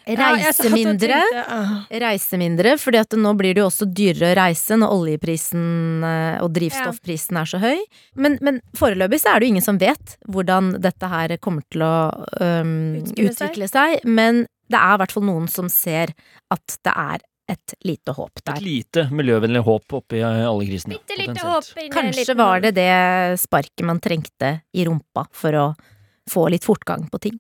Reise 0.05 0.69
mindre. 0.73 1.19
tenkte, 1.19 1.43
ah. 1.47 1.73
Reise 2.01 2.39
mindre, 2.41 2.71
fordi 2.81 2.97
at 3.03 3.13
nå 3.13 3.33
blir 3.37 3.53
det 3.53 3.61
jo 3.61 3.67
også 3.67 3.85
dyrere 3.85 4.31
å 4.31 4.37
reise 4.39 4.79
når 4.81 4.95
oljeprisen 4.95 6.07
eh, 6.07 6.39
og 6.41 6.49
drivstoffprisen 6.55 7.37
er 7.37 7.51
så 7.51 7.61
høy. 7.61 7.83
Men, 8.17 8.39
men 8.41 8.57
foreløpig 8.79 9.21
så 9.21 9.35
er 9.35 9.37
det 9.37 9.45
jo 9.45 9.53
ingen 9.53 9.67
som 9.67 9.77
vet 9.77 10.17
hvordan 10.25 10.73
dette 10.81 11.11
her 11.11 11.35
kommer 11.37 11.61
til 11.69 11.85
å 11.85 11.93
um, 12.41 12.97
utvikle 13.13 13.69
seg. 13.69 14.01
Men 14.09 14.47
det 14.73 14.81
er 14.81 14.97
i 14.97 15.01
hvert 15.03 15.13
fall 15.13 15.29
noen 15.29 15.45
som 15.51 15.69
ser 15.69 16.15
at 16.49 16.79
det 16.85 16.95
er 16.95 17.28
et 17.49 17.73
lite 17.85 18.13
håp 18.13 18.43
der. 18.45 18.59
Et 18.59 18.65
lite 18.65 19.05
miljøvennlig 19.15 19.63
håp 19.65 19.97
oppi 19.99 20.21
alle 20.23 20.67
krisene. 20.69 20.99
Bitte 20.99 21.17
lite 21.17 21.45
håp 21.45 21.69
inni 21.81 21.93
Kanskje 21.93 22.21
liten 22.21 22.41
var 22.41 22.63
det 22.65 22.75
det 22.77 22.91
sparket 23.41 23.85
man 23.89 24.01
trengte 24.03 24.59
i 24.73 24.85
rumpa 24.85 25.25
for 25.33 25.57
å 25.57 25.67
få 26.29 26.47
litt 26.53 26.67
fortgang 26.67 27.09
på 27.09 27.21
ting. 27.25 27.39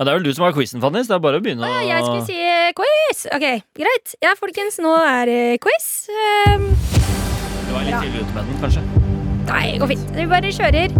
Ja, 0.00 0.04
det 0.06 0.12
er 0.12 0.16
vel 0.16 0.24
du 0.24 0.32
som 0.32 0.46
har 0.46 0.54
quizen, 0.56 0.80
Fanny, 0.80 1.02
så 1.04 1.12
det 1.12 1.16
er 1.18 1.24
bare 1.26 1.40
å 1.42 1.44
begynne 1.44 1.66
Å, 1.66 1.74
å 1.76 1.82
jeg 1.84 2.06
skulle 2.06 2.24
si 2.24 2.38
eh, 2.40 2.70
quiz! 2.78 3.26
Ok, 3.36 3.44
greit. 3.76 4.14
Ja, 4.24 4.32
folkens, 4.38 4.80
nå 4.80 4.94
er 4.96 5.28
det 5.28 5.42
quiz. 5.60 5.90
Um, 6.48 6.70
Du 7.66 7.74
var 7.76 7.84
litt 7.84 8.00
tidlig 8.00 8.24
ute 8.24 8.32
med 8.38 8.48
den, 8.48 8.60
kanskje? 8.64 8.99
Nei, 9.50 9.64
det 9.74 9.82
går 9.82 9.92
fint. 9.94 10.14
Vi 10.16 10.28
bare 10.30 10.54
kjører. 10.54 10.94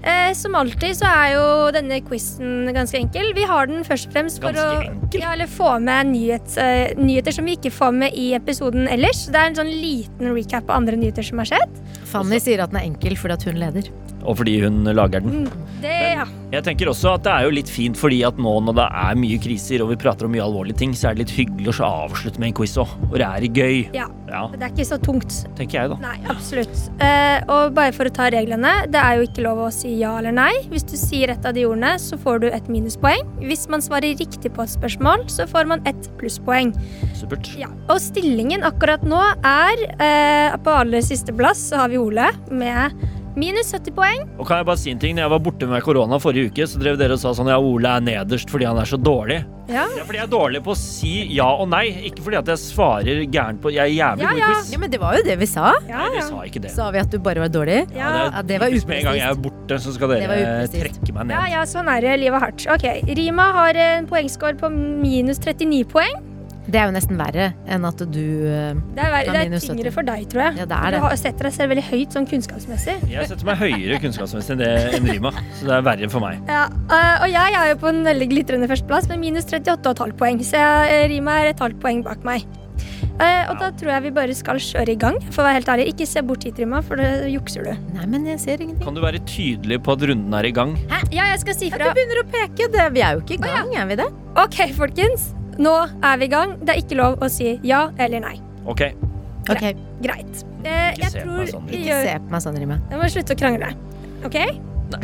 Eh, 0.00 0.30
som 0.32 0.54
alltid 0.56 0.96
så 0.96 1.08
er 1.10 1.32
jo 1.34 1.46
denne 1.76 1.98
quizen 2.06 2.70
ganske 2.72 2.96
enkel. 2.96 3.34
Vi 3.36 3.44
har 3.48 3.68
den 3.68 3.84
først 3.84 4.08
og 4.08 4.14
fremst 4.16 4.40
for 4.40 4.56
Ganske 4.56 4.94
å 4.94 5.20
ja, 5.20 5.34
eller 5.34 5.50
få 5.50 5.74
med 5.84 6.12
nyhet, 6.14 6.54
uh, 6.56 6.94
nyheter 6.96 7.36
som 7.36 7.44
vi 7.48 7.58
ikke 7.58 7.72
får 7.74 7.92
med 7.98 8.16
i 8.16 8.30
episoden 8.38 8.88
ellers. 8.88 9.26
Det 9.28 9.36
er 9.36 9.50
en 9.50 9.58
sånn 9.58 9.72
liten 9.72 10.32
recap 10.32 10.70
på 10.70 10.78
andre 10.78 10.96
nyheter 10.96 11.26
som 11.26 11.42
har 11.42 11.50
skjedd. 11.52 11.82
Fanny 12.08 12.40
sier 12.40 12.64
at 12.64 12.72
den 12.72 12.80
er 12.80 12.88
enkel 12.88 13.18
fordi 13.20 13.36
at 13.36 13.46
hun 13.50 13.60
leder. 13.60 13.92
Og 14.24 14.36
fordi 14.40 14.58
hun 14.64 14.84
lager 14.94 15.24
den. 15.24 15.48
Det, 15.80 15.94
ja. 16.16 16.26
Jeg 16.52 16.64
tenker 16.66 16.90
også 16.90 17.14
at 17.14 17.22
det 17.24 17.32
er 17.32 17.46
jo 17.46 17.52
litt 17.54 17.70
fint 17.72 17.96
fordi 17.96 18.18
at 18.26 18.36
nå 18.42 18.52
når 18.66 18.74
det 18.76 18.86
er 19.00 19.18
mye 19.22 19.38
kriser 19.40 19.80
og 19.84 19.92
vi 19.92 19.96
prater 20.02 20.26
om 20.26 20.34
mye 20.34 20.42
alvorlige 20.44 20.76
ting, 20.82 20.92
så 20.98 21.08
er 21.10 21.16
det 21.16 21.24
litt 21.24 21.36
hyggelig 21.38 21.76
å 21.80 21.88
avslutte 22.06 22.42
med 22.42 22.50
en 22.50 22.56
quiz 22.58 22.74
òg. 22.82 22.90
Og 23.10 23.16
det 23.20 23.26
er 23.28 23.46
gøy. 23.48 23.78
ja. 23.96 24.08
Ja, 24.30 24.44
Det 24.52 24.62
er 24.62 24.70
ikke 24.70 24.84
så 24.86 24.96
tungt. 25.02 25.32
tenker 25.58 25.74
jeg, 25.80 25.90
da. 25.90 25.96
Nei, 26.04 26.20
absolutt. 26.30 26.76
Uh, 27.00 27.40
og 27.50 27.72
bare 27.74 27.90
for 27.96 28.06
å 28.06 28.12
ta 28.14 28.28
reglene. 28.30 28.86
Det 28.86 29.00
er 29.02 29.16
jo 29.18 29.24
ikke 29.26 29.42
lov 29.42 29.58
å 29.64 29.70
si 29.74 29.96
ja 29.98 30.12
eller 30.20 30.30
nei. 30.36 30.52
Hvis 30.70 30.84
du 30.86 30.94
sier 31.00 31.32
et 31.34 31.48
av 31.48 31.56
de 31.56 31.64
ordene, 31.66 31.96
så 31.98 32.14
får 32.20 32.38
du 32.44 32.46
et 32.46 32.68
minuspoeng. 32.70 33.26
Hvis 33.42 33.66
man 33.72 33.82
svarer 33.82 34.14
riktig 34.20 34.52
på 34.54 34.62
et 34.62 34.70
spørsmål, 34.70 35.24
så 35.34 35.48
får 35.50 35.66
man 35.72 35.82
et 35.90 36.06
plusspoeng. 36.20 36.70
Supert. 37.18 37.50
Ja. 37.58 37.72
Og 37.90 37.98
stillingen 38.04 38.62
akkurat 38.62 39.02
nå 39.02 39.18
er 39.18 39.82
uh, 39.98 40.54
På 40.62 40.78
aller 40.84 41.02
siste 41.02 41.34
plass 41.34 41.66
så 41.72 41.82
har 41.82 41.90
vi 41.90 41.98
Ole 41.98 42.30
med 42.54 42.94
minus 43.38 43.70
70 43.72 43.94
poeng. 43.94 44.24
Og 44.38 44.46
kan 44.48 44.58
jeg 44.60 44.66
bare 44.66 44.80
si 44.80 44.90
en 44.90 44.98
ting? 44.98 45.14
Når 45.16 45.22
jeg 45.26 45.30
var 45.34 45.42
borte 45.44 45.66
med 45.70 45.82
korona 45.86 46.18
forrige 46.22 46.50
uke, 46.50 46.66
så 46.66 46.80
drev 46.82 46.98
dere 46.98 47.14
og 47.16 47.20
sa 47.22 47.32
sånn 47.36 47.50
ja, 47.52 47.58
Ole 47.62 47.88
er 47.98 48.00
nederst 48.04 48.50
fordi 48.50 48.66
han 48.66 48.78
er 48.80 48.88
så 48.90 48.98
dårlig. 48.98 49.40
Ja. 49.70 49.84
Ja, 49.94 50.02
fordi 50.02 50.18
jeg 50.18 50.26
er 50.26 50.30
dårlig 50.32 50.60
på 50.66 50.72
å 50.74 50.78
si 50.78 51.12
ja 51.36 51.46
og 51.62 51.68
nei, 51.70 51.84
ikke 52.08 52.24
fordi 52.26 52.40
at 52.40 52.48
jeg 52.50 52.58
svarer 52.58 53.20
gærent 53.30 53.60
på 53.62 53.70
Jeg 53.70 53.84
er 53.84 53.92
jævlig 53.94 54.24
Ja, 54.24 54.30
god 54.32 54.38
i 54.38 54.40
ja. 54.42 54.48
quiz. 54.50 54.72
Ja, 54.74 54.78
men 54.82 54.90
det 54.90 54.98
var 55.00 55.14
jo 55.14 55.22
det 55.28 55.36
vi 55.38 55.46
sa. 55.46 55.66
Ja, 55.86 56.00
Nei, 56.00 56.08
vi 56.10 56.18
ja. 56.18 56.24
sa 56.26 56.40
ikke 56.48 56.62
det. 56.64 56.72
Sa 56.74 56.88
vi 56.90 56.98
at 57.04 57.12
du 57.14 57.18
bare 57.22 57.44
var 57.44 57.52
dårlig? 57.54 57.78
Ja. 57.94 58.08
Ja, 58.34 58.42
det 58.42 58.58
var 58.58 58.72
typisk 58.74 58.88
Med 58.90 58.98
en 58.98 59.06
gang 59.12 59.20
jeg 59.20 59.28
er 59.30 59.38
borte, 59.46 59.78
så 59.78 59.94
skal 59.94 60.10
Det 60.16 60.24
var 60.26 60.34
dere 60.42 60.56
upresist. 60.64 60.98
trekke 60.98 61.14
meg 61.20 61.30
ned. 61.30 61.36
Ja, 61.36 61.44
ja, 61.54 61.62
sånn 61.70 61.86
er 61.92 62.00
det. 62.02 62.16
Livet 62.24 62.40
er 62.40 62.46
hardt. 62.48 62.66
Ok, 62.74 63.14
Rima 63.20 63.46
har 63.60 63.78
en 63.78 64.10
poengscore 64.10 64.58
på 64.58 64.72
minus 64.74 65.38
39 65.38 65.84
poeng. 65.94 66.18
Det 66.70 66.78
er 66.78 66.86
jo 66.86 66.92
nesten 66.94 67.18
verre 67.18 67.48
enn 67.66 67.84
at 67.88 68.02
du 68.14 68.20
eh, 68.46 68.76
Det 68.94 69.02
er, 69.02 69.10
verre- 69.10 69.32
det 69.34 69.40
er 69.40 69.48
minus 69.48 69.64
70. 69.66 69.70
tyngre 69.72 69.92
for 69.96 70.06
deg, 70.06 70.26
tror 70.30 70.42
jeg. 70.44 70.60
Ja, 70.60 70.66
det 70.70 70.78
er 70.78 70.94
det. 70.96 71.00
Du 71.10 71.16
setter 71.24 71.48
deg 71.48 71.56
selv 71.56 71.72
veldig 71.74 71.86
høyt 71.90 72.16
sånn 72.16 72.28
kunnskapsmessig. 72.30 72.94
Jeg 73.10 73.30
setter 73.32 73.48
meg 73.50 73.58
høyere 73.64 73.98
kunnskapsmessig 74.04 74.54
enn 74.54 74.62
det 74.62 74.70
enn 75.00 75.10
Rima, 75.10 75.34
så 75.58 75.66
det 75.70 75.74
er 75.80 75.84
verre 75.90 76.10
for 76.12 76.22
meg. 76.24 76.38
Ja, 76.48 76.62
øh, 76.70 77.12
og 77.26 77.28
jeg 77.34 77.58
er 77.60 77.72
jo 77.72 77.80
på 77.82 77.90
en 77.90 78.02
veldig 78.06 78.30
glitrende 78.30 78.70
førsteplass 78.70 79.10
med 79.10 79.22
minus 79.26 79.50
38,5 79.50 80.14
poeng, 80.20 80.40
så 80.46 80.62
eh, 80.86 81.08
Rima 81.10 81.40
er 81.42 81.52
et 81.54 81.62
halvt 81.66 81.80
poeng 81.82 82.04
bak 82.06 82.22
meg. 82.28 82.46
Eh, 83.20 83.50
og 83.52 83.58
da 83.60 83.66
tror 83.76 83.90
jeg 83.92 84.02
vi 84.06 84.10
bare 84.16 84.32
skal 84.36 84.56
kjøre 84.64 84.94
i 84.94 84.96
gang, 85.00 85.18
for 85.28 85.42
å 85.42 85.48
være 85.50 85.58
helt 85.58 85.68
ærlig. 85.74 85.88
Ikke 85.92 86.06
se 86.08 86.22
bort 86.24 86.46
hit, 86.46 86.56
Rima, 86.62 86.78
for 86.86 86.96
da 86.96 87.26
jukser 87.28 87.66
du. 87.66 87.74
Nei, 87.98 88.06
men 88.08 88.24
jeg 88.30 88.40
ser 88.40 88.62
ingenting. 88.64 88.80
Kan 88.86 88.96
du 88.96 89.02
være 89.04 89.20
tydelig 89.28 89.76
på 89.84 89.92
at 89.92 90.06
runden 90.08 90.38
er 90.38 90.48
i 90.48 90.54
gang? 90.56 90.72
Hæ? 90.88 91.02
Ja, 91.12 91.26
jeg 91.34 91.42
skal 91.42 91.58
si 91.58 91.68
Du 91.68 91.76
fra. 91.76 91.90
begynner 91.98 92.22
å 92.22 92.24
peke. 92.32 92.70
Det, 92.72 92.86
vi 92.96 93.02
er 93.04 93.18
jo 93.18 93.26
ikke 93.26 93.36
i 93.36 93.42
gang, 93.44 93.74
er 93.76 93.90
vi 93.92 93.98
det? 94.00 94.08
Ok, 94.40 94.62
folkens. 94.78 95.34
Nå 95.60 95.74
er 96.00 96.20
vi 96.20 96.28
i 96.28 96.32
gang. 96.32 96.56
Det 96.64 96.74
er 96.74 96.82
ikke 96.82 96.98
lov 97.00 97.20
å 97.20 97.28
si 97.32 97.58
ja 97.66 97.86
eller 98.00 98.24
nei. 98.24 98.36
Ok. 98.68 98.86
Ok, 99.50 99.64
Greit. 100.04 100.44
Eh, 100.62 100.90
Ikke 100.92 101.02
jeg 101.02 101.12
se 101.12 101.22
tror 101.24 101.46
sånn, 101.48 101.70
Ikke 101.72 102.00
se 102.04 102.16
på 102.20 102.32
meg 102.34 102.42
sånn, 102.44 102.58
Rima. 102.60 102.76
Jeg 102.90 103.00
må 103.00 103.08
slutte 103.12 103.36
å 103.36 103.40
krangle. 103.40 103.70
OK? 104.28 104.40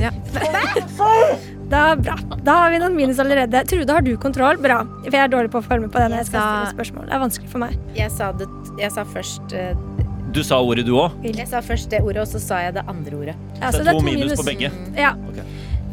Ja. 0.03 0.11
Da, 1.67 1.97
bra. 1.99 2.15
Da 2.47 2.53
har 2.61 2.71
vi 2.71 2.79
noen 2.79 2.95
minus 2.95 3.19
allerede. 3.19 3.59
Trude, 3.67 3.91
har 3.91 4.05
du 4.07 4.13
kontroll? 4.23 4.55
Bra. 4.63 4.85
For 5.03 5.17
jeg 5.17 5.25
er 5.25 5.33
dårlig 5.33 5.51
på 5.51 5.59
å 5.59 5.79
med 5.83 5.91
på 5.91 5.99
det 5.99 6.13
når 6.13 6.21
jeg 6.21 6.29
skal 6.29 6.45
stille 6.45 6.75
spørsmål. 6.77 7.09
Det 7.09 7.17
er 7.17 7.23
vanskelig 7.25 7.51
for 7.51 7.63
meg. 7.65 7.73
Jeg 7.97 8.13
sa, 8.15 8.29
det, 8.39 8.47
jeg 8.79 8.95
sa 8.95 9.03
først 9.11 9.57
uh, 9.59 10.05
Du 10.31 10.45
sa 10.47 10.61
ordet, 10.63 10.85
du 10.87 10.93
òg? 10.95 11.17
Jeg 11.27 11.49
sa 11.51 11.59
først 11.67 11.91
det 11.91 12.05
ordet, 12.07 12.23
og 12.23 12.31
så 12.31 12.39
sa 12.45 12.61
jeg 12.63 12.77
det 12.79 12.85
andre 12.87 13.19
ordet. 13.19 13.35
Ja, 13.59 13.73
Så 13.75 13.83
det 13.83 13.97
er 13.97 13.99
to 13.99 14.07
minus 14.07 14.39
på 14.39 14.47
begge. 14.47 14.71
Ja. 14.95 15.11
Ok. 15.27 15.43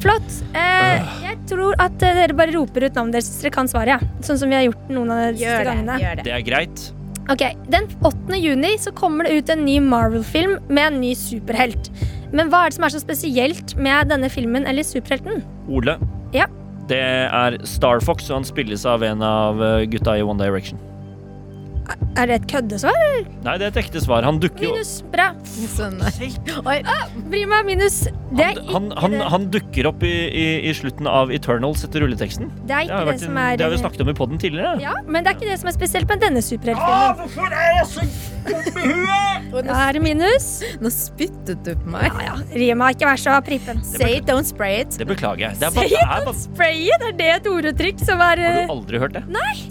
Flott. 0.02 0.40
Eh, 0.58 1.14
jeg 1.24 1.38
tror 1.50 1.76
at 1.82 2.02
eh, 2.04 2.16
dere 2.18 2.36
bare 2.38 2.54
roper 2.56 2.88
ut 2.88 2.98
navnet 2.98 3.18
deres 3.20 3.30
hvis 3.30 3.44
dere 3.46 3.54
kan 3.56 3.70
svaret. 3.72 4.02
Ja. 4.02 4.24
Sånn 4.26 4.40
som 4.42 4.52
vi 4.52 4.58
har 4.58 4.66
gjort 4.68 4.90
noen 4.92 5.14
av 5.14 5.22
de 5.22 5.30
siste 5.38 5.46
Gjør 5.48 5.60
det. 5.62 5.70
gangene. 5.72 6.00
Gjør 6.02 6.16
det. 6.20 6.26
Det 6.28 6.34
er 6.36 6.46
greit. 6.50 6.84
Ok, 7.32 7.44
Den 7.72 7.86
8. 8.04 8.36
juni 8.36 8.74
så 8.84 8.92
kommer 8.92 9.24
det 9.30 9.38
ut 9.38 9.50
en 9.54 9.62
ny 9.64 9.78
Marvel-film 9.80 10.58
med 10.68 10.90
en 10.90 11.00
ny 11.00 11.14
superhelt. 11.16 11.88
Men 12.34 12.50
hva 12.52 12.66
er 12.66 12.74
det 12.74 12.76
som 12.80 12.88
er 12.90 12.96
så 12.96 13.00
spesielt 13.04 13.76
med 13.80 14.10
denne 14.12 14.28
filmen 14.34 14.66
eller 14.68 14.84
superhelten? 14.84 15.44
Ole. 15.72 15.96
Ja. 16.36 16.50
Det 16.90 17.00
er 17.00 17.56
Star 17.64 18.02
Fox, 18.04 18.28
og 18.28 18.42
han 18.42 18.48
spilles 18.50 18.84
av 18.90 19.06
en 19.08 19.22
av 19.24 19.62
eh, 19.64 19.86
gutta 19.88 20.18
i 20.20 20.26
One 20.26 20.42
Direction. 20.44 20.82
Er 22.20 22.28
det 22.30 22.36
et 22.42 22.48
køddesvar? 22.52 22.98
Nei, 23.44 23.54
det 23.58 23.66
er 23.66 23.72
et 23.72 23.78
ekte 23.84 24.02
svar. 24.04 24.26
Han 24.28 24.38
dukker 24.44 24.68
jo 24.68 24.74
Minus. 24.76 24.92
Bra. 25.14 25.32
Sånn. 25.74 25.98
Oi. 26.04 26.78
Bry 27.30 27.44
meg. 27.50 27.66
Minus. 27.66 28.04
Det 28.34 28.46
er 28.52 28.60
han, 28.70 28.90
ikke 28.92 29.02
han, 29.02 29.16
det. 29.18 29.28
han 29.34 29.48
dukker 29.54 29.90
opp 29.90 30.04
i, 30.06 30.12
i, 30.30 30.46
i 30.70 30.74
slutten 30.78 31.10
av 31.10 31.32
Eternals 31.34 31.84
etter 31.88 32.04
rulleteksten. 32.06 32.52
Det 32.70 32.74
er 32.76 32.84
Det 32.84 32.86
ikke 32.86 32.98
har, 33.00 33.06
det, 33.06 33.12
vært 33.14 33.26
som 33.26 33.40
er 33.42 33.58
det 33.58 33.66
har 33.68 33.74
vi 33.74 33.82
snakket 33.82 34.06
om 34.06 34.12
i 34.14 34.16
poden 34.18 34.42
tidligere. 34.42 34.76
Ja, 34.84 34.94
men 35.08 35.26
det 35.26 35.34
er 35.34 35.40
ikke 35.40 35.50
det 35.52 35.58
som 35.62 35.72
er 35.72 35.76
spesielt 35.78 36.10
med 36.10 36.22
denne 36.26 36.42
superheltfilmen. 36.46 37.18
hvorfor 37.24 37.58
er 37.58 37.74
jeg 37.80 37.90
så 37.94 38.06
dum 38.50 38.84
i 38.84 38.94
huet?! 38.94 39.30
Da 39.54 39.76
er 39.86 39.94
det 39.94 40.00
minus. 40.02 40.48
Nå 40.82 40.90
spyttet 40.90 41.60
du 41.62 41.76
på 41.78 41.92
meg. 41.94 42.08
Ja, 42.18 42.32
ja. 42.34 42.56
Rima, 42.58 42.88
ikke 42.96 43.06
vær 43.06 43.20
så 43.22 43.36
prippen. 43.46 43.84
Say 43.86 44.16
it, 44.18 44.26
don't 44.26 44.48
spray 44.50 44.80
it. 44.82 44.96
Det 44.98 45.06
beklager 45.06 45.44
jeg. 45.46 45.60
Det 45.62 45.68
er 45.68 45.76
Say 45.76 45.78
bare, 45.78 45.86
it, 45.86 45.94
det 45.94 46.02
er 46.02 46.10
don't 46.10 46.26
bare, 46.32 46.40
spray 46.42 46.80
it. 46.88 47.06
Er 47.06 47.14
det 47.20 47.28
et 47.36 47.50
orduttrykk 47.52 48.02
som 48.02 48.24
er 48.26 48.42
har 48.42 48.64
eh, 48.64 48.66
du 48.66 48.74
aldri 48.74 49.02
hørt 49.04 49.14
det? 49.20 49.22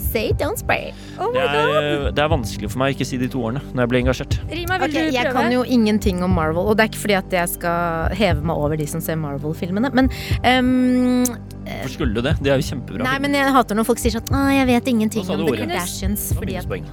Say 0.06 0.28
it, 0.30 0.38
don't 0.38 0.60
spray 0.62 0.92
it. 0.92 1.02
Oh 1.18 1.32
Det 1.34 1.42
my 1.42 1.48
god. 1.50 1.74
er, 1.74 1.88
eh, 1.90 2.06
det 2.14 2.22
er 2.24 2.30
vanskelig 2.32 2.72
for 2.72 2.82
meg 2.82 2.92
å 2.92 2.96
ikke 2.96 3.06
si 3.08 3.18
de 3.20 3.28
to 3.30 3.42
årene 3.44 3.62
når 3.72 3.84
jeg 3.84 3.92
blir 3.92 4.02
engasjert. 4.02 4.36
Rima, 4.50 4.78
vil 4.82 4.90
okay, 4.90 5.08
du 5.08 5.16
jeg 5.16 5.32
kan 5.36 5.54
jo 5.54 5.62
ingenting 5.78 6.22
om 6.24 6.34
Marvel, 6.36 6.66
og 6.66 6.78
det 6.78 6.86
er 6.86 6.92
ikke 6.92 7.02
fordi 7.04 7.18
at 7.20 7.38
jeg 7.38 7.54
skal 7.54 8.12
heve 8.18 8.44
meg 8.48 8.64
over 8.64 8.80
de 8.80 8.88
som 8.90 9.02
ser 9.04 9.18
Marvel-filmene, 9.22 9.92
men 9.94 10.10
um, 10.10 11.24
Hvorfor 11.62 11.94
skulle 11.94 12.18
du 12.18 12.26
det? 12.26 12.36
Det 12.42 12.52
er 12.52 12.60
jo 12.60 12.68
kjempebra. 12.72 13.06
Nei, 13.06 13.16
men 13.22 13.36
jeg 13.38 13.54
hater 13.54 13.78
når 13.78 13.86
folk 13.86 14.00
sier 14.02 14.16
sånn 14.16 14.34
Å, 14.34 14.44
jeg 14.50 14.68
vet 14.72 14.88
ingenting 14.90 15.22
om 15.22 15.44
The. 15.46 15.58
Kardashians. 15.62 16.28
Det 16.32 16.38
Fordi 16.40 16.56
at. 16.58 16.88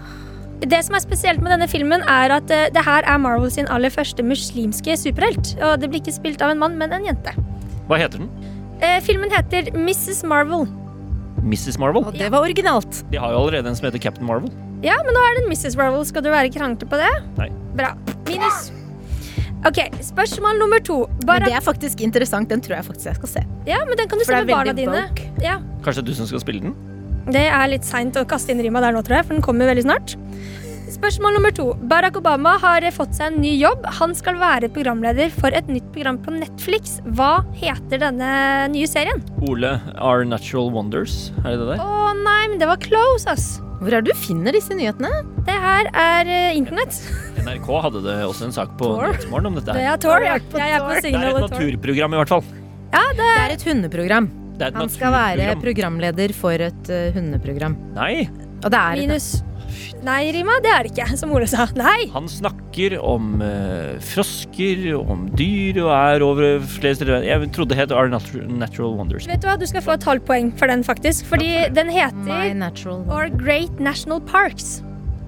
Det 0.60 0.80
som 0.84 0.97
er 0.97 1.04
spesielt 1.04 1.41
med 1.41 1.54
denne 1.56 1.69
filmen, 1.71 2.04
er 2.04 2.34
at 2.36 2.52
eh, 2.52 2.67
det 2.75 2.84
her 2.84 3.08
er 3.08 3.19
Marvel 3.23 3.52
sin 3.54 3.69
aller 3.71 3.93
første 3.93 4.23
muslimske 4.25 4.97
superhelt. 4.99 5.54
Og 5.63 5.80
det 5.80 5.89
blir 5.89 6.04
ikke 6.04 6.17
spilt 6.17 6.43
av 6.43 6.54
en 6.54 6.60
mann, 6.62 6.75
men 6.80 6.93
en 6.95 7.08
jente. 7.08 7.34
Hva 7.88 8.02
heter 8.02 8.21
den? 8.21 8.30
Eh, 8.84 8.99
filmen 9.04 9.32
heter 9.32 9.71
Mrs. 9.75 10.21
Marvel. 10.28 10.67
Mrs. 11.43 11.80
Marvel? 11.80 12.04
Og 12.04 12.17
det 12.19 12.28
var 12.32 12.43
originalt. 12.43 13.04
De 13.12 13.19
har 13.21 13.32
jo 13.34 13.45
allerede 13.45 13.71
en 13.71 13.80
som 13.80 13.88
heter 13.88 14.04
Captain 14.04 14.28
Marvel. 14.28 14.52
Ja, 14.85 14.95
men 15.03 15.11
nå 15.15 15.21
er 15.27 15.37
det 15.37 15.43
en 15.45 15.49
Mrs. 15.51 15.75
Marvel. 15.79 16.05
Skal 16.07 16.23
du 16.23 16.29
være 16.31 16.51
krangle 16.53 16.87
på 16.87 16.99
det? 16.99 17.09
Nei. 17.39 17.49
Bra. 17.75 17.93
Minus. 18.29 18.69
Ok, 19.67 19.79
spørsmål 20.07 20.59
nummer 20.61 20.79
to. 20.79 21.01
Men 21.27 21.43
det 21.43 21.51
er 21.57 21.63
faktisk 21.65 21.99
interessant. 22.05 22.47
Den 22.51 22.61
tror 22.63 22.77
jeg 22.77 22.87
faktisk 22.87 23.09
jeg 23.11 23.19
skal 23.19 23.33
se. 23.33 23.43
ja, 23.67 23.81
men 23.89 23.99
den 23.99 24.07
kan 24.07 24.21
du 24.21 24.23
For 24.23 24.37
se 24.37 24.45
med 24.45 24.53
barna 24.55 24.73
dine. 24.77 25.01
Ja, 25.43 25.57
Kanskje 25.83 25.99
det 26.01 26.07
er 26.07 26.13
du 26.13 26.15
som 26.21 26.29
skal 26.31 26.43
spille 26.45 26.63
den? 26.69 26.77
Det 27.29 27.43
er 27.51 27.67
litt 27.69 27.85
seint 27.85 28.15
å 28.17 28.23
kaste 28.25 28.55
inn 28.55 28.63
rima 28.63 28.79
der 28.81 28.95
nå, 28.95 29.03
tror 29.05 29.19
jeg, 29.19 29.27
for 29.27 29.35
den 29.35 29.43
kommer 29.45 29.67
veldig 29.69 29.83
snart. 29.85 30.15
Spørsmål 30.89 31.35
nummer 31.35 31.51
to. 31.53 31.67
Barack 31.91 32.15
Obama 32.17 32.55
har 32.63 32.87
fått 32.95 33.13
seg 33.19 33.29
en 33.35 33.41
ny 33.43 33.51
jobb. 33.59 33.83
Han 33.99 34.15
skal 34.17 34.39
være 34.41 34.71
programleder 34.73 35.29
for 35.35 35.53
et 35.53 35.67
nytt 35.69 35.91
program 35.93 36.17
på 36.23 36.33
Netflix. 36.39 36.97
Hva 37.19 37.43
heter 37.59 38.01
denne 38.01 38.31
nye 38.73 38.87
serien? 38.89 39.21
Ole 39.45 39.75
Our 39.99 40.25
Natural 40.25 40.71
Wonders, 40.73 41.29
er 41.43 41.53
det 41.53 41.59
det 41.61 41.73
der? 41.75 41.83
Å 41.83 42.13
nei, 42.23 42.41
men 42.49 42.61
det 42.63 42.71
var 42.71 42.81
close, 42.81 43.27
ass. 43.29 43.59
Hvor 43.79 43.95
er 43.95 44.03
det 44.03 44.11
du 44.11 44.19
finner 44.19 44.55
disse 44.55 44.75
nyhetene? 44.75 45.09
Det 45.47 45.55
her 45.63 45.87
er 45.87 46.27
uh, 46.27 46.57
internett. 46.57 46.97
NRK 47.45 47.69
hadde 47.85 48.01
det 48.03 48.15
også 48.27 48.49
en 48.49 48.55
sak 48.55 48.73
på? 48.79 48.91
Nyhetsmorgen 48.99 49.51
om 49.51 49.59
dette. 49.59 49.71
Det 49.71 49.85
her. 49.85 49.95
er 49.95 50.01
Tor. 50.03 50.19
på 50.19 50.59
Jeg 50.59 50.75
er 50.75 50.83
på 50.83 50.95
Det 50.99 51.13
er 51.13 51.29
et 51.29 51.43
naturprogram, 51.45 52.15
i 52.15 52.19
hvert 52.19 52.33
fall. 52.35 52.43
Ja, 52.91 53.03
Det 53.15 53.29
er 53.37 53.55
et 53.55 53.67
hundeprogram. 53.69 54.29
Det 54.59 54.67
er 54.67 54.73
et 54.73 54.79
Han 54.81 54.91
skal 54.91 55.15
være 55.15 55.55
programleder 55.63 56.35
for 56.35 56.67
et 56.69 56.91
uh, 56.91 57.05
hundeprogram. 57.15 57.77
Nei, 57.95 58.27
Og 58.59 58.67
det 58.67 58.79
er 58.79 58.99
et 58.99 59.07
Minus. 59.07 59.31
Nei, 60.05 60.32
Rima, 60.32 60.58
det 60.63 60.71
er 60.71 60.88
det 60.88 60.91
ikke, 60.93 61.08
som 61.19 61.32
Ole 61.36 61.47
sa. 61.49 61.65
Nei. 61.79 62.08
han 62.13 62.27
snakker 62.32 62.95
om 63.03 63.41
eh, 63.43 63.97
frosker, 64.12 64.84
om 64.99 65.27
dyr, 65.38 65.82
og 65.84 65.91
er 65.95 66.25
over 66.25 66.60
flere 66.77 66.95
steder. 66.99 67.23
Jeg 67.27 67.51
trodde 67.55 67.73
det 67.75 67.79
het 67.82 67.91
Our 67.95 68.10
Natural 68.12 68.93
Wonders. 68.97 69.27
Vet 69.29 69.41
du 69.43 69.49
hva, 69.49 69.58
du 69.60 69.65
skal 69.69 69.84
få 69.86 69.95
et 69.97 70.05
halvt 70.08 70.27
poeng 70.29 70.51
for 70.60 70.71
den, 70.71 70.84
faktisk. 70.88 71.25
Fordi 71.29 71.51
den 71.75 71.91
heter 71.93 72.53
Our 73.10 73.29
Great 73.36 73.79
National 73.79 74.21
Parks. 74.21 74.79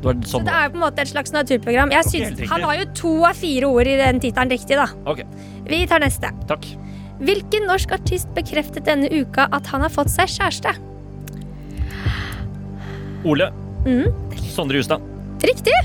Det 0.01 0.15
sånn. 0.25 0.41
Så 0.41 0.45
det 0.47 0.53
er 0.57 0.69
på 0.73 0.79
en 0.79 0.85
måte 0.85 1.03
et 1.03 1.11
slags 1.11 1.33
naturprogram. 1.35 1.91
Jeg 1.93 2.05
Ok, 2.07 2.13
syns, 2.15 2.39
han 2.49 2.63
har 2.65 2.79
jo 2.79 2.85
to 2.97 3.11
av 3.27 3.37
fire 3.37 3.67
ord 3.69 3.85
i 3.89 3.97
den 3.99 4.21
tittelen 4.23 4.49
riktig, 4.49 4.79
da. 4.79 4.87
Okay. 5.05 5.27
Vi 5.67 5.83
tar 5.89 6.01
neste. 6.01 6.31
takk. 6.49 6.65
Hvilken 7.21 7.67
norsk 7.69 7.91
artist 7.93 8.31
bekreftet 8.33 8.87
denne 8.87 9.05
uka 9.13 9.45
at 9.53 9.67
han 9.69 9.83
har 9.85 9.93
fått 9.93 10.09
seg 10.09 10.31
kjæreste? 10.39 10.73
Ole. 13.29 13.51
Mhm. 13.85 14.30
Sondre 14.51 14.81
Justad. 14.81 15.03
Riktig! 15.43 15.77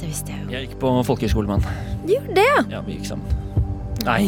Det 0.00 0.08
visste 0.08 0.34
jeg 0.34 0.42
jo. 0.44 0.50
Jeg 0.52 0.66
gikk 0.68 0.78
på 0.82 0.92
folkehøyskole 1.06 1.48
med 1.48 1.62
han. 1.62 1.98
Gjorde 2.08 2.36
det, 2.36 2.46
ja. 2.48 2.62
Ja, 2.76 2.80
vi 2.86 2.98
gikk 2.98 3.08
sammen. 3.12 3.42
Nei, 4.06 4.24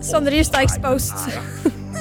Sondre 0.00 0.38
Justad 0.38 0.64
exposed. 0.68 1.34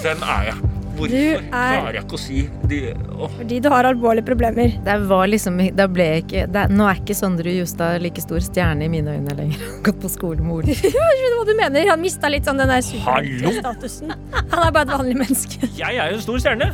hvem 0.04 0.22
er 0.24 0.52
jeg? 0.52 0.69
Hvorfor 1.00 1.14
Du 1.16 1.16
er- 1.16 1.42
klarer 1.50 1.94
jeg 1.98 2.04
ikke 2.04 2.18
å 2.18 2.22
si 2.22 2.42
de 2.70 2.80
Åh. 3.20 3.32
Fordi 3.38 3.60
du 3.64 3.70
har 3.72 3.88
alvorlige 3.90 4.26
problemer. 4.28 4.74
Det 4.86 4.96
var 5.10 5.28
liksom 5.32 5.58
Da 5.76 5.88
ble 5.88 6.06
jeg 6.10 6.24
ikke 6.26 6.44
det, 6.52 6.66
Nå 6.76 6.86
er 6.90 7.00
ikke 7.00 7.16
Sondre 7.18 7.54
Justad 7.56 8.02
like 8.04 8.22
stor 8.24 8.40
stjerne 8.44 8.84
i 8.86 8.92
mine 8.92 9.16
øyne 9.16 9.36
lenger. 9.38 9.60
Han 9.64 9.74
har 9.78 9.84
Gått 9.90 10.00
på 10.04 10.12
skole 10.12 10.44
med 10.44 10.52
Ole. 10.60 10.76
Jeg 10.76 10.94
skjønner 10.94 11.38
hva 11.40 11.46
du 11.48 11.56
mener. 11.58 11.90
Han 11.90 12.02
mista 12.04 12.30
litt 12.32 12.46
sånn 12.48 12.60
den 12.60 12.68
der 12.72 12.84
superstatusen. 12.86 14.12
Han 14.52 14.68
er 14.68 14.72
bare 14.76 14.86
et 14.88 14.94
vanlig 14.94 15.16
menneske. 15.24 15.70
Jeg 15.78 15.96
er 15.98 16.12
jo 16.12 16.20
en 16.20 16.26
stor 16.28 16.44
stjerne. 16.44 16.70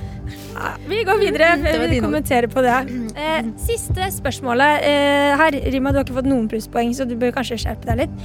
Vi 0.88 1.04
går 1.08 1.20
videre. 1.20 1.50
Vi 1.90 2.00
kommenterer 2.02 2.48
på 2.52 2.62
det. 2.66 2.76
Eh, 3.20 3.50
siste 3.60 4.10
spørsmålet 4.16 4.86
eh, 4.88 5.36
her. 5.40 5.58
Rima, 5.74 5.92
du 5.92 6.00
har 6.00 6.06
ikke 6.08 6.16
fått 6.22 6.30
noen 6.30 6.48
plusspoeng, 6.52 6.94
så 6.96 7.08
du 7.08 7.16
bør 7.20 7.34
kanskje 7.36 7.60
skjerpe 7.66 7.86
deg 7.92 8.06
litt. 8.06 8.16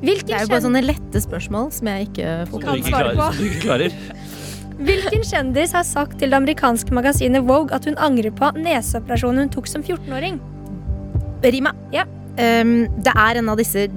Det 0.00 0.32
er 0.32 0.46
jo 0.46 0.48
bare 0.48 0.64
sånne 0.64 0.80
lette 0.84 1.20
spørsmål 1.20 1.66
som 1.76 1.88
jeg 1.92 2.06
ikke 2.08 2.28
får 2.48 2.62
Kan 2.64 2.78
ikke 2.80 2.92
svare 2.94 3.10
klarer. 3.60 3.96
på. 3.96 4.29
Hvilken 4.86 5.24
kjendis 5.26 5.74
har 5.76 5.84
sagt 5.86 6.18
til 6.20 6.32
det 6.32 6.38
amerikanske 6.38 6.94
magasinet 6.96 7.44
Vogue 7.48 7.74
at 7.76 7.84
hun 7.88 7.98
angrer 8.00 8.32
på 8.34 8.50
neseoperasjonen 8.56 9.44
hun 9.44 9.52
tok 9.52 9.68
som 9.70 9.84
14-åring? 9.84 10.40
Rima. 11.44 11.72
Ja. 11.94 12.04
Um, 12.40 12.86
det 13.04 13.12
er 13.16 13.40
en 13.40 13.48
av 13.52 13.60
disse. 13.60 13.88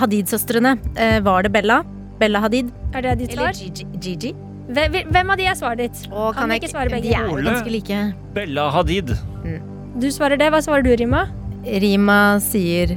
Hadid-søstrene. 0.00 0.76
Uh, 0.96 1.18
var 1.24 1.46
det 1.46 1.52
Bella? 1.54 1.82
Bella 2.20 2.40
Hadid? 2.40 2.72
Er 2.94 3.04
det 3.04 3.18
ditt 3.20 3.36
Eller? 3.36 3.52
Gigi? 3.54 3.86
Gigi? 4.00 4.34
Hvem, 4.66 4.96
hvem 5.12 5.30
av 5.30 5.38
de 5.38 5.46
er 5.46 5.54
svaret 5.58 5.84
ditt? 5.84 6.06
Å, 6.10 6.32
Kan 6.34 6.50
jeg 6.50 6.64
ikke 6.64 6.72
svare 6.72 6.90
begge. 6.90 7.10
De 7.10 7.14
er 7.14 7.28
jo 7.28 7.42
ganske 7.44 7.70
like. 7.70 8.00
Bella 8.34 8.70
Hadid. 8.74 9.12
Du 10.00 10.08
svarer 10.12 10.40
det. 10.40 10.48
Hva 10.52 10.60
svarer 10.64 10.84
du, 10.84 10.90
Rima? 10.98 11.26
Rima 11.66 12.20
sier 12.42 12.96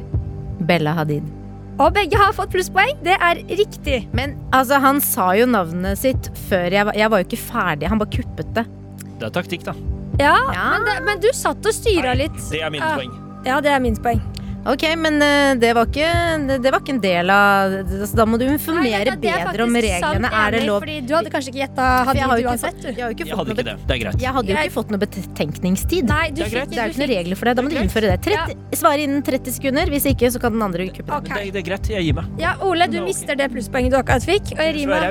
Bella 0.66 0.96
Hadid. 0.98 1.39
Og 1.80 1.94
begge 1.96 2.18
har 2.20 2.34
fått 2.36 2.52
plusspoeng. 2.52 2.98
Det 3.06 3.16
er 3.16 3.40
riktig. 3.56 4.02
Men 4.16 4.34
altså, 4.56 4.80
han 4.84 5.00
sa 5.04 5.30
jo 5.40 5.46
navnet 5.48 6.00
sitt 6.02 6.28
før 6.50 6.74
jeg 6.76 6.86
var 6.90 6.98
Jeg 7.00 7.12
var 7.14 7.22
jo 7.24 7.28
ikke 7.30 7.40
ferdig. 7.46 7.88
Han 7.92 8.02
bare 8.02 8.12
kuppet 8.18 8.52
det. 8.58 8.66
Det 9.20 9.30
er 9.30 9.34
taktikk, 9.36 9.64
da. 9.68 9.74
Ja, 10.20 10.36
Ja. 10.52 10.66
Men, 10.76 10.86
det, 10.90 10.98
men 11.08 11.22
du 11.24 11.30
satt 11.36 11.64
og 11.66 11.74
styra 11.76 12.14
litt. 12.20 12.36
Det 12.52 12.60
er 12.60 12.66
Ja. 12.66 12.70
minuspoeng. 12.70 13.14
Ja, 13.48 13.62
det 13.64 13.72
er 13.72 13.80
minuspoeng. 13.80 14.20
Ok, 14.68 14.84
men 15.00 15.22
eh, 15.24 15.56
det 15.56 15.70
var 15.74 15.88
ikke 15.88 16.08
Det, 16.60 16.72
var 16.74 16.82
ikke 16.84 16.92
en 16.92 17.00
del 17.02 17.30
av 17.32 17.72
altså, 17.80 18.10
Da 18.20 18.26
må 18.28 18.36
du 18.38 18.44
informere 18.44 19.14
Nei, 19.16 19.16
bedre 19.24 19.64
om 19.64 19.72
reglene. 19.80 20.28
sant 20.28 20.36
Er 20.36 20.52
det 20.52 20.60
lov 20.68 20.82
Fordi 20.84 20.98
du 21.08 21.14
hadde 21.16 21.32
kanskje 21.32 21.54
ikke 21.54 21.62
gjetta 21.62 21.86
hadde 22.10 22.20
jeg 22.20 22.28
har 22.28 22.42
ikke 22.42 22.52
uansett, 22.52 22.76
fått- 22.76 22.82
du. 22.84 22.90
Jeg 22.92 23.04
har 23.06 23.14
ikke 23.16 23.28
Jeg 23.30 23.38
hadde 23.40 23.54
ikke 23.56 23.66
det. 23.70 23.76
Det 23.88 23.96
er 23.96 24.02
greit. 24.04 24.20
Jeg 24.26 24.34
hadde 24.36 24.52
jo 24.52 24.58
ikke 24.60 24.76
fått 24.76 24.92
noe 24.92 25.00
betenkningstid. 25.06 26.12
Nei, 26.12 26.26
du 26.30 26.36
Det 26.36 26.44
er 26.44 26.50
fikk 26.50 26.58
greit. 26.58 26.70
Det 26.70 26.78
er 26.78 26.84
jo 26.84 26.92
du 26.92 26.98
ikke 26.98 27.02
noen 27.06 27.14
regler 27.16 27.40
for 27.40 27.46
det. 27.50 27.56
Da 27.56 27.62
må 27.66 27.70
du 27.72 27.80
innføre 27.80 28.12
det. 28.12 28.20
30, 28.28 28.58
Svare 28.82 29.00
innen 29.08 29.24
30 29.24 29.56
sekunder. 29.58 29.94
Hvis 29.96 30.06
ikke, 30.12 30.32
så 30.36 30.42
kan 30.44 30.52
den 30.58 30.62
andre 30.68 30.90
kuppe. 30.92 31.16
Ok. 31.18 31.32
Det, 31.32 31.40
er- 31.40 31.52
det 31.56 31.62
er 31.64 31.68
greit. 31.70 31.90
Jeg 31.96 32.04
gir 32.10 32.20
meg. 32.20 32.26
Ja, 32.44 32.54
Ole, 32.68 32.88
du 32.92 33.00
mister 33.08 33.36
det 33.40 33.50
plusspoenget 33.56 33.96
du 33.96 33.98
akkurat 34.04 34.28
fikk. 34.28 34.54
Og 34.60 34.76
Rima, 34.76 35.02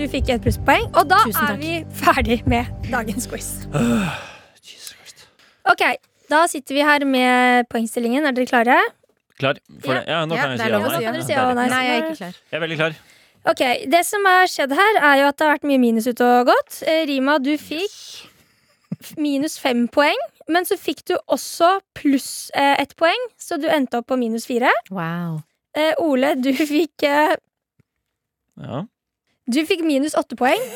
du 0.00 0.04
fikk 0.08 0.32
et 0.34 0.42
plusspoeng. 0.42 0.88
Og 0.96 1.04
da 1.12 1.20
er 1.28 1.56
vi 1.60 1.84
ferdig 2.00 2.40
med 2.48 2.64
dagens 2.90 3.28
quiz. 3.28 3.52
Jesus 4.66 4.94
Christ. 4.96 5.26
Ok, 5.68 5.84
da 6.30 6.44
sitter 6.50 6.74
vi 6.74 6.84
her 6.86 7.04
med 7.08 7.68
poengstillingen. 7.72 8.26
Er 8.26 8.32
dere 8.36 8.46
klare? 8.50 8.78
Klar 9.38 9.58
for 9.82 9.92
Ja. 9.94 10.00
det? 10.00 10.08
Ja, 10.08 10.20
nå 10.26 10.34
Ja, 10.36 10.42
kan 10.42 10.50
jeg 10.50 10.60
si 10.60 10.66
ja 10.66 10.78
lov 10.78 10.86
si 10.86 11.02
ja. 11.04 11.12
Si 11.22 11.32
Ja? 11.32 11.54
Nei, 11.54 11.68
jeg 11.68 11.98
er 11.98 12.02
ikke 12.06 12.16
klar. 12.16 12.34
Jeg 12.50 12.56
er 12.56 12.60
veldig 12.66 12.76
klar. 12.80 12.94
Ok, 13.46 13.62
Det 13.90 14.04
som 14.06 14.24
har 14.26 14.46
skjedd 14.50 14.72
her, 14.74 14.96
er 15.02 15.20
jo 15.22 15.28
at 15.28 15.36
det 15.36 15.46
har 15.46 15.54
vært 15.58 15.68
mye 15.70 15.78
minus 15.78 16.06
ute 16.06 16.24
og 16.24 16.46
gått. 16.46 16.82
Eh, 16.86 17.04
Rima, 17.06 17.38
du 17.38 17.52
fikk 17.56 18.26
minus 19.16 19.58
fem 19.58 19.86
poeng. 19.88 20.16
Men 20.48 20.64
så 20.64 20.76
fikk 20.78 21.04
du 21.10 21.16
også 21.28 21.80
pluss 21.98 22.50
eh, 22.54 22.76
ett 22.80 22.94
poeng, 22.96 23.18
så 23.36 23.58
du 23.60 23.66
endte 23.68 23.98
opp 23.98 24.06
på 24.06 24.16
minus 24.18 24.46
fire. 24.46 24.70
Wow. 24.90 25.42
Eh, 25.74 25.92
Ole, 25.98 26.34
du 26.40 26.52
fikk 26.54 27.02
eh, 27.02 27.34
Ja. 28.62 28.84
Du 29.48 29.60
fikk 29.66 29.82
minus 29.84 30.14
åtte 30.14 30.36
poeng. 30.36 30.60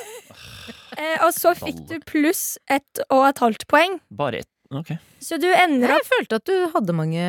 Eh, 0.98 1.22
og 1.24 1.30
så 1.32 1.52
fikk 1.54 1.78
du 1.88 2.00
pluss 2.02 2.58
ett 2.68 2.98
og 3.14 3.22
et 3.28 3.38
halvt 3.38 3.62
poeng. 3.70 4.00
Bare 4.10 4.40
ett. 4.42 4.48
Ok. 4.70 4.92
Så 5.20 5.38
du 5.42 5.48
ender 5.50 5.90
opp 5.96 6.04
Jeg 6.04 6.10
følte 6.12 6.38
at 6.38 6.44
du 6.46 6.54
hadde 6.74 6.94
mange 6.94 7.24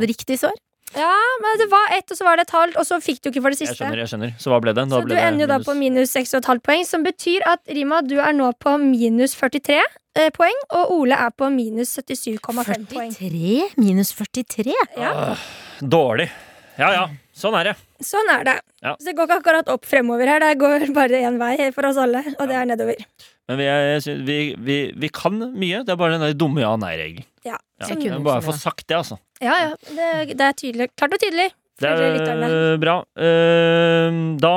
riktige 0.00 0.38
svar. 0.40 0.56
Ja, 0.96 1.12
men 1.42 1.58
det 1.60 1.66
var 1.68 1.90
ett, 1.92 2.10
og 2.10 2.16
så 2.16 2.24
var 2.24 2.38
det 2.38 2.46
et 2.46 2.54
halvt, 2.54 2.76
og 2.80 2.86
så 2.88 2.96
fikk 3.02 3.18
du 3.20 3.28
ikke 3.28 3.42
for 3.42 3.52
det 3.52 3.58
Jeg 3.60 3.68
siste. 3.68 3.82
skjønner, 3.82 4.00
jeg 4.00 4.08
skjønner. 4.12 4.32
Så 4.40 4.52
hva 4.52 4.60
ble 4.62 4.72
det? 4.72 4.86
Da 4.88 4.96
Så 4.96 5.04
ble 5.04 5.16
du 5.16 5.20
ender 5.20 5.44
jo 5.44 5.48
da 5.50 5.58
på 5.66 5.74
minus 5.76 6.14
seks 6.14 6.32
og 6.32 6.40
et 6.40 6.48
halvt 6.52 6.64
poeng, 6.64 6.86
som 6.88 7.04
betyr 7.04 7.44
at 7.50 7.60
Rima, 7.68 8.00
du 8.06 8.16
er 8.22 8.32
nå 8.32 8.52
på 8.62 8.76
minus 8.80 9.34
43 9.36 9.82
eh, 10.16 10.30
poeng, 10.32 10.56
og 10.78 10.94
Ole 10.96 11.18
er 11.26 11.34
på 11.36 11.50
minus 11.52 11.92
77,5 11.98 12.86
poeng. 12.88 13.12
43 13.12 13.76
minus 13.82 14.14
43? 14.16 14.72
Ja, 14.96 15.34
Dårlig. 15.82 16.30
Ja 16.78 16.88
ja, 16.92 17.04
sånn 17.32 17.54
er 17.56 17.70
det. 17.70 17.74
sånn 18.04 18.28
er 18.34 18.42
det. 18.44 18.56
Ja. 18.84 18.92
Så 19.00 19.08
det 19.08 19.14
går 19.16 19.28
ikke 19.30 19.38
akkurat 19.40 19.68
opp 19.72 19.86
fremover 19.88 20.28
her, 20.28 20.40
det 20.44 20.58
går 20.60 20.86
bare 20.96 21.22
én 21.24 21.38
vei 21.40 21.70
for 21.72 21.88
oss 21.88 21.96
alle, 22.00 22.20
og 22.38 22.48
det 22.50 22.56
er 22.58 22.66
nedover. 22.68 23.00
Men 23.48 23.58
vi, 23.60 23.66
er, 23.70 24.00
vi, 24.26 24.38
vi, 24.58 24.78
vi 24.98 25.08
kan 25.14 25.38
mye. 25.54 25.84
Det 25.86 25.94
er 25.94 26.00
bare 26.00 26.16
den 26.18 26.24
der 26.26 26.34
dumme 26.34 26.60
ja-nei-regelen. 26.64 27.24
Ja, 27.46 27.56
Ja, 27.80 27.86
Jeg 27.92 28.16
må 28.18 28.24
bare 28.26 28.42
få 28.42 28.52
sagt 28.58 28.86
det, 28.88 28.96
altså. 28.96 29.18
ja, 29.40 29.54
ja 29.68 29.74
det, 29.94 30.36
det 30.36 30.44
er 30.50 30.56
tydelig. 30.58 30.88
Klart 30.98 31.14
og 31.14 31.22
tydelig. 31.22 31.50
Det 31.76 31.90
er 31.92 32.78
bra. 32.80 32.94
Eh, 33.20 34.16
Da 34.40 34.52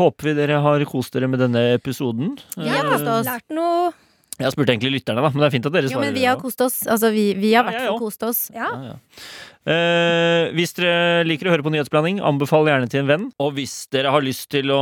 håper 0.00 0.30
vi 0.30 0.34
dere 0.38 0.60
har 0.64 0.84
kost 0.88 1.12
dere 1.12 1.28
med 1.28 1.42
denne 1.44 1.62
episoden. 1.76 2.38
Ja, 2.56 2.80
har 2.80 2.94
Eh. 3.04 3.22
Lært 3.28 3.52
noe 3.52 3.92
Jeg 4.34 4.50
spurte 4.50 4.72
egentlig 4.74 4.96
lytterne, 4.96 5.22
da, 5.22 5.28
men 5.30 5.44
det 5.44 5.46
er 5.46 5.52
fint 5.54 5.66
at 5.68 5.74
dere 5.76 5.86
svarer. 5.86 5.94
Jo, 5.94 6.00
men 6.02 6.14
vi 6.16 6.24
har 6.26 6.38
kost 6.42 6.60
oss. 6.64 6.80
Altså, 6.90 7.10
vi, 7.14 7.28
vi 7.38 7.52
har 7.54 7.68
i 7.68 7.74
Ja, 7.74 7.78
hvert 7.84 7.90
fall 7.92 8.00
kost 8.02 8.24
oss. 8.26 8.40
Ja. 8.54 8.66
Ja, 8.74 8.94
ja. 8.94 8.96
Eh, 9.64 10.50
hvis 10.52 10.74
dere 10.76 11.22
liker 11.24 11.48
å 11.48 11.52
høre 11.54 11.64
på 11.64 11.70
nyhetsblanding, 11.72 12.18
anbefal 12.20 12.66
gjerne 12.68 12.88
til 12.92 13.00
en 13.04 13.08
venn. 13.08 13.28
Og 13.40 13.54
hvis 13.56 13.86
dere 13.94 14.10
har 14.12 14.24
lyst 14.26 14.48
til 14.52 14.68
å 14.74 14.80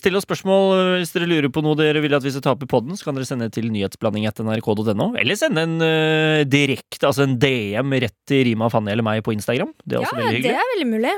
stille 0.00 0.18
oss 0.18 0.24
spørsmål, 0.26 0.96
hvis 1.02 1.12
dere 1.14 1.28
lurer 1.30 1.52
på 1.52 1.62
noe 1.62 1.76
dere 1.78 2.00
vil 2.02 2.16
at 2.16 2.24
vi 2.24 2.32
skal 2.34 2.42
ta 2.46 2.54
opp 2.56 2.64
i 2.64 2.70
podden, 2.72 2.96
så 2.98 3.06
kan 3.10 3.20
dere 3.20 3.28
sende 3.28 3.50
til 3.54 3.68
nyhetsblanding.nrk.no. 3.74 5.10
Eller 5.20 5.38
sende 5.38 5.66
en 5.68 5.76
uh, 5.84 6.40
direkte, 6.48 7.04
altså 7.06 7.26
en 7.28 7.36
DM 7.42 7.92
rett 8.02 8.16
til 8.26 8.46
Rima, 8.48 8.70
Fanny 8.72 8.96
eller 8.96 9.06
meg 9.06 9.22
på 9.28 9.36
Instagram. 9.36 9.76
Det 9.84 10.00
er 10.00 10.02
Ja, 10.02 10.08
også 10.08 10.22
veldig 10.24 10.42
det 10.48 10.56
er 10.56 10.72
veldig 10.74 10.88
mulig. 10.96 11.14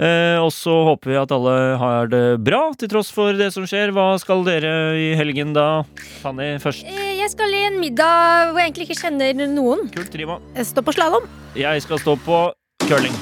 Eh, 0.00 0.38
og 0.40 0.48
så 0.56 0.72
håper 0.86 1.10
vi 1.12 1.16
at 1.20 1.32
alle 1.36 1.54
har 1.80 2.06
det 2.08 2.22
bra, 2.44 2.60
til 2.80 2.88
tross 2.88 3.10
for 3.12 3.36
det 3.36 3.50
som 3.52 3.66
skjer. 3.68 3.92
Hva 3.96 4.14
skal 4.20 4.44
dere 4.46 4.70
i 4.96 5.10
helgen 5.18 5.52
da? 5.56 5.82
Fanny 6.22 6.54
først. 6.62 6.88
Jeg 7.20 7.28
skal 7.34 7.52
i 7.52 7.58
en 7.68 7.74
middag 7.76 8.48
hvor 8.48 8.62
jeg 8.62 8.70
egentlig 8.70 8.86
ikke 8.88 9.02
kjenner 9.02 9.40
noen. 9.52 9.90
Kult, 9.92 10.14
Rima. 10.16 10.38
Stå 10.64 10.80
på 10.80 10.94
slalåm. 10.96 11.26
Jeg 11.58 11.82
skal 11.84 12.00
stå 12.00 12.14
på 12.24 12.38
curling. 12.86 13.12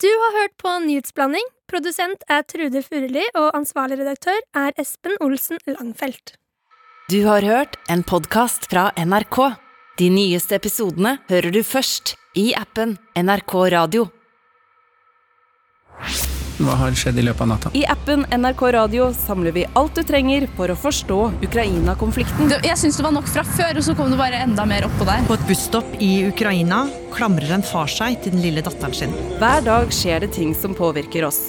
Du 0.00 0.08
har 0.08 0.40
hørt 0.40 0.56
på 0.56 0.74
Nyhetsblanding. 0.88 1.52
Produsent 1.68 2.24
er 2.32 2.48
Trude 2.48 2.80
Furuli, 2.80 3.28
og 3.36 3.52
ansvarlig 3.52 4.00
redaktør 4.00 4.40
er 4.56 4.72
Espen 4.80 5.20
Olsen 5.20 5.60
Langfelt. 5.68 6.38
Du 7.12 7.20
har 7.28 7.44
hørt 7.44 7.76
en 7.92 8.08
podkast 8.08 8.70
fra 8.72 8.88
NRK. 8.96 9.67
De 9.98 10.06
nyeste 10.14 10.54
episodene 10.54 11.16
hører 11.26 11.50
du 11.50 11.64
først 11.66 12.12
i 12.38 12.52
appen 12.54 12.92
NRK 13.18 13.54
Radio. 13.74 14.04
Hva 16.58 16.76
har 16.78 16.94
skjedd 16.98 17.18
i 17.18 17.24
løpet 17.26 17.42
av 17.42 17.50
natta? 17.50 17.72
I 17.74 17.82
appen 17.90 18.22
NRK 18.30 18.62
Radio 18.76 19.08
samler 19.14 19.56
vi 19.56 19.64
alt 19.78 19.98
du 19.98 20.04
trenger 20.06 20.46
for 20.54 20.70
å 20.70 20.78
forstå 20.78 21.18
Ukraina-konflikten. 21.48 22.54
Jeg 22.62 22.78
syns 22.78 23.00
det 23.00 23.06
var 23.08 23.16
nok 23.16 23.26
fra 23.30 23.42
før, 23.46 23.78
og 23.80 23.88
så 23.88 23.98
kom 23.98 24.14
det 24.14 24.22
bare 24.22 24.42
enda 24.46 24.66
mer 24.70 24.86
oppå 24.86 25.06
der. 25.08 25.26
På 25.26 25.34
et 25.34 25.46
busstopp 25.50 25.98
i 25.98 26.12
Ukraina 26.30 26.84
klamrer 27.14 27.58
en 27.58 27.66
far 27.66 27.90
seg 27.90 28.20
til 28.22 28.36
den 28.36 28.46
lille 28.46 28.62
datteren 28.62 28.94
sin. 28.94 29.18
Hver 29.42 29.66
dag 29.66 29.90
skjer 29.94 30.22
det 30.22 30.30
ting 30.38 30.54
som 30.54 30.78
påvirker 30.78 31.26
oss. 31.26 31.48